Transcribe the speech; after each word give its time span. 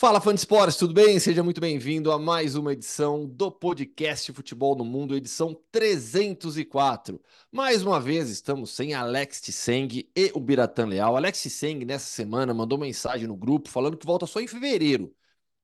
Fala, 0.00 0.20
fã 0.20 0.32
de 0.32 0.38
esportes, 0.38 0.76
tudo 0.76 0.94
bem? 0.94 1.18
Seja 1.18 1.42
muito 1.42 1.60
bem-vindo 1.60 2.12
a 2.12 2.18
mais 2.20 2.54
uma 2.54 2.72
edição 2.72 3.26
do 3.26 3.50
podcast 3.50 4.32
Futebol 4.32 4.76
no 4.76 4.84
Mundo, 4.84 5.16
edição 5.16 5.60
304. 5.72 7.20
Mais 7.50 7.82
uma 7.82 7.98
vez 7.98 8.30
estamos 8.30 8.70
sem 8.70 8.94
Alex 8.94 9.40
Tseng 9.40 10.08
e 10.14 10.30
o 10.34 10.38
Biratan 10.38 10.86
Leal. 10.86 11.16
Alex 11.16 11.42
Tseng, 11.42 11.84
nessa 11.84 12.06
semana, 12.06 12.54
mandou 12.54 12.78
mensagem 12.78 13.26
no 13.26 13.36
grupo 13.36 13.68
falando 13.68 13.96
que 13.96 14.06
volta 14.06 14.24
só 14.24 14.40
em 14.40 14.46
fevereiro. 14.46 15.12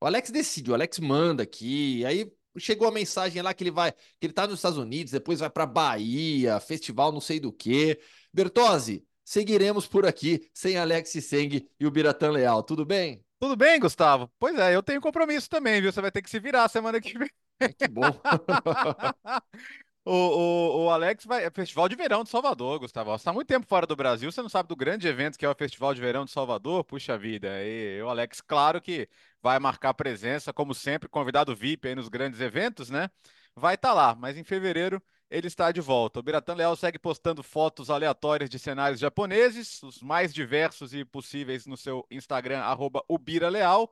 O 0.01 0.05
Alex 0.05 0.29
decide, 0.31 0.69
o 0.69 0.73
Alex 0.73 0.99
manda 0.99 1.43
aqui, 1.43 2.03
aí 2.03 2.29
chegou 2.57 2.89
a 2.89 2.91
mensagem 2.91 3.41
lá 3.41 3.53
que 3.53 3.63
ele 3.63 3.71
vai, 3.71 3.93
que 3.93 4.25
ele 4.27 4.33
tá 4.33 4.45
nos 4.45 4.57
Estados 4.57 4.77
Unidos, 4.77 5.13
depois 5.13 5.39
vai 5.39 5.49
para 5.49 5.65
Bahia, 5.65 6.59
festival 6.59 7.09
não 7.13 7.21
sei 7.21 7.39
do 7.39 7.53
que. 7.53 7.97
Bertozzi, 8.33 9.01
seguiremos 9.23 9.87
por 9.87 10.05
aqui 10.05 10.49
sem 10.53 10.75
Alex 10.75 11.13
Tseng 11.13 11.65
e 11.79 11.87
o 11.87 11.91
Biratan 11.91 12.31
Leal, 12.31 12.61
tudo 12.63 12.85
bem? 12.85 13.24
Tudo 13.39 13.55
bem, 13.55 13.79
Gustavo? 13.79 14.31
Pois 14.39 14.57
é, 14.57 14.75
eu 14.75 14.81
tenho 14.83 15.01
compromisso 15.01 15.49
também, 15.49 15.81
viu? 15.81 15.91
Você 15.91 16.01
vai 16.01 16.11
ter 16.11 16.21
que 16.21 16.29
se 16.29 16.39
virar 16.39 16.67
semana 16.69 16.99
que 17.01 17.17
vem. 17.17 17.29
Que 17.77 17.87
bom. 17.87 18.01
O, 20.07 20.13
o, 20.13 20.85
o 20.85 20.89
Alex 20.91 21.25
vai. 21.25 21.43
É 21.45 21.49
Festival 21.49 21.89
de 21.89 21.95
Verão 21.95 22.23
de 22.23 22.29
Salvador, 22.29 22.77
Gustavo. 22.79 23.09
Você 23.09 23.21
está 23.21 23.33
muito 23.33 23.47
tempo 23.47 23.65
fora 23.65 23.87
do 23.87 23.95
Brasil, 23.95 24.31
você 24.31 24.41
não 24.41 24.49
sabe 24.49 24.69
do 24.69 24.75
grande 24.75 25.07
evento 25.07 25.37
que 25.37 25.45
é 25.45 25.49
o 25.49 25.55
Festival 25.55 25.95
de 25.95 26.01
Verão 26.01 26.25
de 26.25 26.31
Salvador? 26.31 26.83
Puxa 26.83 27.17
vida. 27.17 27.47
E 27.63 27.99
o 28.03 28.07
Alex, 28.09 28.39
claro 28.39 28.79
que 28.79 29.09
vai 29.41 29.57
marcar 29.57 29.93
presença, 29.95 30.53
como 30.53 30.75
sempre, 30.75 31.09
convidado 31.09 31.55
VIP 31.55 31.87
aí 31.87 31.95
nos 31.95 32.07
grandes 32.07 32.39
eventos, 32.39 32.89
né? 32.91 33.09
Vai 33.55 33.75
estar 33.75 33.93
lá, 33.93 34.13
mas 34.15 34.37
em 34.37 34.43
fevereiro 34.43 35.01
ele 35.35 35.47
está 35.47 35.71
de 35.71 35.81
volta. 35.81 36.19
O 36.19 36.23
Biratan 36.23 36.53
Leal 36.53 36.75
segue 36.77 36.97
postando 36.97 37.43
fotos 37.43 37.89
aleatórias 37.89 38.49
de 38.49 38.57
cenários 38.57 39.01
japoneses, 39.01 39.83
os 39.83 40.01
mais 40.01 40.33
diversos 40.33 40.93
e 40.93 41.03
possíveis 41.03 41.65
no 41.65 41.75
seu 41.75 42.05
Instagram, 42.09 42.59
arroba 42.59 43.03
Leal. 43.51 43.91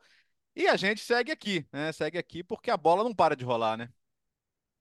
E 0.55 0.67
a 0.67 0.77
gente 0.77 1.02
segue 1.02 1.31
aqui, 1.31 1.67
né? 1.71 1.91
Segue 1.91 2.17
aqui 2.17 2.44
porque 2.44 2.71
a 2.71 2.77
bola 2.77 3.03
não 3.03 3.14
para 3.14 3.36
de 3.36 3.44
rolar, 3.44 3.75
né? 3.75 3.89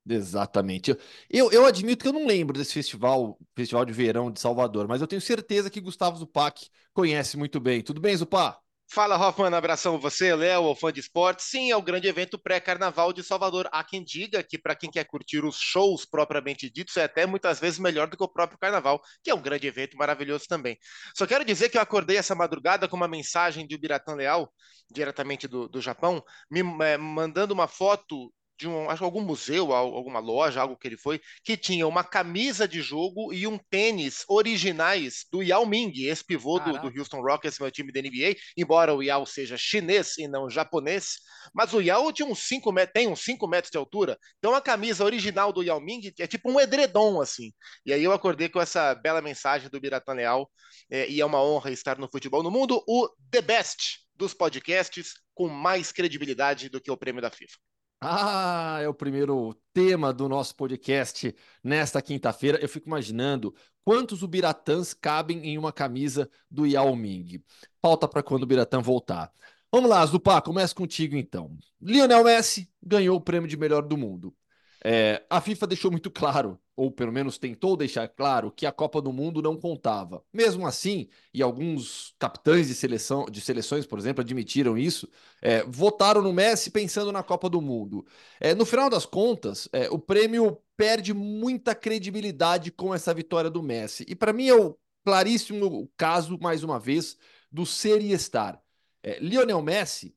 Exatamente. 0.06 0.90
Eu, 0.90 0.98
eu, 1.30 1.52
eu 1.52 1.64
admito 1.66 2.02
que 2.02 2.08
eu 2.08 2.12
não 2.12 2.26
lembro 2.26 2.56
desse 2.56 2.72
festival, 2.74 3.38
Festival 3.56 3.84
de 3.84 3.92
Verão 3.92 4.30
de 4.30 4.40
Salvador, 4.40 4.86
mas 4.86 5.00
eu 5.00 5.06
tenho 5.06 5.20
certeza 5.20 5.70
que 5.70 5.80
Gustavo 5.80 6.16
Zupac 6.16 6.68
conhece 6.92 7.36
muito 7.36 7.58
bem. 7.60 7.82
Tudo 7.82 8.00
bem, 8.00 8.16
Zupac? 8.16 8.60
Fala, 8.94 9.16
Hoffman, 9.16 9.54
abração 9.54 9.98
você, 9.98 10.34
Léo, 10.34 10.74
fã 10.74 10.92
de 10.92 11.00
esportes. 11.00 11.46
Sim, 11.46 11.70
é 11.70 11.76
o 11.76 11.80
grande 11.80 12.06
evento 12.08 12.38
pré-carnaval 12.38 13.10
de 13.10 13.22
Salvador. 13.22 13.66
Há 13.72 13.82
quem 13.82 14.04
diga 14.04 14.42
que, 14.42 14.58
para 14.58 14.76
quem 14.76 14.90
quer 14.90 15.04
curtir 15.04 15.42
os 15.42 15.56
shows 15.56 16.04
propriamente 16.04 16.68
ditos, 16.68 16.98
é 16.98 17.04
até 17.04 17.24
muitas 17.24 17.58
vezes 17.58 17.78
melhor 17.78 18.06
do 18.06 18.18
que 18.18 18.22
o 18.22 18.28
próprio 18.28 18.58
carnaval, 18.58 19.00
que 19.24 19.30
é 19.30 19.34
um 19.34 19.40
grande 19.40 19.66
evento 19.66 19.96
maravilhoso 19.96 20.44
também. 20.46 20.76
Só 21.16 21.26
quero 21.26 21.42
dizer 21.42 21.70
que 21.70 21.78
eu 21.78 21.80
acordei 21.80 22.18
essa 22.18 22.34
madrugada 22.34 22.86
com 22.86 22.94
uma 22.94 23.08
mensagem 23.08 23.66
de 23.66 23.78
Biratã 23.78 24.14
Leal, 24.14 24.52
diretamente 24.90 25.48
do, 25.48 25.66
do 25.66 25.80
Japão, 25.80 26.22
me 26.50 26.60
é, 26.84 26.98
mandando 26.98 27.54
uma 27.54 27.66
foto 27.66 28.30
de 28.62 28.68
um, 28.68 28.88
acho 28.88 29.04
algum 29.04 29.20
museu, 29.20 29.72
alguma 29.72 30.20
loja, 30.20 30.60
algo 30.60 30.76
que 30.76 30.86
ele 30.86 30.96
foi, 30.96 31.20
que 31.42 31.56
tinha 31.56 31.86
uma 31.86 32.04
camisa 32.04 32.66
de 32.68 32.80
jogo 32.80 33.32
e 33.32 33.44
um 33.44 33.58
tênis 33.58 34.24
originais 34.28 35.26
do 35.32 35.42
Yao 35.42 35.66
Ming, 35.66 35.92
esse 36.04 36.24
pivô 36.24 36.60
do, 36.60 36.78
do, 36.78 36.96
Houston 36.96 37.20
Rockets, 37.20 37.58
meu 37.58 37.72
time 37.72 37.92
da 37.92 38.00
NBA, 38.00 38.36
embora 38.56 38.94
o 38.94 39.02
Yao 39.02 39.26
seja 39.26 39.56
chinês 39.56 40.16
e 40.16 40.28
não 40.28 40.48
japonês, 40.48 41.16
mas 41.52 41.74
o 41.74 41.80
Yao 41.80 42.12
tinha 42.12 42.28
uns 42.28 42.38
5 42.46 42.70
metros, 42.70 42.92
tem 42.92 43.08
uns 43.08 43.20
5 43.24 43.48
metros 43.48 43.70
de 43.72 43.78
altura, 43.78 44.16
então 44.38 44.54
a 44.54 44.60
camisa 44.60 45.04
original 45.04 45.52
do 45.52 45.64
Yao 45.64 45.80
Ming 45.80 46.12
é 46.20 46.26
tipo 46.28 46.48
um 46.48 46.60
edredom, 46.60 47.20
assim. 47.20 47.52
E 47.84 47.92
aí 47.92 48.04
eu 48.04 48.12
acordei 48.12 48.48
com 48.48 48.60
essa 48.60 48.94
bela 48.94 49.20
mensagem 49.20 49.68
do 49.68 49.80
Biratan 49.80 50.14
Leal, 50.14 50.48
é, 50.88 51.08
e 51.10 51.20
é 51.20 51.26
uma 51.26 51.42
honra 51.42 51.72
estar 51.72 51.98
no 51.98 52.08
futebol 52.08 52.44
no 52.44 52.50
mundo, 52.50 52.80
o 52.86 53.08
The 53.28 53.42
Best 53.42 54.02
dos 54.14 54.32
podcasts 54.32 55.14
com 55.34 55.48
mais 55.48 55.90
credibilidade 55.90 56.68
do 56.68 56.80
que 56.80 56.92
o 56.92 56.96
prêmio 56.96 57.20
da 57.20 57.30
FIFA. 57.30 57.56
Ah, 58.04 58.80
é 58.82 58.88
o 58.88 58.94
primeiro 58.94 59.54
tema 59.72 60.12
do 60.12 60.28
nosso 60.28 60.56
podcast 60.56 61.32
nesta 61.62 62.02
quinta-feira. 62.02 62.58
Eu 62.60 62.68
fico 62.68 62.88
imaginando 62.88 63.54
quantos 63.84 64.24
Ubiratãs 64.24 64.92
cabem 64.92 65.46
em 65.46 65.56
uma 65.56 65.72
camisa 65.72 66.28
do 66.50 66.66
Yao 66.66 66.96
Ming. 66.96 67.40
Falta 67.80 68.08
para 68.08 68.20
quando 68.20 68.42
o 68.42 68.46
Biratã 68.46 68.80
voltar. 68.80 69.32
Vamos 69.70 69.88
lá, 69.88 70.04
Zupá, 70.04 70.42
começa 70.42 70.74
contigo 70.74 71.16
então. 71.16 71.56
Lionel 71.80 72.24
Messi 72.24 72.68
ganhou 72.82 73.16
o 73.16 73.20
prêmio 73.20 73.48
de 73.48 73.56
melhor 73.56 73.82
do 73.82 73.96
mundo. 73.96 74.34
É, 74.84 75.24
a 75.30 75.40
FIFA 75.40 75.66
deixou 75.68 75.90
muito 75.90 76.10
claro, 76.10 76.58
ou 76.74 76.90
pelo 76.90 77.12
menos 77.12 77.38
tentou 77.38 77.76
deixar 77.76 78.08
claro, 78.08 78.50
que 78.50 78.66
a 78.66 78.72
Copa 78.72 79.00
do 79.00 79.12
Mundo 79.12 79.40
não 79.40 79.56
contava. 79.56 80.24
Mesmo 80.32 80.66
assim, 80.66 81.08
e 81.32 81.40
alguns 81.42 82.14
capitães 82.18 82.66
de, 82.66 82.74
seleção, 82.74 83.26
de 83.26 83.40
seleções, 83.40 83.86
por 83.86 83.98
exemplo, 83.98 84.22
admitiram 84.22 84.76
isso, 84.76 85.08
é, 85.40 85.62
votaram 85.64 86.20
no 86.20 86.32
Messi 86.32 86.70
pensando 86.70 87.12
na 87.12 87.22
Copa 87.22 87.48
do 87.48 87.60
Mundo. 87.60 88.04
É, 88.40 88.54
no 88.54 88.66
final 88.66 88.90
das 88.90 89.06
contas, 89.06 89.68
é, 89.72 89.88
o 89.90 89.98
prêmio 89.98 90.60
perde 90.76 91.14
muita 91.14 91.74
credibilidade 91.74 92.72
com 92.72 92.92
essa 92.94 93.14
vitória 93.14 93.50
do 93.50 93.62
Messi. 93.62 94.04
E 94.08 94.14
para 94.16 94.32
mim 94.32 94.48
é 94.48 94.54
o 94.54 94.76
claríssimo 95.04 95.90
caso, 95.96 96.38
mais 96.40 96.64
uma 96.64 96.78
vez, 96.78 97.16
do 97.50 97.64
ser 97.66 98.00
e 98.00 98.12
estar. 98.12 98.60
É, 99.02 99.18
Lionel 99.20 99.62
Messi 99.62 100.16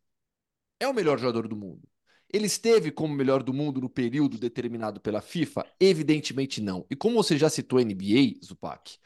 é 0.79 0.87
o 0.87 0.93
melhor 0.93 1.19
jogador 1.19 1.47
do 1.47 1.55
mundo. 1.55 1.87
Ele 2.35 2.47
esteve 2.47 2.91
como 2.91 3.15
melhor 3.15 3.41
do 3.41 3.53
mundo 3.53 3.79
no 3.79 3.89
período 3.89 4.37
determinado 4.37 4.99
pela 4.99 5.21
FIFA? 5.21 5.65
Evidentemente 5.79 6.59
não. 6.61 6.85
E 6.89 6.95
como 6.95 7.15
você 7.15 7.37
já 7.37 7.49
citou 7.49 7.79
a 7.79 7.81
NBA, 7.81 8.45
Zupac, 8.45 8.97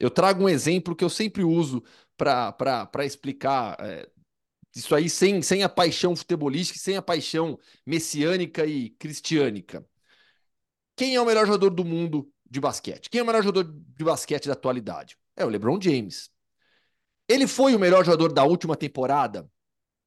eu 0.00 0.08
trago 0.08 0.42
um 0.42 0.48
exemplo 0.48 0.96
que 0.96 1.04
eu 1.04 1.10
sempre 1.10 1.44
uso 1.44 1.84
para 2.16 3.04
explicar 3.04 3.76
é, 3.78 4.08
isso 4.74 4.94
aí 4.94 5.10
sem, 5.10 5.42
sem 5.42 5.62
a 5.62 5.68
paixão 5.68 6.16
futebolística, 6.16 6.78
sem 6.78 6.96
a 6.96 7.02
paixão 7.02 7.58
messiânica 7.84 8.64
e 8.64 8.88
cristiânica. 8.88 9.86
Quem 10.96 11.14
é 11.14 11.20
o 11.20 11.26
melhor 11.26 11.44
jogador 11.44 11.68
do 11.68 11.84
mundo 11.84 12.32
de 12.50 12.58
basquete? 12.58 13.10
Quem 13.10 13.18
é 13.18 13.22
o 13.22 13.26
melhor 13.26 13.42
jogador 13.42 13.70
de 13.70 14.02
basquete 14.02 14.46
da 14.46 14.54
atualidade? 14.54 15.18
É 15.36 15.44
o 15.44 15.50
LeBron 15.50 15.78
James. 15.78 16.30
Ele 17.28 17.46
foi 17.46 17.74
o 17.74 17.78
melhor 17.78 18.02
jogador 18.02 18.32
da 18.32 18.44
última 18.44 18.74
temporada 18.74 19.46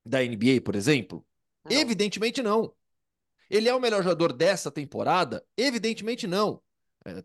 da 0.04 0.24
NBA, 0.24 0.60
por 0.62 0.76
exemplo? 0.76 1.24
Não. 1.64 1.72
Evidentemente 1.72 2.42
não. 2.42 2.74
Ele 3.50 3.68
é 3.68 3.76
o 3.76 3.80
melhor 3.80 4.02
jogador 4.02 4.32
dessa 4.32 4.72
temporada? 4.72 5.46
Evidentemente 5.58 6.26
não. 6.26 6.62
É, 7.04 7.24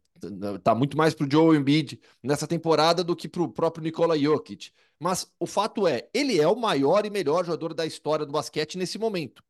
tá 0.58 0.74
muito 0.74 0.96
mais 0.96 1.14
pro 1.14 1.30
Joe 1.30 1.56
Embiid 1.56 2.00
nessa 2.22 2.46
temporada 2.46 3.04
do 3.04 3.14
que 3.14 3.28
pro 3.28 3.48
próprio 3.48 3.84
Nikola 3.84 4.18
Jokic. 4.18 4.72
Mas 4.98 5.30
o 5.38 5.46
fato 5.46 5.86
é, 5.86 6.08
ele 6.12 6.40
é 6.40 6.48
o 6.48 6.56
maior 6.56 7.04
e 7.04 7.10
melhor 7.10 7.44
jogador 7.44 7.74
da 7.74 7.84
história 7.84 8.24
do 8.24 8.32
basquete 8.32 8.78
nesse 8.78 8.98
momento. 8.98 9.42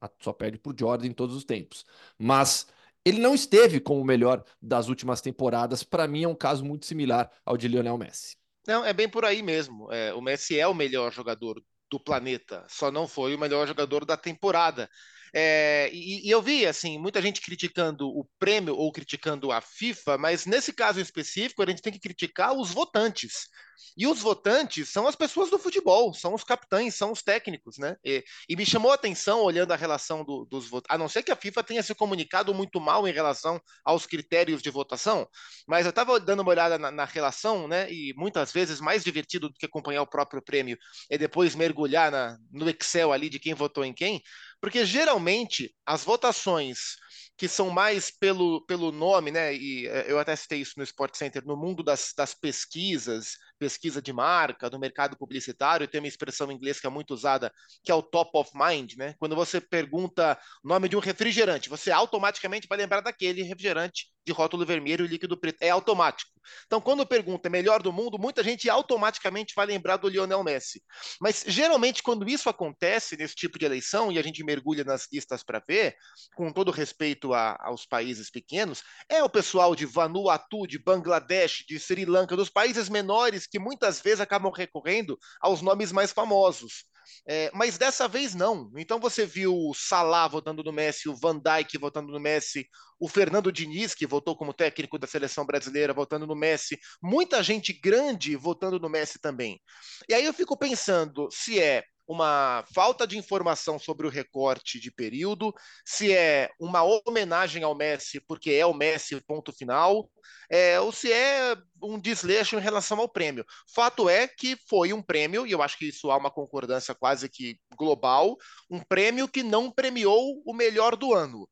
Ah, 0.00 0.10
só 0.20 0.32
perde 0.32 0.58
pro 0.58 0.74
Jordan 0.78 1.06
em 1.06 1.12
todos 1.12 1.34
os 1.34 1.44
tempos. 1.44 1.84
Mas 2.18 2.66
ele 3.04 3.18
não 3.18 3.34
esteve 3.34 3.80
como 3.80 4.00
o 4.00 4.04
melhor 4.04 4.44
das 4.60 4.88
últimas 4.88 5.20
temporadas. 5.20 5.82
Para 5.82 6.06
mim 6.06 6.24
é 6.24 6.28
um 6.28 6.34
caso 6.34 6.64
muito 6.64 6.86
similar 6.86 7.30
ao 7.44 7.56
de 7.56 7.68
Lionel 7.68 7.98
Messi. 7.98 8.36
Não, 8.66 8.84
é 8.84 8.92
bem 8.92 9.08
por 9.08 9.24
aí 9.24 9.42
mesmo. 9.42 9.90
É, 9.90 10.12
o 10.14 10.20
Messi 10.20 10.58
é 10.58 10.66
o 10.66 10.74
melhor 10.74 11.12
jogador 11.12 11.62
do 11.92 12.00
planeta, 12.00 12.64
só 12.70 12.90
não 12.90 13.06
foi 13.06 13.34
o 13.34 13.38
melhor 13.38 13.68
jogador 13.68 14.06
da 14.06 14.16
temporada. 14.16 14.88
É, 15.34 15.90
e, 15.92 16.26
e, 16.26 16.30
eu 16.30 16.40
vi, 16.40 16.66
assim, 16.66 16.98
muita 16.98 17.20
gente 17.20 17.42
criticando 17.42 18.08
o 18.08 18.26
prêmio 18.38 18.74
ou 18.74 18.90
criticando 18.90 19.52
a 19.52 19.60
FIFA, 19.60 20.16
mas 20.16 20.46
nesse 20.46 20.72
caso 20.72 21.00
específico, 21.00 21.62
a 21.62 21.66
gente 21.66 21.82
tem 21.82 21.92
que 21.92 22.00
criticar 22.00 22.54
os 22.54 22.70
votantes. 22.70 23.46
E 23.96 24.06
os 24.06 24.20
votantes 24.20 24.88
são 24.88 25.06
as 25.06 25.16
pessoas 25.16 25.50
do 25.50 25.58
futebol, 25.58 26.12
são 26.14 26.34
os 26.34 26.44
capitães, 26.44 26.94
são 26.94 27.12
os 27.12 27.22
técnicos, 27.22 27.78
né? 27.78 27.96
E, 28.04 28.24
e 28.48 28.56
me 28.56 28.64
chamou 28.64 28.90
a 28.90 28.94
atenção, 28.94 29.40
olhando 29.40 29.72
a 29.72 29.76
relação 29.76 30.24
do, 30.24 30.44
dos 30.44 30.68
votantes, 30.68 30.94
a 30.94 30.98
não 30.98 31.08
ser 31.08 31.22
que 31.22 31.32
a 31.32 31.36
FIFA 31.36 31.62
tenha 31.62 31.82
se 31.82 31.94
comunicado 31.94 32.54
muito 32.54 32.80
mal 32.80 33.06
em 33.06 33.12
relação 33.12 33.60
aos 33.84 34.06
critérios 34.06 34.62
de 34.62 34.70
votação, 34.70 35.26
mas 35.66 35.86
eu 35.86 35.90
estava 35.90 36.18
dando 36.18 36.40
uma 36.40 36.50
olhada 36.50 36.78
na, 36.78 36.90
na, 36.90 37.04
relação, 37.04 37.68
né? 37.68 37.90
E 37.92 38.14
muitas 38.16 38.52
vezes 38.52 38.80
mais 38.80 39.04
divertido 39.04 39.48
do 39.48 39.54
que 39.54 39.66
acompanhar 39.66 40.02
o 40.02 40.06
próprio 40.06 40.42
prêmio 40.42 40.78
é 41.10 41.18
depois 41.18 41.54
mergulhar 41.54 42.10
na, 42.10 42.38
no 42.50 42.68
Excel 42.68 43.12
ali 43.12 43.28
de 43.28 43.38
quem 43.38 43.54
votou 43.54 43.84
em 43.84 43.92
quem. 43.92 44.22
Porque 44.60 44.86
geralmente 44.86 45.74
as 45.84 46.04
votações 46.04 46.96
que 47.42 47.48
são 47.48 47.70
mais 47.70 48.08
pelo, 48.08 48.64
pelo 48.66 48.92
nome, 48.92 49.32
né? 49.32 49.52
E 49.52 49.88
eh, 49.88 50.04
eu 50.06 50.16
até 50.20 50.36
citei 50.36 50.60
isso 50.60 50.74
no 50.76 50.84
Sport 50.84 51.16
Center, 51.16 51.44
no 51.44 51.56
mundo 51.56 51.82
das, 51.82 52.12
das 52.16 52.34
pesquisas, 52.34 53.32
pesquisa 53.58 54.00
de 54.00 54.12
marca, 54.12 54.70
do 54.70 54.78
mercado 54.78 55.16
publicitário, 55.16 55.88
tem 55.88 56.00
uma 56.00 56.06
expressão 56.06 56.52
em 56.52 56.54
inglês 56.54 56.78
que 56.78 56.86
é 56.86 56.90
muito 56.90 57.12
usada, 57.12 57.52
que 57.82 57.90
é 57.90 57.94
o 57.96 58.00
top 58.00 58.30
of 58.34 58.52
mind, 58.54 58.94
né? 58.94 59.16
Quando 59.18 59.34
você 59.34 59.60
pergunta 59.60 60.38
o 60.62 60.68
nome 60.68 60.88
de 60.88 60.96
um 60.96 61.00
refrigerante, 61.00 61.68
você 61.68 61.90
automaticamente 61.90 62.68
vai 62.68 62.78
lembrar 62.78 63.00
daquele 63.00 63.42
refrigerante 63.42 64.06
de 64.24 64.32
rótulo 64.32 64.64
vermelho 64.64 65.04
e 65.04 65.08
líquido 65.08 65.36
preto. 65.36 65.58
É 65.60 65.70
automático. 65.70 66.30
Então, 66.66 66.80
quando 66.80 67.06
pergunta 67.06 67.48
é 67.48 67.50
melhor 67.50 67.82
do 67.82 67.92
mundo, 67.92 68.18
muita 68.18 68.42
gente 68.42 68.68
automaticamente 68.68 69.54
vai 69.54 69.66
lembrar 69.66 69.96
do 69.96 70.08
Lionel 70.08 70.42
Messi. 70.42 70.82
Mas, 71.20 71.44
geralmente, 71.46 72.02
quando 72.02 72.28
isso 72.28 72.48
acontece 72.48 73.16
nesse 73.16 73.34
tipo 73.34 73.58
de 73.58 73.64
eleição, 73.64 74.10
e 74.10 74.18
a 74.18 74.22
gente 74.22 74.42
mergulha 74.44 74.84
nas 74.84 75.08
listas 75.12 75.42
para 75.42 75.62
ver, 75.66 75.94
com 76.34 76.52
todo 76.52 76.70
respeito 76.70 77.32
a, 77.32 77.56
aos 77.60 77.86
países 77.86 78.30
pequenos, 78.30 78.82
é 79.08 79.22
o 79.22 79.30
pessoal 79.30 79.74
de 79.74 79.86
Vanuatu, 79.86 80.66
de 80.66 80.78
Bangladesh, 80.78 81.64
de 81.66 81.78
Sri 81.78 82.04
Lanka, 82.04 82.36
dos 82.36 82.50
países 82.50 82.88
menores 82.88 83.46
que 83.46 83.58
muitas 83.58 84.00
vezes 84.00 84.20
acabam 84.20 84.52
recorrendo 84.52 85.18
aos 85.40 85.62
nomes 85.62 85.92
mais 85.92 86.12
famosos. 86.12 86.84
É, 87.26 87.50
mas 87.54 87.78
dessa 87.78 88.08
vez 88.08 88.34
não. 88.34 88.70
Então 88.76 88.98
você 88.98 89.26
viu 89.26 89.54
o 89.54 89.74
Salah 89.74 90.28
votando 90.28 90.62
no 90.62 90.72
Messi, 90.72 91.08
o 91.08 91.16
Van 91.16 91.38
Dijk 91.38 91.78
votando 91.78 92.12
no 92.12 92.20
Messi, 92.20 92.66
o 92.98 93.08
Fernando 93.08 93.52
Diniz, 93.52 93.94
que 93.94 94.06
votou 94.06 94.36
como 94.36 94.54
técnico 94.54 94.98
da 94.98 95.06
seleção 95.06 95.44
brasileira, 95.44 95.92
votando 95.92 96.26
no 96.26 96.36
Messi, 96.36 96.78
muita 97.02 97.42
gente 97.42 97.72
grande 97.72 98.36
votando 98.36 98.78
no 98.78 98.88
Messi 98.88 99.18
também. 99.20 99.60
E 100.08 100.14
aí 100.14 100.24
eu 100.24 100.32
fico 100.32 100.56
pensando 100.56 101.28
se 101.30 101.60
é 101.60 101.82
uma 102.06 102.64
falta 102.74 103.06
de 103.06 103.16
informação 103.16 103.78
sobre 103.78 104.06
o 104.06 104.10
recorte 104.10 104.80
de 104.80 104.90
período, 104.90 105.54
se 105.84 106.12
é 106.12 106.50
uma 106.60 106.82
homenagem 107.06 107.62
ao 107.62 107.74
Messi, 107.74 108.20
porque 108.20 108.50
é 108.52 108.66
o 108.66 108.74
Messi, 108.74 109.20
ponto 109.20 109.52
final, 109.52 110.10
é, 110.50 110.78
ou 110.80 110.92
se 110.92 111.12
é 111.12 111.56
um 111.82 111.98
desleixo 111.98 112.56
em 112.56 112.60
relação 112.60 112.98
ao 113.00 113.08
prêmio. 113.08 113.44
Fato 113.74 114.08
é 114.08 114.28
que 114.28 114.56
foi 114.68 114.92
um 114.92 115.02
prêmio, 115.02 115.46
e 115.46 115.52
eu 115.52 115.62
acho 115.62 115.78
que 115.78 115.86
isso 115.86 116.10
há 116.10 116.16
uma 116.16 116.30
concordância 116.30 116.94
quase 116.94 117.28
que 117.28 117.58
global, 117.76 118.36
um 118.70 118.80
prêmio 118.80 119.28
que 119.28 119.42
não 119.42 119.70
premiou 119.70 120.42
o 120.44 120.52
melhor 120.52 120.96
do 120.96 121.14
ano. 121.14 121.48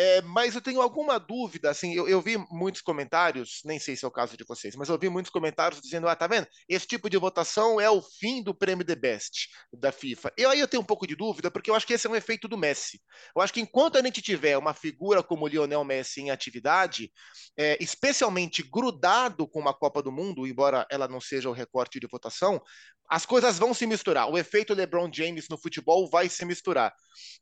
É, 0.00 0.22
mas 0.22 0.54
eu 0.54 0.60
tenho 0.60 0.80
alguma 0.80 1.18
dúvida, 1.18 1.68
assim, 1.70 1.92
eu, 1.92 2.08
eu, 2.08 2.22
vi 2.22 2.36
muitos 2.52 2.80
comentários, 2.80 3.62
nem 3.64 3.80
sei 3.80 3.96
se 3.96 4.04
é 4.04 4.08
o 4.08 4.12
caso 4.12 4.36
de 4.36 4.44
vocês, 4.44 4.76
mas 4.76 4.88
eu 4.88 4.96
vi 4.96 5.08
muitos 5.08 5.28
comentários 5.28 5.80
dizendo, 5.80 6.06
ah, 6.06 6.14
tá 6.14 6.28
vendo? 6.28 6.46
Esse 6.68 6.86
tipo 6.86 7.10
de 7.10 7.16
votação 7.16 7.80
é 7.80 7.90
o 7.90 8.00
fim 8.00 8.40
do 8.40 8.54
prêmio 8.54 8.84
The 8.84 8.94
Best 8.94 9.48
da 9.72 9.90
FIFA. 9.90 10.32
E 10.38 10.46
aí 10.46 10.60
eu 10.60 10.68
tenho 10.68 10.84
um 10.84 10.86
pouco 10.86 11.04
de 11.04 11.16
dúvida, 11.16 11.50
porque 11.50 11.68
eu 11.68 11.74
acho 11.74 11.84
que 11.84 11.94
esse 11.94 12.06
é 12.06 12.10
um 12.10 12.14
efeito 12.14 12.46
do 12.46 12.56
Messi. 12.56 13.00
Eu 13.34 13.42
acho 13.42 13.52
que 13.52 13.60
enquanto 13.60 13.98
a 13.98 14.00
gente 14.00 14.22
tiver 14.22 14.56
uma 14.56 14.72
figura 14.72 15.20
como 15.20 15.46
o 15.46 15.48
Lionel 15.48 15.82
Messi 15.82 16.20
em 16.20 16.30
atividade, 16.30 17.10
é, 17.56 17.76
especialmente 17.82 18.62
grudado 18.62 19.48
com 19.48 19.58
uma 19.58 19.74
Copa 19.74 20.00
do 20.00 20.12
Mundo, 20.12 20.46
embora 20.46 20.86
ela 20.92 21.08
não 21.08 21.20
seja 21.20 21.50
o 21.50 21.52
recorte 21.52 21.98
de 21.98 22.06
votação, 22.06 22.62
as 23.08 23.24
coisas 23.24 23.58
vão 23.58 23.72
se 23.72 23.86
misturar. 23.86 24.30
O 24.30 24.36
efeito 24.36 24.74
LeBron 24.74 25.10
James 25.12 25.48
no 25.48 25.56
futebol 25.56 26.08
vai 26.08 26.28
se 26.28 26.44
misturar. 26.44 26.92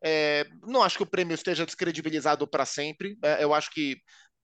É, 0.02 0.46
não 0.62 0.82
acho 0.82 0.96
que 0.96 1.02
o 1.02 1.10
prêmio 1.10 1.34
esteja 1.34 1.66
descredibilizado 1.66 2.46
para 2.46 2.64
sempre. 2.64 3.18
É, 3.22 3.42
eu 3.42 3.52
acho 3.52 3.70
que 3.70 3.96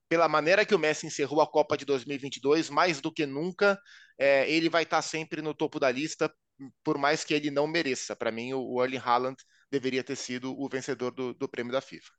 pela 0.09 0.27
maneira 0.27 0.65
que 0.65 0.75
o 0.75 0.79
Messi 0.79 1.07
encerrou 1.07 1.41
a 1.41 1.49
Copa 1.49 1.77
de 1.77 1.85
2022, 1.85 2.69
mais 2.69 2.99
do 3.01 3.11
que 3.11 3.25
nunca, 3.25 3.79
é, 4.17 4.49
ele 4.51 4.69
vai 4.69 4.83
estar 4.83 5.01
sempre 5.01 5.41
no 5.41 5.53
topo 5.53 5.79
da 5.79 5.89
lista, 5.89 6.31
por 6.83 6.97
mais 6.97 7.23
que 7.23 7.33
ele 7.33 7.49
não 7.49 7.67
mereça. 7.67 8.15
Para 8.15 8.31
mim, 8.31 8.53
o 8.53 8.83
Erling 8.83 8.97
Haaland 8.97 9.37
deveria 9.71 10.03
ter 10.03 10.15
sido 10.15 10.53
o 10.59 10.69
vencedor 10.69 11.11
do, 11.11 11.33
do 11.33 11.49
prêmio 11.49 11.71
da 11.71 11.81
FIFA. 11.81 12.11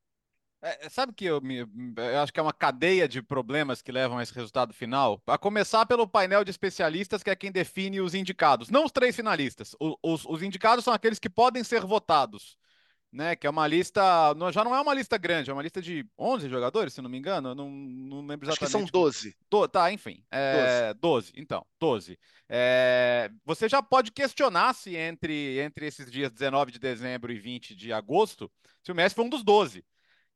É, 0.65 0.89
sabe 0.89 1.13
que 1.13 1.27
eu, 1.27 1.43
me, 1.43 1.59
eu 1.59 2.21
acho 2.23 2.33
que 2.33 2.41
é 2.41 2.43
uma 2.43 2.53
cadeia 2.53 3.07
de 3.07 3.21
problemas 3.21 3.83
que 3.83 3.93
levam 3.93 4.17
a 4.17 4.23
esse 4.23 4.33
resultado 4.33 4.73
final? 4.73 5.23
A 5.27 5.37
começar 5.37 5.85
pelo 5.85 6.09
painel 6.09 6.43
de 6.43 6.51
especialistas, 6.51 7.23
que 7.23 7.29
é 7.29 7.37
quem 7.37 7.53
define 7.53 8.01
os 8.01 8.15
indicados. 8.15 8.71
Não 8.71 8.87
os 8.87 8.91
três 8.91 9.15
finalistas. 9.15 9.77
O, 9.79 9.95
os, 10.03 10.25
os 10.25 10.43
indicados 10.43 10.83
são 10.83 10.95
aqueles 10.95 11.19
que 11.19 11.29
podem 11.29 11.63
ser 11.63 11.85
votados. 11.85 12.57
Né, 13.13 13.37
que 13.37 13.47
é 13.47 13.51
uma 13.51 13.65
lista, 13.69 14.03
já 14.53 14.65
não 14.65 14.75
é 14.75 14.81
uma 14.81 14.93
lista 14.93 15.17
grande, 15.17 15.49
é 15.49 15.53
uma 15.53 15.63
lista 15.63 15.81
de 15.81 16.05
11 16.19 16.49
jogadores, 16.49 16.95
se 16.95 17.01
não 17.01 17.09
me 17.09 17.17
engano, 17.17 17.51
eu 17.51 17.55
não, 17.55 17.71
não 17.71 18.27
lembro 18.27 18.45
exatamente. 18.45 18.51
Acho 18.51 18.59
que 18.59 18.67
são 18.67 18.85
12. 18.85 19.37
Do, 19.49 19.69
tá, 19.69 19.93
enfim, 19.93 20.21
é, 20.33 20.93
12. 20.95 21.31
12, 21.31 21.33
então, 21.37 21.65
12. 21.79 22.19
É, 22.49 23.31
você 23.45 23.69
já 23.69 23.81
pode 23.81 24.11
questionar 24.11 24.75
se 24.75 24.97
entre, 24.97 25.61
entre 25.61 25.87
esses 25.87 26.11
dias 26.11 26.33
19 26.33 26.73
de 26.73 26.81
dezembro 26.81 27.31
e 27.31 27.39
20 27.39 27.77
de 27.77 27.93
agosto, 27.93 28.51
se 28.83 28.91
o 28.91 28.95
Messi 28.97 29.15
foi 29.15 29.25
um 29.25 29.29
dos 29.29 29.45
12. 29.45 29.85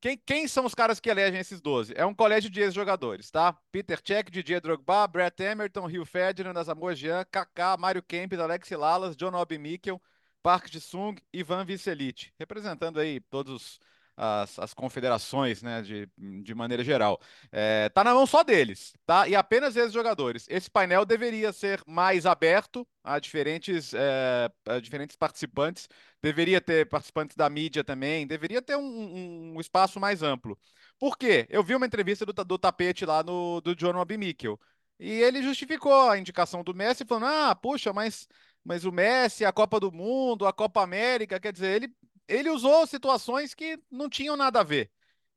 Quem, 0.00 0.16
quem, 0.16 0.46
são 0.46 0.64
os 0.64 0.76
caras 0.76 1.00
que 1.00 1.10
elegem 1.10 1.40
esses 1.40 1.60
12? 1.60 1.92
É 1.96 2.06
um 2.06 2.14
colégio 2.14 2.48
de 2.48 2.60
ex-jogadores, 2.60 3.32
tá? 3.32 3.52
Peter 3.72 4.00
Cech, 4.04 4.30
Didier 4.30 4.60
Drogba, 4.60 5.08
Brett 5.08 5.42
Emerton, 5.42 5.86
Rio 5.86 6.06
Ferdinand, 6.06 6.56
Asamoah 6.56 6.94
Jean, 6.94 7.24
Kaká, 7.24 7.76
Mário 7.76 8.02
Kempis, 8.02 8.38
Alex 8.38 8.70
Lalas, 8.70 9.16
John 9.16 9.34
Obi 9.34 9.58
Mikkel, 9.58 10.00
Park 10.40 10.70
Ji-sung 10.70 11.20
e 11.32 11.42
Van 11.42 11.64
Visselite, 11.64 12.32
representando 12.38 13.00
aí 13.00 13.18
todos 13.18 13.80
as, 14.18 14.58
as 14.58 14.74
confederações, 14.74 15.62
né, 15.62 15.80
de, 15.80 16.08
de 16.42 16.54
maneira 16.54 16.82
geral. 16.82 17.20
É, 17.52 17.88
tá 17.90 18.02
na 18.02 18.12
mão 18.12 18.26
só 18.26 18.42
deles, 18.42 18.92
tá? 19.06 19.28
E 19.28 19.36
apenas 19.36 19.76
esses 19.76 19.92
jogadores. 19.92 20.44
Esse 20.50 20.68
painel 20.68 21.04
deveria 21.04 21.52
ser 21.52 21.80
mais 21.86 22.26
aberto 22.26 22.86
a 23.04 23.20
diferentes, 23.20 23.94
é, 23.94 24.50
a 24.66 24.80
diferentes 24.80 25.14
participantes, 25.14 25.88
deveria 26.20 26.60
ter 26.60 26.88
participantes 26.88 27.36
da 27.36 27.48
mídia 27.48 27.84
também, 27.84 28.26
deveria 28.26 28.60
ter 28.60 28.76
um, 28.76 29.54
um 29.54 29.60
espaço 29.60 30.00
mais 30.00 30.22
amplo. 30.22 30.58
Por 30.98 31.16
quê? 31.16 31.46
Eu 31.48 31.62
vi 31.62 31.76
uma 31.76 31.86
entrevista 31.86 32.26
do, 32.26 32.32
do 32.32 32.58
tapete 32.58 33.06
lá 33.06 33.22
no, 33.22 33.60
do 33.60 33.76
John 33.76 33.92
Mikkel, 34.18 34.58
e 34.98 35.12
ele 35.12 35.42
justificou 35.42 36.10
a 36.10 36.18
indicação 36.18 36.64
do 36.64 36.74
Messi, 36.74 37.04
falando: 37.04 37.26
ah, 37.26 37.54
puxa, 37.54 37.92
mas 37.92 38.26
mas 38.64 38.84
o 38.84 38.92
Messi, 38.92 39.44
a 39.46 39.52
Copa 39.52 39.80
do 39.80 39.90
Mundo, 39.90 40.46
a 40.46 40.52
Copa 40.52 40.82
América, 40.82 41.40
quer 41.40 41.52
dizer, 41.52 41.74
ele 41.74 41.94
ele 42.28 42.50
usou 42.50 42.86
situações 42.86 43.54
que 43.54 43.80
não 43.90 44.08
tinham 44.08 44.36
nada 44.36 44.60
a 44.60 44.64
ver. 44.64 44.90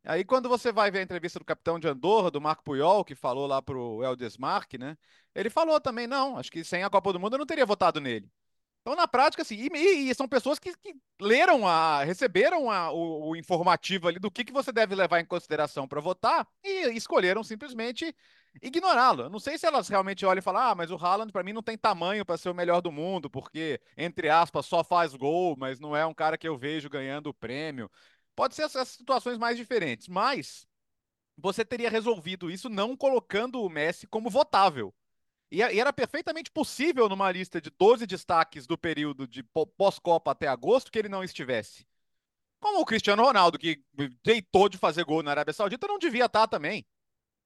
Aí 0.03 0.23
quando 0.25 0.49
você 0.49 0.71
vai 0.71 0.91
ver 0.91 0.99
a 0.99 1.03
entrevista 1.03 1.39
do 1.39 1.45
capitão 1.45 1.79
de 1.79 1.87
Andorra, 1.87 2.31
do 2.31 2.41
Marco 2.41 2.63
Puyol, 2.63 3.05
que 3.05 3.15
falou 3.15 3.47
lá 3.47 3.61
pro 3.61 4.03
Eldesmark, 4.03 4.73
né? 4.77 4.97
Ele 5.35 5.49
falou 5.49 5.79
também, 5.79 6.07
não, 6.07 6.37
acho 6.37 6.51
que 6.51 6.63
sem 6.63 6.83
a 6.83 6.89
Copa 6.89 7.13
do 7.13 7.19
Mundo 7.19 7.33
eu 7.35 7.39
não 7.39 7.45
teria 7.45 7.65
votado 7.65 8.01
nele. 8.01 8.29
Então, 8.81 8.95
na 8.95 9.07
prática, 9.07 9.43
assim, 9.43 9.55
e, 9.71 10.09
e 10.09 10.15
são 10.15 10.27
pessoas 10.27 10.57
que, 10.57 10.75
que, 10.77 10.95
leram, 11.19 11.67
a, 11.67 12.03
receberam 12.03 12.69
a, 12.71 12.91
o, 12.91 13.29
o, 13.29 13.35
informativo 13.35 14.07
ali 14.07 14.17
do 14.17 14.31
que, 14.31 14.43
que 14.43 14.51
você 14.51 14.71
deve 14.71 14.95
levar 14.95 15.19
em 15.19 15.25
consideração 15.25 15.87
para 15.87 16.01
votar 16.01 16.47
e 16.63 16.89
escolheram 16.89 17.43
simplesmente 17.43 18.15
ignorá-lo. 18.59 19.29
Não 19.29 19.39
sei 19.39 19.55
se 19.57 19.67
elas 19.67 19.87
realmente 19.87 20.25
olham 20.25 20.39
e 20.39 20.41
falam, 20.41 20.61
ah, 20.63 20.75
mas 20.75 20.89
o 20.89 20.95
Haaland 20.95 21.31
para 21.31 21.43
mim 21.43 21.53
não 21.53 21.61
tem 21.61 21.77
tamanho 21.77 22.25
para 22.25 22.37
ser 22.37 22.49
o 22.49 22.55
melhor 22.55 22.81
do 22.81 22.91
mundo, 22.91 23.29
porque, 23.29 23.79
entre 23.95 24.29
aspas, 24.29 24.65
só 24.65 24.83
faz 24.83 25.13
gol, 25.13 25.55
mas 25.55 25.79
não 25.79 25.95
é 25.95 26.03
um 26.05 26.13
cara 26.13 26.37
que 26.37 26.47
eu 26.47 26.57
vejo 26.57 26.89
ganhando 26.89 27.27
o 27.27 27.33
prêmio. 27.35 27.89
Pode 28.35 28.55
ser 28.55 28.63
essas 28.63 28.87
situações 28.87 29.37
mais 29.37 29.57
diferentes, 29.57 30.07
mas 30.07 30.67
você 31.37 31.63
teria 31.63 31.89
resolvido 31.89 32.49
isso 32.49 32.69
não 32.69 32.97
colocando 32.97 33.61
o 33.61 33.69
Messi 33.69 34.07
como 34.07 34.29
votável. 34.29 34.93
E 35.51 35.61
era 35.61 35.91
perfeitamente 35.91 36.49
possível 36.49 37.09
numa 37.09 37.29
lista 37.29 37.59
de 37.59 37.69
12 37.69 38.07
destaques 38.07 38.65
do 38.65 38.77
período 38.77 39.27
de 39.27 39.43
pós-Copa 39.77 40.31
até 40.31 40.47
agosto 40.47 40.89
que 40.89 40.97
ele 40.97 41.09
não 41.09 41.23
estivesse. 41.23 41.85
Como 42.57 42.79
o 42.79 42.85
Cristiano 42.85 43.23
Ronaldo, 43.23 43.59
que 43.59 43.83
deitou 44.23 44.69
de 44.69 44.77
fazer 44.77 45.03
gol 45.03 45.21
na 45.21 45.31
Arábia 45.31 45.53
Saudita, 45.53 45.87
não 45.87 45.99
devia 45.99 46.25
estar 46.25 46.47
também. 46.47 46.85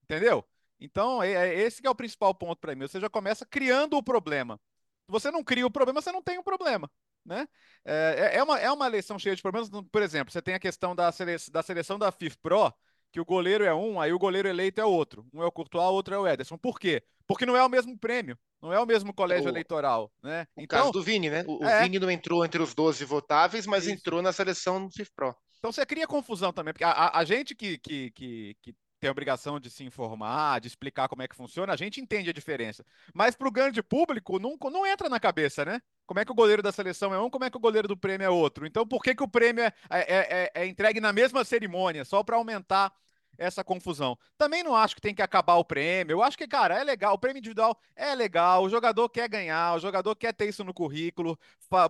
Entendeu? 0.04 0.46
Então, 0.80 1.24
é, 1.24 1.32
é 1.32 1.56
esse 1.62 1.82
que 1.82 1.88
é 1.88 1.90
o 1.90 1.96
principal 1.96 2.36
ponto 2.36 2.60
para 2.60 2.76
mim. 2.76 2.88
Você 2.88 3.00
já 3.00 3.10
começa 3.10 3.46
criando 3.46 3.98
o 3.98 4.04
problema. 4.04 4.60
Se 5.06 5.12
você 5.12 5.32
não 5.32 5.44
cria 5.44 5.66
o 5.66 5.72
problema, 5.72 6.02
você 6.02 6.12
não 6.12 6.22
tem 6.22 6.38
o 6.38 6.42
um 6.42 6.44
problema. 6.44 6.92
Né? 7.26 7.48
É, 7.84 8.34
é, 8.34 8.38
é, 8.38 8.44
uma, 8.44 8.60
é 8.60 8.72
uma 8.72 8.86
eleição 8.86 9.18
cheia 9.18 9.36
de 9.36 9.42
problemas. 9.42 9.70
Por 9.92 10.02
exemplo, 10.04 10.32
você 10.32 10.42
tem 10.42 10.54
a 10.54 10.60
questão 10.60 10.96
da, 10.96 11.12
sele, 11.12 11.38
da 11.52 11.64
seleção 11.64 11.98
da 11.98 12.12
FIF 12.12 12.38
Pro, 12.38 12.72
que 13.16 13.22
o 13.22 13.24
goleiro 13.24 13.64
é 13.64 13.74
um, 13.74 13.98
aí 13.98 14.12
o 14.12 14.20
goleiro 14.20 14.50
eleito 14.50 14.82
é 14.82 14.84
outro. 14.84 15.26
Um 15.34 15.42
é 15.42 15.46
o 15.46 15.52
Courtois, 15.52 15.86
outro 15.86 16.14
é 16.14 16.20
o 16.20 16.28
Ederson. 16.28 16.58
Por 16.58 16.78
quê? 16.78 17.02
Porque 17.26 17.46
não 17.46 17.56
é 17.56 17.64
o 17.64 17.70
mesmo 17.70 17.98
prêmio, 17.98 18.38
não 18.62 18.74
é 18.74 18.80
o 18.80 18.86
mesmo 18.86 19.14
colégio 19.14 19.46
o, 19.46 19.50
eleitoral, 19.50 20.12
né? 20.22 20.46
O 20.54 20.62
então, 20.62 20.80
caso 20.80 20.92
do 20.92 21.02
Vini, 21.02 21.30
né? 21.30 21.46
O, 21.48 21.64
é, 21.64 21.80
o, 21.80 21.84
Vini 21.84 21.98
não 21.98 22.12
entrou 22.12 22.44
entre 22.44 22.62
os 22.62 22.76
12 22.76 23.06
votáveis, 23.06 23.66
mas 23.66 23.86
isso. 23.86 23.94
entrou 23.94 24.22
na 24.22 24.34
seleção 24.34 24.86
do 24.86 24.92
FIFPro. 24.92 25.34
Então 25.60 25.72
você 25.72 25.86
cria 25.86 26.06
confusão 26.06 26.52
também, 26.52 26.74
porque 26.74 26.84
a, 26.84 26.92
a, 26.92 27.20
a 27.20 27.24
gente 27.24 27.56
que, 27.56 27.78
que, 27.78 28.12
que, 28.12 28.58
que 28.62 28.76
tem 29.00 29.08
a 29.08 29.12
obrigação 29.12 29.62
de 29.62 29.70
se 29.70 29.86
informar, 29.86 30.60
de 30.60 30.68
explicar 30.68 31.08
como 31.08 31.22
é 31.22 31.28
que 31.30 31.38
funciona, 31.38 31.72
a 31.72 31.78
gente 31.78 32.02
entende 32.02 32.30
a 32.30 32.34
diferença. 32.34 32.86
Mas 33.14 33.34
para 33.34 33.48
o 33.48 33.52
grande 33.52 33.82
público, 33.82 34.40
não, 34.40 34.58
não 34.70 34.86
entra 34.86 35.08
na 35.08 35.22
cabeça, 35.22 35.64
né? 35.64 35.80
Como 36.06 36.20
é 36.20 36.26
que 36.26 36.32
o 36.32 36.36
goleiro 36.36 36.62
da 36.62 36.72
seleção 36.72 37.14
é 37.14 37.20
um, 37.20 37.30
como 37.30 37.46
é 37.46 37.50
que 37.50 37.58
o 37.58 37.60
goleiro 37.60 37.88
do 37.88 37.98
prêmio 37.98 38.26
é 38.26 38.30
outro. 38.30 38.66
Então, 38.66 38.86
por 38.88 39.02
que, 39.02 39.16
que 39.16 39.24
o 39.24 39.28
prêmio 39.28 39.64
é, 39.64 39.74
é, 39.90 40.04
é, 40.08 40.52
é 40.54 40.66
entregue 40.68 41.02
na 41.02 41.12
mesma 41.12 41.44
cerimônia, 41.44 42.06
só 42.06 42.24
para 42.24 42.36
aumentar 42.36 42.94
essa 43.38 43.64
confusão. 43.64 44.18
Também 44.38 44.64
não 44.64 44.76
acho 44.76 44.96
que 44.96 45.02
tem 45.02 45.14
que 45.14 45.22
acabar 45.22 45.56
o 45.56 45.66
prêmio. 45.66 46.14
Eu 46.14 46.24
acho 46.24 46.38
que, 46.38 46.48
cara, 46.48 46.80
é 46.80 46.84
legal. 46.84 47.14
O 47.14 47.18
prêmio 47.18 47.40
individual 47.40 47.78
é 47.96 48.14
legal. 48.16 48.64
O 48.64 48.70
jogador 48.70 49.10
quer 49.10 49.28
ganhar, 49.28 49.76
o 49.76 49.80
jogador 49.80 50.16
quer 50.16 50.34
ter 50.34 50.48
isso 50.48 50.64
no 50.64 50.74
currículo. 50.74 51.38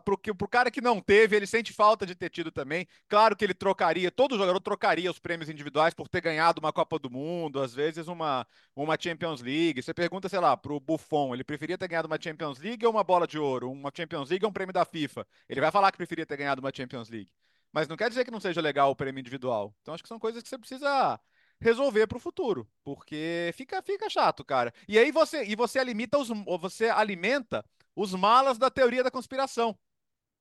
Pro, 0.03 0.17
pro 0.17 0.47
cara 0.47 0.71
que 0.71 0.81
não 0.81 1.01
teve, 1.01 1.35
ele 1.35 1.45
sente 1.45 1.73
falta 1.73 2.05
de 2.05 2.15
ter 2.15 2.29
tido 2.29 2.51
também. 2.51 2.87
Claro 3.07 3.35
que 3.35 3.43
ele 3.43 3.53
trocaria, 3.53 4.09
todo 4.11 4.37
jogador 4.37 4.59
trocaria 4.59 5.09
os 5.11 5.19
prêmios 5.19 5.49
individuais 5.49 5.93
por 5.93 6.07
ter 6.07 6.21
ganhado 6.21 6.59
uma 6.59 6.71
Copa 6.73 6.97
do 6.97 7.09
Mundo, 7.09 7.61
às 7.61 7.73
vezes 7.73 8.07
uma, 8.07 8.47
uma 8.75 8.97
Champions 8.99 9.41
League. 9.41 9.81
Você 9.81 9.93
pergunta, 9.93 10.29
sei 10.29 10.39
lá, 10.39 10.55
pro 10.55 10.79
Buffon, 10.79 11.33
ele 11.33 11.43
preferia 11.43 11.77
ter 11.77 11.87
ganhado 11.87 12.07
uma 12.07 12.19
Champions 12.21 12.59
League 12.59 12.85
ou 12.85 12.91
uma 12.91 13.03
bola 13.03 13.27
de 13.27 13.37
ouro? 13.37 13.71
Uma 13.71 13.91
Champions 13.95 14.29
League 14.29 14.45
ou 14.45 14.49
um 14.49 14.53
prêmio 14.53 14.73
da 14.73 14.85
FIFA? 14.85 15.25
Ele 15.49 15.61
vai 15.61 15.71
falar 15.71 15.91
que 15.91 15.97
preferia 15.97 16.25
ter 16.25 16.37
ganhado 16.37 16.61
uma 16.61 16.71
Champions 16.73 17.09
League. 17.09 17.31
Mas 17.71 17.89
não 17.89 17.97
quer 17.97 18.07
dizer 18.07 18.23
que 18.23 18.31
não 18.31 18.39
seja 18.39 18.61
legal 18.61 18.89
o 18.89 18.95
prêmio 18.95 19.19
individual. 19.19 19.75
Então 19.81 19.93
acho 19.93 20.01
que 20.01 20.07
são 20.07 20.17
coisas 20.17 20.41
que 20.41 20.47
você 20.47 20.57
precisa 20.57 21.19
resolver 21.65 22.07
para 22.07 22.17
o 22.17 22.21
futuro, 22.21 22.67
porque 22.83 23.51
fica 23.55 23.81
fica 23.81 24.09
chato, 24.09 24.43
cara. 24.45 24.73
E 24.87 24.97
aí 24.99 25.11
você 25.11 25.43
e 25.43 25.55
você 25.55 25.79
alimenta 25.79 26.17
os 26.17 26.29
você 26.59 26.89
alimenta 26.89 27.65
os 27.95 28.13
malas 28.13 28.57
da 28.57 28.69
teoria 28.69 29.03
da 29.03 29.11
conspiração. 29.11 29.77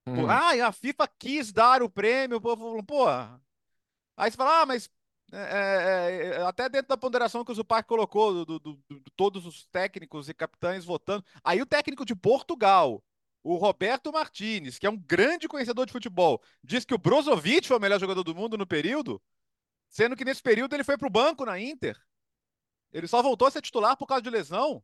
Hum. 0.07 0.29
Ah, 0.29 0.69
a 0.69 0.73
FIFA 0.73 1.09
quis 1.19 1.51
dar 1.51 1.83
o 1.83 1.89
prêmio, 1.89 2.41
pô, 2.41 2.57
pô. 2.85 3.09
Aí 4.17 4.31
você 4.31 4.37
fala, 4.37 4.63
ah, 4.63 4.67
mas 4.67 4.91
é, 5.33 5.39
é, 5.39 6.27
é, 6.37 6.43
até 6.43 6.69
dentro 6.69 6.89
da 6.89 6.97
ponderação 6.97 7.45
que 7.45 7.51
o 7.51 7.55
Zupac 7.55 7.89
colocou, 7.89 8.45
do, 8.45 8.59
do, 8.59 8.79
do, 8.89 9.01
todos 9.17 9.47
os 9.47 9.67
técnicos 9.67 10.29
e 10.29 10.35
capitães 10.35 10.85
votando. 10.85 11.25
Aí 11.43 11.61
o 11.63 11.67
técnico 11.67 12.05
de 12.05 12.15
Portugal, 12.15 13.03
o 13.43 13.57
Roberto 13.57 14.13
Martinez, 14.13 14.79
que 14.79 14.87
é 14.87 14.91
um 14.91 14.97
grande 14.97 15.49
conhecedor 15.49 15.87
de 15.87 15.93
futebol, 15.93 16.41
diz 16.63 16.85
que 16.85 16.95
o 16.95 16.99
Brozovic 16.99 17.67
foi 17.67 17.79
o 17.79 17.81
melhor 17.81 17.99
jogador 17.99 18.23
do 18.23 18.35
mundo 18.35 18.59
no 18.59 18.67
período, 18.67 19.21
sendo 19.95 20.17
que 20.17 20.25
nesse 20.25 20.43
período 20.43 20.75
ele 20.75 20.83
foi 20.83 20.99
para 20.99 21.07
o 21.07 21.11
banco 21.11 21.47
na 21.47 21.59
Inter. 21.59 21.97
Ele 22.93 23.07
só 23.07 23.23
voltou 23.23 23.47
a 23.47 23.51
ser 23.51 23.63
titular 23.63 23.97
por 23.97 24.09
causa 24.09 24.23
de 24.23 24.29
lesão. 24.29 24.83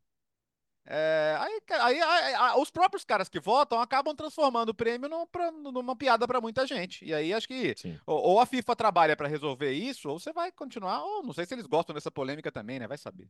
É, 0.85 1.35
aí, 1.37 1.61
aí, 1.81 2.01
aí, 2.01 2.59
os 2.61 2.71
próprios 2.71 3.03
caras 3.03 3.27
que 3.27 3.39
votam 3.39 3.79
acabam 3.79 4.15
transformando 4.15 4.69
o 4.69 4.73
prêmio 4.73 5.09
num, 5.09 5.27
pra, 5.27 5.51
numa 5.51 5.97
piada 5.97 6.25
para 6.25 6.39
muita 6.39 6.65
gente. 6.65 7.03
E 7.03 7.13
aí 7.13 7.33
acho 7.33 7.45
que 7.45 7.75
ou, 8.05 8.19
ou, 8.21 8.39
a 8.39 8.45
FIFA 8.45 8.73
trabalha 8.73 9.17
para 9.17 9.27
resolver 9.27 9.71
isso, 9.73 10.09
ou 10.09 10.17
você 10.17 10.31
vai 10.31 10.49
continuar. 10.49 11.03
Ou 11.03 11.23
não 11.23 11.33
sei 11.33 11.45
se 11.45 11.53
eles 11.53 11.67
gostam 11.67 11.93
dessa 11.93 12.09
polêmica 12.09 12.49
também, 12.49 12.79
né? 12.79 12.87
Vai 12.87 12.97
saber. 12.97 13.29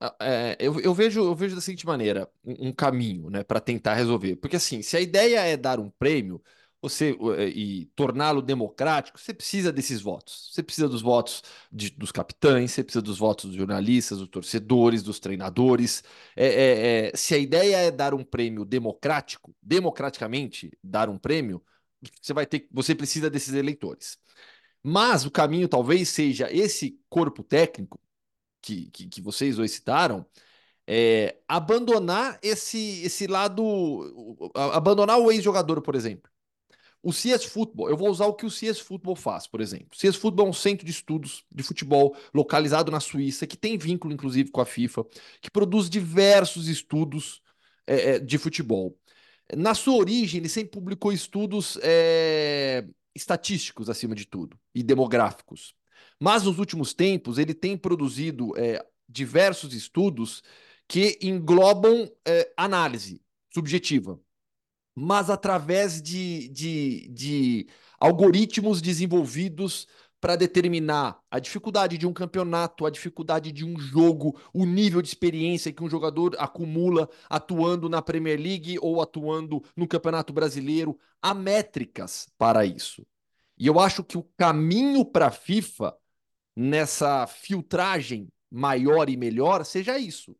Ah, 0.00 0.14
é, 0.20 0.56
eu, 0.60 0.80
eu, 0.80 0.94
vejo, 0.94 1.20
eu 1.20 1.34
vejo 1.34 1.56
da 1.56 1.60
seguinte 1.60 1.86
maneira, 1.86 2.30
um, 2.44 2.68
um 2.68 2.72
caminho, 2.72 3.28
né, 3.30 3.42
para 3.42 3.60
tentar 3.60 3.94
resolver. 3.94 4.36
Porque 4.36 4.56
assim, 4.56 4.80
se 4.80 4.96
a 4.96 5.00
ideia 5.00 5.40
é 5.40 5.56
dar 5.56 5.80
um 5.80 5.90
prêmio, 5.90 6.40
você 6.82 7.16
eh, 7.38 7.48
e 7.48 7.86
torná-lo 7.94 8.42
democrático, 8.42 9.18
você 9.20 9.32
precisa 9.32 9.72
desses 9.72 10.02
votos. 10.02 10.50
Você 10.52 10.62
precisa 10.62 10.88
dos 10.88 11.00
votos 11.00 11.42
de, 11.70 11.90
dos 11.90 12.10
capitães, 12.12 12.72
você 12.72 12.82
precisa 12.84 13.02
dos 13.02 13.18
votos 13.18 13.46
dos 13.46 13.54
jornalistas, 13.56 14.18
dos 14.18 14.28
torcedores, 14.28 15.02
dos 15.02 15.20
treinadores. 15.20 16.02
É, 16.36 16.46
é, 16.46 17.08
é, 17.12 17.16
se 17.16 17.34
a 17.34 17.38
ideia 17.38 17.76
é 17.76 17.90
dar 17.90 18.14
um 18.14 18.24
prêmio 18.24 18.64
democrático, 18.64 19.54
democraticamente 19.62 20.70
dar 20.82 21.08
um 21.08 21.16
prêmio, 21.18 21.62
você 22.20 22.32
vai 22.32 22.46
ter, 22.46 22.68
você 22.72 22.94
precisa 22.94 23.30
desses 23.30 23.54
eleitores. 23.54 24.18
Mas 24.82 25.24
o 25.26 25.30
caminho 25.30 25.68
talvez 25.68 26.08
seja 26.08 26.48
esse 26.52 27.00
corpo 27.08 27.42
técnico 27.44 28.00
que, 28.62 28.90
que, 28.90 29.08
que 29.08 29.20
vocês 29.22 29.56
dois 29.56 29.72
citaram, 29.72 30.26
é, 30.86 31.38
abandonar 31.48 32.38
esse, 32.42 33.02
esse 33.04 33.26
lado, 33.26 34.52
abandonar 34.54 35.18
o 35.20 35.30
ex-jogador, 35.32 35.82
por 35.82 35.94
exemplo. 35.96 36.31
O 37.02 37.12
CS 37.12 37.46
Football, 37.46 37.90
eu 37.90 37.96
vou 37.96 38.08
usar 38.08 38.26
o 38.26 38.34
que 38.34 38.46
o 38.46 38.50
CS 38.50 38.78
Football 38.78 39.16
faz, 39.16 39.48
por 39.48 39.60
exemplo. 39.60 39.88
O 39.92 39.96
CS 39.96 40.14
Football 40.14 40.46
é 40.46 40.50
um 40.50 40.52
centro 40.52 40.86
de 40.86 40.92
estudos 40.92 41.44
de 41.50 41.62
futebol 41.64 42.16
localizado 42.32 42.92
na 42.92 43.00
Suíça, 43.00 43.44
que 43.44 43.56
tem 43.56 43.76
vínculo, 43.76 44.14
inclusive, 44.14 44.50
com 44.50 44.60
a 44.60 44.66
FIFA, 44.66 45.04
que 45.40 45.50
produz 45.50 45.90
diversos 45.90 46.68
estudos 46.68 47.42
é, 47.86 48.10
é 48.10 48.18
de 48.20 48.38
futebol. 48.38 48.96
Na 49.56 49.74
sua 49.74 49.96
origem, 49.96 50.38
ele 50.38 50.48
sempre 50.48 50.70
publicou 50.70 51.12
estudos 51.12 51.76
é, 51.82 52.86
estatísticos, 53.14 53.90
acima 53.90 54.14
de 54.14 54.24
tudo, 54.24 54.56
e 54.72 54.80
demográficos. 54.82 55.74
Mas 56.20 56.44
nos 56.44 56.60
últimos 56.60 56.94
tempos, 56.94 57.36
ele 57.36 57.52
tem 57.52 57.76
produzido 57.76 58.56
é, 58.56 58.80
diversos 59.08 59.74
estudos 59.74 60.40
que 60.86 61.18
englobam 61.20 62.08
é, 62.24 62.52
análise 62.56 63.20
subjetiva 63.52 64.20
mas 64.94 65.30
através 65.30 66.00
de, 66.02 66.48
de, 66.48 67.08
de 67.08 67.66
algoritmos 67.98 68.82
desenvolvidos 68.82 69.86
para 70.22 70.36
determinar 70.36 71.20
a 71.28 71.40
dificuldade 71.40 71.98
de 71.98 72.06
um 72.06 72.12
campeonato, 72.12 72.86
a 72.86 72.90
dificuldade 72.90 73.50
de 73.50 73.64
um 73.64 73.76
jogo, 73.76 74.40
o 74.54 74.64
nível 74.64 75.02
de 75.02 75.08
experiência 75.08 75.72
que 75.72 75.82
um 75.82 75.90
jogador 75.90 76.36
acumula 76.38 77.08
atuando 77.28 77.88
na 77.88 78.00
Premier 78.00 78.38
League 78.38 78.78
ou 78.80 79.02
atuando 79.02 79.64
no 79.76 79.88
Campeonato 79.88 80.32
Brasileiro. 80.32 80.96
Há 81.20 81.34
métricas 81.34 82.28
para 82.38 82.64
isso. 82.64 83.04
E 83.58 83.66
eu 83.66 83.80
acho 83.80 84.04
que 84.04 84.16
o 84.16 84.22
caminho 84.36 85.04
para 85.04 85.26
a 85.26 85.30
FIFA 85.32 85.92
nessa 86.54 87.26
filtragem 87.26 88.28
maior 88.48 89.10
e 89.10 89.16
melhor 89.16 89.64
seja 89.64 89.98
isso. 89.98 90.36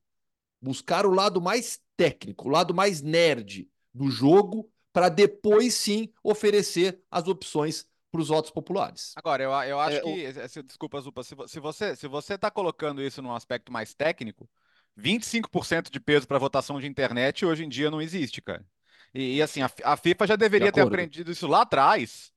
Buscar 0.61 1.05
o 1.07 1.11
lado 1.11 1.41
mais 1.41 1.81
técnico, 1.97 2.47
o 2.47 2.51
lado 2.53 2.73
mais 2.73 3.03
nerd, 3.03 3.69
do 3.95 4.11
jogo 4.11 4.71
para 4.93 5.09
depois 5.09 5.75
sim 5.75 6.13
oferecer 6.23 7.03
as 7.11 7.27
opções 7.27 7.87
para 8.11 8.21
os 8.21 8.29
votos 8.29 8.51
populares. 8.51 9.13
Agora, 9.17 9.43
eu, 9.43 9.51
eu 9.51 9.81
acho 9.81 9.97
é, 9.97 10.01
que. 10.01 10.59
O... 10.59 10.63
Desculpa, 10.63 11.01
Zupa, 11.01 11.23
se, 11.23 11.35
se 11.47 11.59
você 11.59 11.97
se 11.97 12.07
você 12.07 12.35
está 12.35 12.51
colocando 12.51 13.03
isso 13.03 13.23
num 13.23 13.35
aspecto 13.35 13.73
mais 13.73 13.95
técnico, 13.95 14.49
25% 14.99 15.91
de 15.91 15.99
peso 15.99 16.29
para 16.29 16.39
votação 16.39 16.79
de 16.79 16.87
internet 16.87 17.47
hoje 17.47 17.65
em 17.65 17.69
dia 17.69 17.91
não 17.91 18.03
existe, 18.03 18.43
cara. 18.43 18.65
E, 19.15 19.37
e 19.37 19.43
assim, 19.43 19.63
a, 19.63 19.71
a, 19.85 19.97
FIFA 19.97 20.27
já 20.27 20.37
deveria 20.37 20.69
de 20.69 20.75
ter 20.75 20.83
aprendido 20.83 21.31
isso 21.31 21.47
lá 21.47 21.63
atrás, 21.63 22.33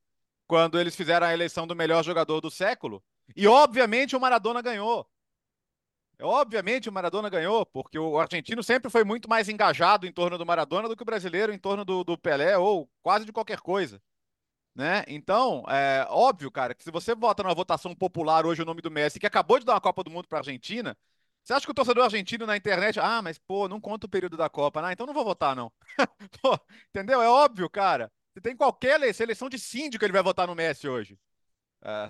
quando 0.48 0.80
eles 0.80 0.96
fizeram 0.96 1.28
a 1.28 1.34
eleição 1.34 1.68
do 1.68 1.76
melhor 1.76 2.04
jogador 2.04 2.40
do 2.40 2.50
século. 2.50 3.04
E 3.36 3.48
obviamente 3.48 4.16
o 4.16 4.20
Maradona 4.20 4.62
ganhou. 4.62 5.08
Obviamente 6.22 6.88
o 6.88 6.94
Maradona 6.94 7.30
ganhou, 7.30 7.66
porque 7.66 8.00
o 8.00 8.18
argentino 8.20 8.64
sempre 8.64 8.90
foi 8.90 9.04
muito 9.04 9.30
mais 9.30 9.50
engajado 9.50 10.08
em 10.08 10.12
torno 10.12 10.38
do 10.38 10.46
Maradona 10.46 10.88
do 10.88 10.96
que 10.96 11.04
o 11.04 11.06
brasileiro 11.06 11.54
em 11.54 11.58
torno 11.58 11.84
do, 11.84 12.04
do 12.04 12.18
Pelé 12.18 12.58
ou 12.58 12.90
quase 13.02 13.26
de 13.26 13.34
qualquer 13.34 13.60
coisa. 13.60 14.02
Né? 14.74 15.04
Então, 15.08 15.64
é 15.70 16.06
óbvio, 16.10 16.52
cara, 16.52 16.76
que 16.76 16.84
se 16.84 16.92
você 16.92 17.16
vota 17.16 17.44
numa 17.44 17.56
votação 17.56 17.96
popular 17.96 18.46
hoje 18.46 18.62
o 18.62 18.66
nome 18.66 18.82
do 18.82 18.92
Messi, 18.92 19.20
que 19.20 19.28
acabou 19.28 19.60
de 19.60 19.66
dar 19.66 19.74
uma 19.74 19.82
Copa 19.82 20.04
do 20.04 20.12
Mundo 20.12 20.28
para 20.28 20.40
a 20.40 20.42
Argentina, 20.42 20.98
você 21.44 21.54
acha 21.54 21.66
que 21.66 21.72
o 21.72 21.76
torcedor 21.76 22.04
argentino 22.04 22.46
na 22.46 22.58
internet, 22.58 23.00
ah, 23.00 23.22
mas 23.22 23.38
pô, 23.38 23.68
não 23.70 23.80
conta 23.80 24.06
o 24.08 24.10
período 24.10 24.36
da 24.36 24.50
Copa, 24.50 24.86
ah, 24.86 24.92
então 24.92 25.06
não 25.06 25.14
vou 25.14 25.24
votar, 25.24 25.56
não. 25.56 25.72
pô, 26.42 26.60
entendeu? 26.90 27.22
É 27.22 27.30
óbvio, 27.30 27.70
cara. 27.70 28.12
Se 28.34 28.42
tem 28.42 28.56
qualquer 28.56 29.00
eleição 29.02 29.48
de 29.50 29.58
síndico, 29.60 30.04
ele 30.04 30.12
vai 30.12 30.24
votar 30.24 30.48
no 30.48 30.56
Messi 30.56 30.88
hoje. 30.88 31.18
É, 31.84 32.10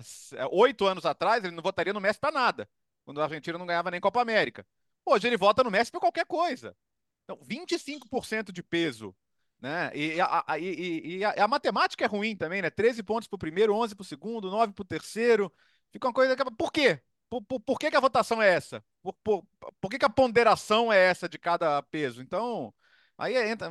oito 0.50 0.86
anos 0.86 1.06
atrás, 1.06 1.44
ele 1.44 1.54
não 1.54 1.62
votaria 1.62 1.92
no 1.92 2.00
Messi 2.00 2.18
para 2.18 2.32
nada 2.32 2.68
quando 3.06 3.20
a 3.20 3.24
Argentina 3.24 3.56
não 3.56 3.64
ganhava 3.64 3.90
nem 3.90 4.00
Copa 4.00 4.20
América. 4.20 4.66
Hoje 5.04 5.28
ele 5.28 5.36
vota 5.36 5.62
no 5.62 5.70
Messi 5.70 5.92
por 5.92 6.00
qualquer 6.00 6.26
coisa. 6.26 6.76
Então, 7.24 7.38
25% 7.38 8.52
de 8.52 8.62
peso. 8.62 9.14
Né? 9.58 9.90
E, 9.94 10.20
a, 10.20 10.44
a, 10.46 10.58
e, 10.58 11.18
e 11.18 11.24
a, 11.24 11.48
matemática 11.48 12.04
é 12.04 12.08
ruim 12.08 12.36
também, 12.36 12.60
né? 12.60 12.68
13 12.68 13.02
pontos 13.02 13.26
para 13.26 13.36
o 13.36 13.38
primeiro, 13.38 13.74
11 13.74 13.94
para 13.94 14.02
o 14.02 14.06
segundo, 14.06 14.50
9 14.50 14.72
para 14.72 14.82
o 14.82 14.86
terceiro. 14.86 15.50
Fica 15.92 16.08
uma 16.08 16.12
coisa. 16.12 16.36
Que... 16.36 16.44
Por 16.56 16.72
quê? 16.72 17.00
Por, 17.30 17.42
por, 17.42 17.60
por, 17.60 17.78
que, 17.78 17.90
que 17.90 17.96
a 17.96 18.00
votação 18.00 18.42
é 18.42 18.48
essa? 18.48 18.84
Por, 19.02 19.14
por, 19.24 19.46
por 19.80 19.90
que, 19.90 19.98
que 19.98 20.04
a 20.04 20.10
ponderação 20.10 20.92
é 20.92 20.98
essa 20.98 21.28
de 21.28 21.38
cada 21.38 21.80
peso? 21.84 22.20
Então, 22.20 22.74
Aí 23.18 23.34
entra, 23.50 23.68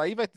aí 0.00 0.14
vai, 0.14 0.28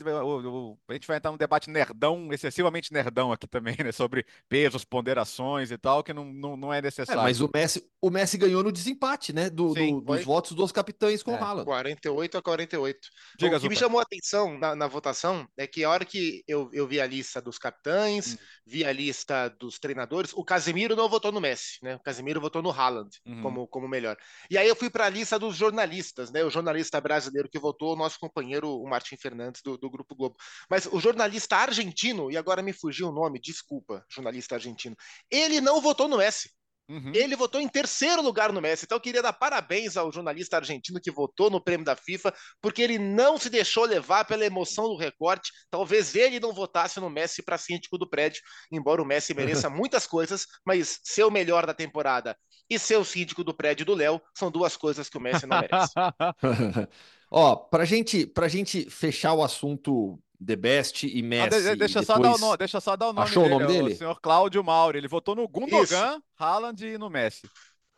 a 0.89 0.93
gente 0.93 1.07
vai 1.07 1.17
entrar 1.17 1.29
num 1.29 1.38
debate 1.38 1.69
nerdão, 1.69 2.27
excessivamente 2.31 2.91
nerdão 2.91 3.31
aqui 3.31 3.45
também, 3.45 3.75
né? 3.77 3.91
Sobre 3.91 4.25
pesos, 4.50 4.83
ponderações 4.83 5.69
e 5.69 5.77
tal, 5.77 6.03
que 6.03 6.12
não, 6.12 6.25
não, 6.25 6.57
não 6.57 6.74
é 6.74 6.81
necessário. 6.81 7.19
É, 7.19 7.24
mas 7.24 7.39
o 7.39 7.50
Messi, 7.53 7.88
o 8.01 8.10
Messi 8.10 8.39
ganhou 8.39 8.63
no 8.63 8.71
desempate, 8.71 9.31
né? 9.31 9.48
Do, 9.48 9.74
Sim, 9.74 10.00
do 10.00 10.01
dos 10.01 10.25
votos 10.25 10.53
dos 10.53 10.71
capitães 10.71 11.21
com 11.21 11.36
é, 11.36 11.39
o 11.39 11.43
Haaland. 11.43 11.65
48 11.65 12.38
a 12.38 12.41
48. 12.41 13.00
Diga, 13.38 13.57
o 13.57 13.60
que 13.60 13.69
me 13.69 13.75
chamou 13.75 14.00
a 14.00 14.03
atenção 14.03 14.57
na, 14.57 14.75
na, 14.75 14.88
votação 14.88 15.48
é 15.55 15.67
que 15.67 15.83
a 15.83 15.89
hora 15.91 16.03
que 16.03 16.43
eu, 16.48 16.67
eu 16.74 16.88
vi 16.88 17.00
a 17.00 17.05
lista 17.05 17.39
dos 17.39 17.60
capitães, 17.60 18.33
hum. 18.33 18.38
vi 18.65 18.83
a 18.83 18.91
lista 18.91 19.50
dos 19.50 19.77
treinadores, 19.77 20.33
o 20.33 20.43
Casemiro 20.43 20.95
não 20.95 21.07
votou 21.07 21.31
no 21.31 21.39
Messi, 21.39 21.77
né? 21.83 21.95
O 21.95 22.00
Casemiro 22.00 22.41
votou 22.41 22.63
no 22.63 22.71
Haaland 22.71 23.10
uhum. 23.24 23.43
como, 23.43 23.67
como 23.67 23.88
melhor. 23.88 24.17
E 24.50 24.57
aí 24.57 24.67
eu 24.67 24.75
fui 24.75 24.89
para 24.89 25.05
a 25.05 25.10
lista 25.10 25.38
dos 25.38 25.55
jornalistas, 25.55 26.31
né? 26.31 26.43
O 26.43 26.50
jornalista 26.50 27.00
brasileiro 27.00 27.48
que 27.48 27.60
votou, 27.60 27.93
o 27.93 27.95
nosso 27.95 28.19
companheiro, 28.32 28.70
o 28.70 28.90
Martin 28.90 29.18
Fernandes, 29.18 29.62
do, 29.62 29.78
do 29.78 29.90
Grupo 29.90 30.16
Globo. 30.16 30.36
Mas 30.70 30.86
o 30.86 31.00
jornalista 31.00 31.58
argentino, 31.58 32.32
e 32.32 32.38
agora 32.38 32.62
me 32.62 32.74
fugiu 32.74 33.10
o 33.10 33.12
nome, 33.12 33.40
desculpa, 33.40 34.06
jornalista 34.10 34.56
argentino, 34.56 34.96
ele 35.30 35.60
não 35.60 35.82
votou 35.82 36.08
no 36.08 36.18
Messi. 36.18 36.50
Uhum. 36.90 37.14
Ele 37.16 37.38
votou 37.38 37.62
em 37.62 37.70
terceiro 37.70 38.22
lugar 38.22 38.52
no 38.52 38.60
Messi. 38.60 38.84
Então 38.84 38.98
eu 38.98 39.02
queria 39.02 39.22
dar 39.22 39.32
parabéns 39.32 39.96
ao 39.96 40.12
jornalista 40.12 40.58
argentino 40.58 41.00
que 41.00 41.10
votou 41.10 41.50
no 41.50 41.64
prêmio 41.64 41.86
da 41.86 41.96
FIFA, 41.96 42.34
porque 42.62 42.82
ele 42.82 42.98
não 42.98 43.38
se 43.38 43.50
deixou 43.50 43.86
levar 43.86 44.26
pela 44.26 44.46
emoção 44.46 44.86
do 44.90 44.98
recorte. 44.98 45.52
Talvez 45.70 46.16
ele 46.16 46.40
não 46.40 46.54
votasse 46.54 47.00
no 47.00 47.10
Messi 47.10 47.44
para 47.44 47.58
síndico 47.58 47.98
do 47.98 48.10
prédio, 48.10 48.42
embora 48.72 49.02
o 49.02 49.06
Messi 49.06 49.34
mereça 49.34 49.70
muitas 49.70 50.06
coisas, 50.06 50.46
mas 50.66 51.00
ser 51.04 51.24
o 51.24 51.32
melhor 51.32 51.66
da 51.66 51.74
temporada 51.74 52.36
e 52.70 52.80
ser 52.80 52.98
o 52.98 53.06
síndico 53.06 53.44
do 53.44 53.54
prédio 53.54 53.86
do 53.86 53.94
Léo 53.94 54.22
são 54.34 54.50
duas 54.50 54.78
coisas 54.78 55.10
que 55.10 55.18
o 55.18 55.22
Messi 55.22 55.46
não 55.46 55.60
merece. 55.60 55.94
Ó, 57.34 57.56
pra 57.56 57.86
gente, 57.86 58.26
pra 58.26 58.50
gente 58.50 58.90
fechar 58.90 59.34
o 59.34 59.42
assunto 59.42 60.20
The 60.46 60.56
Best 60.58 61.08
e 61.08 61.22
Messi. 61.22 61.70
Ah, 61.70 61.76
deixa, 61.76 62.04
só 62.04 62.20
dar 62.20 62.36
o 62.36 62.38
nome, 62.38 62.58
deixa 62.58 62.82
só 62.82 62.98
dar 62.98 63.10
o 63.10 63.14
nome 63.14 63.26
Achou 63.26 63.44
dele. 63.44 63.56
o 63.56 63.60
nome 63.60 63.74
dele? 63.74 63.94
O 63.94 63.98
senhor 63.98 64.20
Cláudio 64.20 64.62
Mauro. 64.62 64.98
Ele 64.98 65.08
votou 65.08 65.34
no 65.34 65.48
Gundogan, 65.48 66.22
Haaland 66.38 66.86
e 66.86 66.98
no 66.98 67.10
Messi. 67.10 67.50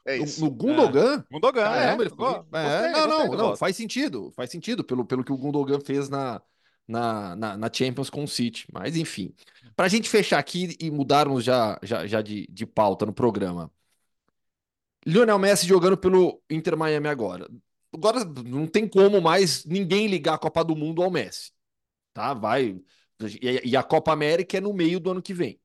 É 0.05 0.17
isso. 0.17 0.41
No, 0.41 0.51
no 0.51 0.55
Gundogan? 0.55 1.15
É. 1.15 1.33
Gundogan, 1.33 1.75
é. 1.75 1.93
Ele 1.93 2.09
ficou... 2.09 2.45
é. 2.53 2.91
não, 2.91 3.07
não, 3.07 3.27
não, 3.37 3.55
faz 3.55 3.75
sentido. 3.75 4.31
Faz 4.35 4.51
sentido 4.51 4.83
pelo, 4.83 5.03
pelo 5.03 5.23
que 5.23 5.31
o 5.31 5.37
Gundogan 5.37 5.79
fez 5.79 6.09
na, 6.09 6.39
na, 6.87 7.35
na, 7.35 7.57
na 7.57 7.73
Champions 7.73 8.11
com 8.11 8.23
o 8.23 8.27
City. 8.27 8.67
Mas, 8.71 8.95
enfim. 8.95 9.33
Pra 9.75 9.87
gente 9.87 10.09
fechar 10.09 10.37
aqui 10.37 10.75
e 10.79 10.91
mudarmos 10.91 11.43
já, 11.43 11.79
já, 11.81 12.05
já 12.05 12.21
de, 12.21 12.45
de 12.51 12.65
pauta 12.67 13.05
no 13.05 13.13
programa. 13.13 13.71
Lionel 15.05 15.39
Messi 15.39 15.65
jogando 15.65 15.97
pelo 15.97 16.41
Inter 16.49 16.77
Miami 16.77 17.07
agora. 17.07 17.49
Agora 17.93 18.25
não 18.25 18.65
tem 18.67 18.87
como 18.87 19.21
mais 19.21 19.65
ninguém 19.65 20.07
ligar 20.07 20.33
a 20.33 20.37
Copa 20.37 20.63
do 20.63 20.75
Mundo 20.75 21.03
ao 21.03 21.11
Messi. 21.11 21.51
Tá? 22.13 22.33
Vai. 22.33 22.79
E 23.41 23.77
a 23.77 23.83
Copa 23.83 24.11
América 24.11 24.57
é 24.57 24.61
no 24.61 24.73
meio 24.73 24.99
do 24.99 25.11
ano 25.11 25.21
que 25.21 25.33
vem. 25.33 25.59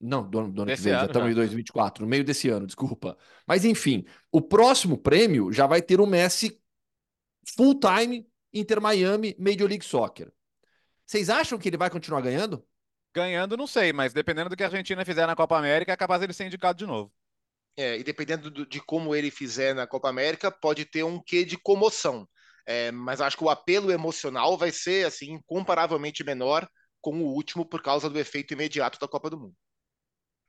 Não, 0.00 0.28
do 0.28 0.38
ano, 0.38 0.52
do 0.52 0.62
ano 0.62 0.70
que 0.74 0.80
vem, 0.80 0.92
ano, 0.92 1.00
já 1.00 1.06
estamos 1.06 1.28
já. 1.28 1.32
em 1.32 1.34
2024, 1.34 2.04
no 2.04 2.10
meio 2.10 2.24
desse 2.24 2.48
ano, 2.48 2.66
desculpa. 2.66 3.18
Mas 3.46 3.64
enfim, 3.64 4.04
o 4.32 4.40
próximo 4.40 4.96
prêmio 4.96 5.52
já 5.52 5.66
vai 5.66 5.82
ter 5.82 6.00
o 6.00 6.06
Messi 6.06 6.58
full 7.56 7.78
time 7.78 8.26
Inter 8.52 8.80
Miami, 8.80 9.36
Major 9.38 9.68
League 9.68 9.84
Soccer. 9.84 10.32
Vocês 11.04 11.28
acham 11.28 11.58
que 11.58 11.68
ele 11.68 11.76
vai 11.76 11.90
continuar 11.90 12.20
ganhando? 12.20 12.64
Ganhando, 13.14 13.56
não 13.56 13.66
sei, 13.66 13.92
mas 13.92 14.12
dependendo 14.12 14.48
do 14.48 14.56
que 14.56 14.62
a 14.62 14.66
Argentina 14.66 15.04
fizer 15.04 15.26
na 15.26 15.36
Copa 15.36 15.58
América, 15.58 15.92
é 15.92 15.96
capaz 15.96 16.22
ele 16.22 16.32
ser 16.32 16.46
indicado 16.46 16.78
de 16.78 16.86
novo. 16.86 17.12
É, 17.80 17.96
e 17.96 18.04
dependendo 18.04 18.50
do, 18.50 18.66
de 18.66 18.78
como 18.78 19.14
ele 19.14 19.30
fizer 19.30 19.74
na 19.74 19.86
Copa 19.86 20.10
América, 20.10 20.50
pode 20.50 20.84
ter 20.84 21.02
um 21.02 21.18
quê 21.18 21.46
de 21.46 21.56
comoção. 21.56 22.28
É, 22.66 22.92
mas 22.92 23.22
acho 23.22 23.38
que 23.38 23.44
o 23.44 23.48
apelo 23.48 23.90
emocional 23.90 24.58
vai 24.58 24.70
ser 24.70 25.06
assim 25.06 25.32
incomparavelmente 25.32 26.22
menor 26.22 26.68
com 27.00 27.22
o 27.22 27.32
último 27.32 27.64
por 27.64 27.80
causa 27.80 28.10
do 28.10 28.18
efeito 28.18 28.52
imediato 28.52 28.98
da 29.00 29.08
Copa 29.08 29.30
do 29.30 29.40
Mundo. 29.40 29.54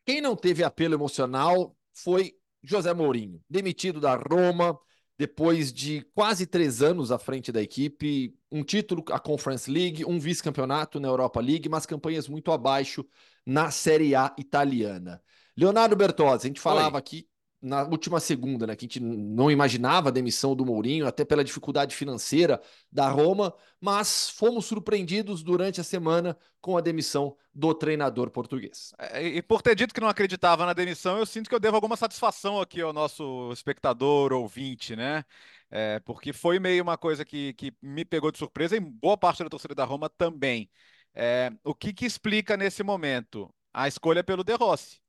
Quem 0.05 0.19
não 0.19 0.35
teve 0.35 0.61
apelo 0.61 0.93
emocional 0.93 1.73
foi 1.93 2.33
José 2.61 2.93
Mourinho, 2.93 3.41
demitido 3.49 4.01
da 4.01 4.15
Roma 4.15 4.77
depois 5.17 5.71
de 5.71 6.01
quase 6.13 6.45
três 6.45 6.81
anos 6.81 7.11
à 7.11 7.19
frente 7.19 7.49
da 7.49 7.61
equipe, 7.61 8.35
um 8.51 8.63
título 8.63 9.05
a 9.09 9.19
Conference 9.19 9.71
League, 9.71 10.03
um 10.03 10.19
vice-campeonato 10.19 10.99
na 10.99 11.07
Europa 11.07 11.39
League, 11.39 11.69
mas 11.69 11.85
campanhas 11.85 12.27
muito 12.27 12.51
abaixo 12.51 13.05
na 13.45 13.71
Série 13.71 14.15
A 14.15 14.35
italiana. 14.37 15.21
Leonardo 15.57 15.95
Bertozzi, 15.95 16.47
a 16.47 16.49
gente 16.49 16.61
falava 16.61 16.95
Oi. 16.95 16.99
aqui 16.99 17.27
na 17.61 17.83
última 17.83 18.19
segunda, 18.19 18.65
né? 18.65 18.75
Que 18.75 18.85
a 18.85 18.87
gente 18.87 18.99
não 18.99 19.51
imaginava 19.51 20.09
a 20.09 20.11
demissão 20.11 20.55
do 20.55 20.65
Mourinho, 20.65 21.05
até 21.05 21.23
pela 21.23 21.43
dificuldade 21.43 21.95
financeira 21.95 22.59
da 22.91 23.07
Roma, 23.07 23.53
mas 23.79 24.29
fomos 24.29 24.65
surpreendidos 24.65 25.43
durante 25.43 25.79
a 25.79 25.83
semana 25.83 26.35
com 26.59 26.75
a 26.75 26.81
demissão 26.81 27.37
do 27.53 27.73
treinador 27.73 28.31
português. 28.31 28.93
É, 28.97 29.23
e 29.23 29.41
por 29.41 29.61
ter 29.61 29.75
dito 29.75 29.93
que 29.93 30.01
não 30.01 30.09
acreditava 30.09 30.65
na 30.65 30.73
demissão, 30.73 31.17
eu 31.19 31.25
sinto 31.25 31.49
que 31.49 31.55
eu 31.55 31.59
devo 31.59 31.75
alguma 31.75 31.95
satisfação 31.95 32.59
aqui 32.59 32.81
ao 32.81 32.93
nosso 32.93 33.51
espectador, 33.51 34.33
ouvinte, 34.33 34.95
né? 34.95 35.23
É, 35.69 35.99
porque 35.99 36.33
foi 36.33 36.59
meio 36.59 36.81
uma 36.81 36.97
coisa 36.97 37.23
que, 37.23 37.53
que 37.53 37.73
me 37.81 38.03
pegou 38.03 38.31
de 38.31 38.39
surpresa 38.39 38.75
e 38.75 38.79
boa 38.79 39.17
parte 39.17 39.43
da 39.43 39.49
torcida 39.49 39.75
da 39.75 39.85
Roma 39.85 40.09
também. 40.09 40.69
É, 41.13 41.51
o 41.63 41.75
que, 41.75 41.93
que 41.93 42.05
explica 42.05 42.57
nesse 42.57 42.81
momento? 42.83 43.53
A 43.73 43.87
escolha 43.87 44.23
pelo 44.23 44.43
De 44.43 44.53
Rossi. 44.55 45.00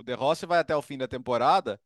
O 0.00 0.02
De 0.02 0.14
Rossi 0.14 0.46
vai 0.46 0.58
até 0.58 0.74
o 0.74 0.80
fim 0.80 0.96
da 0.96 1.06
temporada 1.06 1.78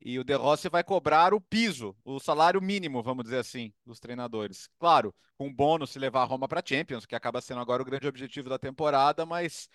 e 0.00 0.20
o 0.20 0.24
De 0.24 0.34
Rossi 0.34 0.68
vai 0.68 0.84
cobrar 0.84 1.34
o 1.34 1.40
piso, 1.40 1.96
o 2.04 2.20
salário 2.20 2.62
mínimo, 2.62 3.02
vamos 3.02 3.24
dizer 3.24 3.38
assim, 3.38 3.74
dos 3.84 3.98
treinadores. 3.98 4.68
Claro, 4.78 5.12
com 5.36 5.52
bônus 5.52 5.90
se 5.90 5.98
levar 5.98 6.22
a 6.22 6.24
Roma 6.24 6.46
para 6.46 6.62
Champions, 6.64 7.04
que 7.04 7.16
acaba 7.16 7.40
sendo 7.40 7.60
agora 7.60 7.82
o 7.82 7.84
grande 7.84 8.06
objetivo 8.06 8.48
da 8.48 8.56
temporada, 8.56 9.26
mas 9.26 9.68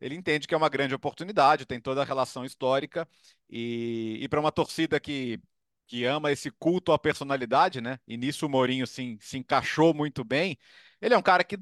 ele 0.00 0.16
entende 0.16 0.48
que 0.48 0.54
é 0.54 0.56
uma 0.56 0.68
grande 0.68 0.94
oportunidade, 0.94 1.64
tem 1.64 1.80
toda 1.80 2.02
a 2.02 2.04
relação 2.04 2.44
histórica 2.44 3.08
e, 3.48 4.18
e 4.20 4.28
para 4.28 4.40
uma 4.40 4.50
torcida 4.52 4.98
que 4.98 5.40
que 5.88 6.04
ama 6.04 6.32
esse 6.32 6.50
culto 6.50 6.90
à 6.90 6.98
personalidade, 6.98 7.80
né? 7.80 8.00
E 8.08 8.16
nisso 8.16 8.46
o 8.46 8.48
Mourinho 8.48 8.88
se 8.88 9.20
encaixou 9.34 9.94
muito 9.94 10.24
bem. 10.24 10.58
Ele 11.00 11.14
é 11.14 11.18
um 11.18 11.22
cara 11.22 11.44
que 11.44 11.56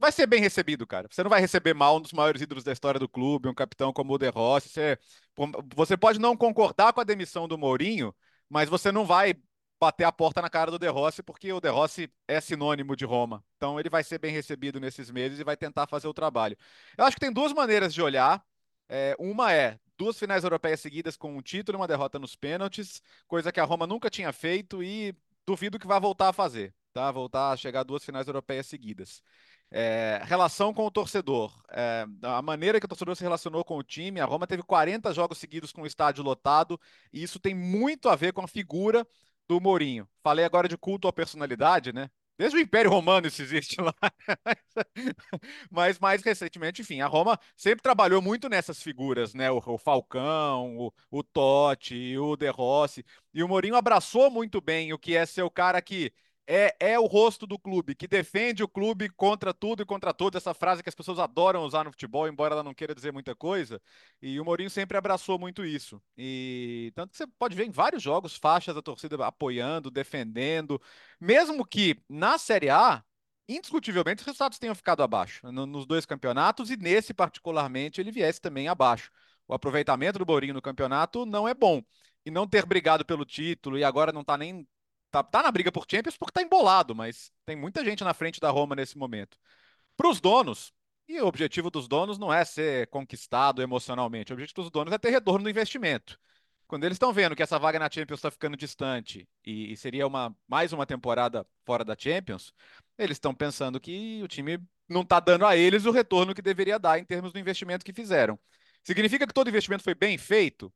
vai 0.00 0.10
ser 0.10 0.26
bem 0.26 0.40
recebido, 0.40 0.86
cara. 0.86 1.06
Você 1.10 1.22
não 1.22 1.30
vai 1.30 1.40
receber 1.40 1.74
mal 1.74 1.98
um 1.98 2.00
dos 2.00 2.12
maiores 2.12 2.40
ídolos 2.40 2.64
da 2.64 2.72
história 2.72 2.98
do 2.98 3.08
clube, 3.08 3.48
um 3.48 3.54
capitão 3.54 3.92
como 3.92 4.14
o 4.14 4.18
De 4.18 4.28
Rossi. 4.28 4.68
Você, 4.70 4.98
você 5.74 5.96
pode 5.96 6.18
não 6.18 6.36
concordar 6.36 6.92
com 6.92 7.00
a 7.00 7.04
demissão 7.04 7.46
do 7.46 7.58
Mourinho, 7.58 8.14
mas 8.48 8.68
você 8.68 8.90
não 8.90 9.04
vai 9.04 9.34
bater 9.78 10.04
a 10.04 10.12
porta 10.12 10.42
na 10.42 10.50
cara 10.50 10.70
do 10.70 10.78
De 10.78 10.88
Rossi, 10.88 11.22
porque 11.22 11.52
o 11.52 11.60
De 11.60 11.68
Rossi 11.68 12.10
é 12.26 12.40
sinônimo 12.40 12.96
de 12.96 13.04
Roma. 13.04 13.44
Então 13.56 13.78
ele 13.78 13.88
vai 13.90 14.02
ser 14.02 14.18
bem 14.18 14.32
recebido 14.32 14.80
nesses 14.80 15.10
meses 15.10 15.38
e 15.38 15.44
vai 15.44 15.56
tentar 15.56 15.86
fazer 15.86 16.08
o 16.08 16.14
trabalho. 16.14 16.56
Eu 16.96 17.04
acho 17.04 17.16
que 17.16 17.20
tem 17.20 17.32
duas 17.32 17.52
maneiras 17.52 17.92
de 17.94 18.02
olhar. 18.02 18.42
É, 18.88 19.14
uma 19.18 19.52
é 19.52 19.78
duas 19.96 20.18
finais 20.18 20.44
europeias 20.44 20.80
seguidas 20.80 21.16
com 21.16 21.36
um 21.36 21.42
título 21.42 21.76
e 21.76 21.80
uma 21.80 21.86
derrota 21.86 22.18
nos 22.18 22.34
pênaltis, 22.34 23.02
coisa 23.28 23.52
que 23.52 23.60
a 23.60 23.64
Roma 23.64 23.86
nunca 23.86 24.10
tinha 24.10 24.32
feito 24.32 24.82
e 24.82 25.14
duvido 25.46 25.78
que 25.78 25.86
vai 25.86 26.00
voltar 26.00 26.28
a 26.30 26.32
fazer, 26.32 26.74
tá? 26.92 27.10
Voltar 27.12 27.52
a 27.52 27.56
chegar 27.56 27.80
a 27.80 27.84
duas 27.84 28.04
finais 28.04 28.26
europeias 28.26 28.66
seguidas. 28.66 29.22
É, 29.72 30.20
relação 30.24 30.74
com 30.74 30.84
o 30.84 30.90
torcedor. 30.90 31.52
É, 31.70 32.04
a 32.22 32.42
maneira 32.42 32.80
que 32.80 32.86
o 32.86 32.88
torcedor 32.88 33.14
se 33.14 33.22
relacionou 33.22 33.64
com 33.64 33.76
o 33.76 33.82
time, 33.82 34.20
a 34.20 34.24
Roma 34.24 34.46
teve 34.46 34.62
40 34.62 35.12
jogos 35.14 35.38
seguidos 35.38 35.72
com 35.72 35.82
o 35.82 35.86
estádio 35.86 36.24
lotado, 36.24 36.78
e 37.12 37.22
isso 37.22 37.38
tem 37.38 37.54
muito 37.54 38.08
a 38.08 38.16
ver 38.16 38.32
com 38.32 38.42
a 38.42 38.48
figura 38.48 39.06
do 39.48 39.60
Mourinho. 39.60 40.08
Falei 40.22 40.44
agora 40.44 40.68
de 40.68 40.76
culto 40.76 41.06
à 41.08 41.12
personalidade, 41.12 41.92
né? 41.92 42.08
Desde 42.40 42.56
o 42.56 42.60
Império 42.60 42.90
Romano 42.90 43.26
isso 43.26 43.42
existe 43.42 43.80
lá. 43.80 43.94
Mas 45.70 45.98
mais 45.98 46.22
recentemente, 46.22 46.80
enfim, 46.80 47.00
a 47.00 47.06
Roma 47.06 47.38
sempre 47.56 47.82
trabalhou 47.82 48.22
muito 48.22 48.48
nessas 48.48 48.82
figuras, 48.82 49.34
né? 49.34 49.50
O, 49.50 49.58
o 49.58 49.78
Falcão, 49.78 50.76
o, 50.78 50.92
o 51.10 51.22
Totti, 51.22 52.16
o 52.16 52.36
De 52.36 52.48
Rossi. 52.48 53.04
E 53.34 53.42
o 53.42 53.48
Mourinho 53.48 53.76
abraçou 53.76 54.30
muito 54.30 54.60
bem 54.60 54.92
o 54.92 54.98
que 54.98 55.14
é 55.14 55.26
ser 55.26 55.42
o 55.42 55.50
cara 55.50 55.82
que 55.82 56.12
é, 56.52 56.74
é 56.80 56.98
o 56.98 57.06
rosto 57.06 57.46
do 57.46 57.56
clube, 57.56 57.94
que 57.94 58.08
defende 58.08 58.64
o 58.64 58.68
clube 58.68 59.08
contra 59.08 59.54
tudo 59.54 59.82
e 59.82 59.86
contra 59.86 60.12
todos. 60.12 60.36
Essa 60.36 60.52
frase 60.52 60.82
que 60.82 60.88
as 60.88 60.94
pessoas 60.96 61.20
adoram 61.20 61.62
usar 61.62 61.84
no 61.84 61.92
futebol, 61.92 62.26
embora 62.26 62.54
ela 62.54 62.64
não 62.64 62.74
queira 62.74 62.92
dizer 62.92 63.12
muita 63.12 63.36
coisa. 63.36 63.80
E 64.20 64.40
o 64.40 64.44
Mourinho 64.44 64.68
sempre 64.68 64.98
abraçou 64.98 65.38
muito 65.38 65.64
isso. 65.64 66.02
E 66.18 66.90
tanto 66.96 67.12
que 67.12 67.18
você 67.18 67.26
pode 67.38 67.54
ver 67.54 67.66
em 67.66 67.70
vários 67.70 68.02
jogos 68.02 68.34
faixas 68.36 68.74
da 68.74 68.82
torcida 68.82 69.24
apoiando, 69.24 69.92
defendendo. 69.92 70.82
Mesmo 71.20 71.64
que 71.64 72.02
na 72.08 72.36
Série 72.36 72.68
A, 72.68 73.00
indiscutivelmente, 73.48 74.22
os 74.22 74.26
resultados 74.26 74.58
tenham 74.58 74.74
ficado 74.74 75.04
abaixo 75.04 75.46
no, 75.52 75.66
nos 75.66 75.86
dois 75.86 76.04
campeonatos 76.04 76.68
e 76.68 76.76
nesse 76.76 77.14
particularmente 77.14 78.00
ele 78.00 78.10
viesse 78.10 78.40
também 78.40 78.66
abaixo. 78.66 79.12
O 79.46 79.54
aproveitamento 79.54 80.18
do 80.18 80.26
Mourinho 80.26 80.54
no 80.54 80.62
campeonato 80.62 81.24
não 81.24 81.46
é 81.46 81.54
bom. 81.54 81.80
E 82.26 82.30
não 82.30 82.46
ter 82.46 82.66
brigado 82.66 83.04
pelo 83.04 83.24
título 83.24 83.78
e 83.78 83.84
agora 83.84 84.12
não 84.12 84.22
está 84.22 84.36
nem 84.36 84.66
tá, 85.10 85.22
tá 85.22 85.42
na 85.42 85.50
briga 85.50 85.72
por 85.72 85.86
Champions 85.90 86.16
porque 86.16 86.32
tá 86.32 86.42
embolado, 86.42 86.94
mas 86.94 87.32
tem 87.44 87.56
muita 87.56 87.84
gente 87.84 88.04
na 88.04 88.14
frente 88.14 88.40
da 88.40 88.50
Roma 88.50 88.74
nesse 88.74 88.96
momento. 88.96 89.36
Para 89.96 90.08
os 90.08 90.20
donos, 90.20 90.72
e 91.08 91.20
o 91.20 91.26
objetivo 91.26 91.70
dos 91.70 91.88
donos 91.88 92.18
não 92.18 92.32
é 92.32 92.44
ser 92.44 92.86
conquistado 92.88 93.62
emocionalmente, 93.62 94.32
o 94.32 94.34
objetivo 94.34 94.62
dos 94.62 94.70
donos 94.70 94.92
é 94.92 94.98
ter 94.98 95.10
retorno 95.10 95.44
do 95.44 95.50
investimento. 95.50 96.18
Quando 96.66 96.84
eles 96.84 96.94
estão 96.94 97.12
vendo 97.12 97.34
que 97.34 97.42
essa 97.42 97.58
vaga 97.58 97.80
na 97.80 97.90
Champions 97.90 98.18
está 98.18 98.30
ficando 98.30 98.56
distante 98.56 99.28
e, 99.44 99.72
e, 99.72 99.76
seria 99.76 100.06
uma, 100.06 100.34
mais 100.46 100.72
uma 100.72 100.86
temporada 100.86 101.44
fora 101.64 101.84
da 101.84 101.96
Champions, 101.98 102.54
eles 102.96 103.16
estão 103.16 103.34
pensando 103.34 103.80
que 103.80 104.22
o 104.22 104.28
time 104.28 104.60
não 104.88 105.02
está 105.02 105.18
dando 105.18 105.44
a 105.46 105.56
eles 105.56 105.84
o 105.84 105.90
retorno 105.90 106.32
que 106.32 106.40
deveria 106.40 106.78
dar 106.78 106.98
em 106.98 107.04
termos 107.04 107.32
do 107.32 107.40
investimento 107.40 107.84
que 107.84 107.92
fizeram. 107.92 108.38
Significa 108.84 109.26
que 109.26 109.34
todo 109.34 109.48
investimento 109.48 109.82
foi 109.82 109.96
bem 109.96 110.16
feito? 110.16 110.72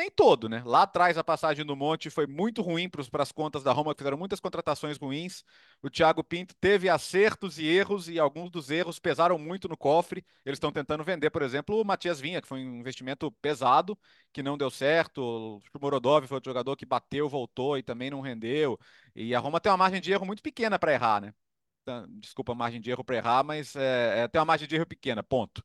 Nem 0.00 0.10
todo, 0.10 0.48
né? 0.48 0.62
Lá 0.64 0.82
atrás 0.82 1.18
a 1.18 1.24
passagem 1.24 1.64
do 1.64 1.76
Monte 1.76 2.08
foi 2.10 2.26
muito 2.26 2.62
ruim 2.62 2.88
para 2.88 3.22
as 3.22 3.30
contas 3.30 3.62
da 3.62 3.70
Roma, 3.72 3.94
fizeram 3.96 4.16
muitas 4.16 4.40
contratações 4.40 4.96
ruins. 4.96 5.44
O 5.82 5.90
Thiago 5.90 6.24
Pinto 6.24 6.54
teve 6.58 6.88
acertos 6.88 7.58
e 7.58 7.66
erros 7.66 8.08
e 8.08 8.18
alguns 8.18 8.50
dos 8.50 8.70
erros 8.70 8.98
pesaram 8.98 9.38
muito 9.38 9.68
no 9.68 9.76
cofre. 9.76 10.24
Eles 10.44 10.56
estão 10.56 10.72
tentando 10.72 11.04
vender, 11.04 11.30
por 11.30 11.42
exemplo, 11.42 11.80
o 11.80 11.84
Matias 11.84 12.18
Vinha, 12.18 12.40
que 12.40 12.48
foi 12.48 12.60
um 12.60 12.80
investimento 12.80 13.30
pesado, 13.42 13.98
que 14.32 14.42
não 14.42 14.56
deu 14.56 14.70
certo. 14.70 15.20
O 15.22 15.60
Morodov 15.80 16.26
foi 16.26 16.36
outro 16.36 16.50
jogador 16.50 16.76
que 16.76 16.86
bateu, 16.86 17.28
voltou 17.28 17.76
e 17.76 17.82
também 17.82 18.10
não 18.10 18.20
rendeu. 18.22 18.78
E 19.14 19.34
a 19.34 19.38
Roma 19.38 19.60
tem 19.60 19.70
uma 19.70 19.78
margem 19.78 20.00
de 20.00 20.10
erro 20.12 20.24
muito 20.24 20.42
pequena 20.42 20.78
para 20.78 20.94
errar, 20.94 21.20
né? 21.20 21.34
Então, 21.82 22.06
desculpa 22.18 22.52
a 22.52 22.54
margem 22.54 22.80
de 22.80 22.90
erro 22.90 23.04
para 23.04 23.16
errar, 23.16 23.44
mas 23.44 23.76
é, 23.76 24.20
é, 24.22 24.28
tem 24.28 24.38
uma 24.40 24.46
margem 24.46 24.66
de 24.66 24.76
erro 24.76 24.86
pequena, 24.86 25.22
ponto. 25.22 25.62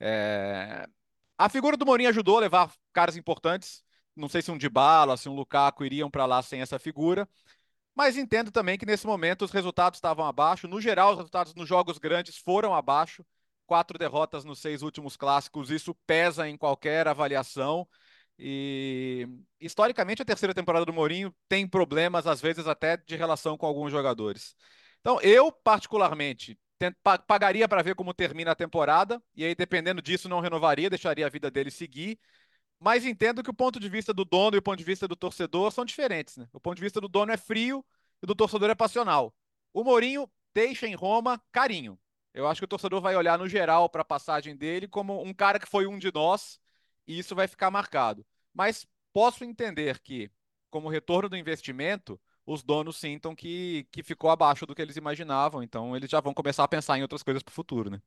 É, 0.00 0.86
a 1.38 1.48
figura 1.48 1.76
do 1.76 1.86
Mourinho 1.86 2.08
ajudou 2.10 2.38
a 2.38 2.40
levar 2.40 2.72
caras 2.94 3.16
importantes. 3.16 3.84
Não 4.16 4.28
sei 4.28 4.40
se 4.40 4.50
um 4.50 4.56
Dybala, 4.56 5.16
se 5.18 5.28
um 5.28 5.34
Lukaku 5.34 5.84
iriam 5.84 6.10
para 6.10 6.24
lá 6.24 6.40
sem 6.40 6.62
essa 6.62 6.78
figura. 6.78 7.28
Mas 7.94 8.16
entendo 8.16 8.50
também 8.50 8.78
que 8.78 8.86
nesse 8.86 9.06
momento 9.06 9.44
os 9.44 9.50
resultados 9.50 9.98
estavam 9.98 10.24
abaixo. 10.24 10.66
No 10.66 10.80
geral, 10.80 11.12
os 11.12 11.16
resultados 11.18 11.54
nos 11.54 11.68
jogos 11.68 11.98
grandes 11.98 12.38
foram 12.38 12.74
abaixo. 12.74 13.24
Quatro 13.66 13.98
derrotas 13.98 14.44
nos 14.44 14.58
seis 14.58 14.82
últimos 14.82 15.16
clássicos, 15.16 15.70
isso 15.70 15.94
pesa 16.06 16.48
em 16.48 16.56
qualquer 16.56 17.08
avaliação. 17.08 17.88
E 18.38 19.28
historicamente 19.60 20.22
a 20.22 20.24
terceira 20.24 20.52
temporada 20.52 20.84
do 20.84 20.92
Mourinho 20.92 21.34
tem 21.48 21.66
problemas, 21.66 22.26
às 22.26 22.40
vezes 22.40 22.66
até 22.66 22.96
de 22.96 23.16
relação 23.16 23.56
com 23.56 23.64
alguns 23.64 23.90
jogadores. 23.90 24.54
Então, 25.00 25.20
eu, 25.20 25.52
particularmente, 25.52 26.58
pagaria 27.26 27.68
para 27.68 27.82
ver 27.82 27.94
como 27.94 28.12
termina 28.12 28.50
a 28.50 28.56
temporada, 28.56 29.22
e 29.34 29.44
aí, 29.44 29.54
dependendo 29.54 30.02
disso, 30.02 30.28
não 30.28 30.40
renovaria, 30.40 30.90
deixaria 30.90 31.26
a 31.26 31.30
vida 31.30 31.50
dele 31.50 31.70
seguir. 31.70 32.18
Mas 32.84 33.06
entendo 33.06 33.42
que 33.42 33.48
o 33.48 33.54
ponto 33.54 33.80
de 33.80 33.88
vista 33.88 34.12
do 34.12 34.26
dono 34.26 34.56
e 34.56 34.58
o 34.58 34.62
ponto 34.62 34.76
de 34.76 34.84
vista 34.84 35.08
do 35.08 35.16
torcedor 35.16 35.72
são 35.72 35.86
diferentes. 35.86 36.36
Né? 36.36 36.46
O 36.52 36.60
ponto 36.60 36.76
de 36.76 36.82
vista 36.82 37.00
do 37.00 37.08
dono 37.08 37.32
é 37.32 37.36
frio 37.38 37.82
e 38.22 38.26
do 38.26 38.34
torcedor 38.34 38.68
é 38.68 38.74
passional. 38.74 39.34
O 39.72 39.82
Mourinho 39.82 40.30
deixa 40.52 40.86
em 40.86 40.94
Roma 40.94 41.42
carinho. 41.50 41.98
Eu 42.34 42.46
acho 42.46 42.60
que 42.60 42.66
o 42.66 42.68
torcedor 42.68 43.00
vai 43.00 43.16
olhar 43.16 43.38
no 43.38 43.48
geral 43.48 43.88
para 43.88 44.02
a 44.02 44.04
passagem 44.04 44.54
dele 44.54 44.86
como 44.86 45.22
um 45.22 45.32
cara 45.32 45.58
que 45.58 45.66
foi 45.66 45.86
um 45.86 45.98
de 45.98 46.12
nós, 46.12 46.60
e 47.06 47.18
isso 47.18 47.34
vai 47.34 47.48
ficar 47.48 47.70
marcado. 47.70 48.22
Mas 48.52 48.86
posso 49.14 49.44
entender 49.44 49.98
que, 50.00 50.30
como 50.68 50.90
retorno 50.90 51.30
do 51.30 51.38
investimento, 51.38 52.20
os 52.44 52.62
donos 52.62 52.98
sintam 52.98 53.34
que, 53.34 53.88
que 53.90 54.02
ficou 54.02 54.28
abaixo 54.28 54.66
do 54.66 54.74
que 54.74 54.82
eles 54.82 54.98
imaginavam. 54.98 55.62
Então, 55.62 55.96
eles 55.96 56.10
já 56.10 56.20
vão 56.20 56.34
começar 56.34 56.64
a 56.64 56.68
pensar 56.68 56.98
em 56.98 57.02
outras 57.02 57.22
coisas 57.22 57.42
para 57.42 57.50
o 57.50 57.54
futuro, 57.54 57.88
né? 57.88 58.02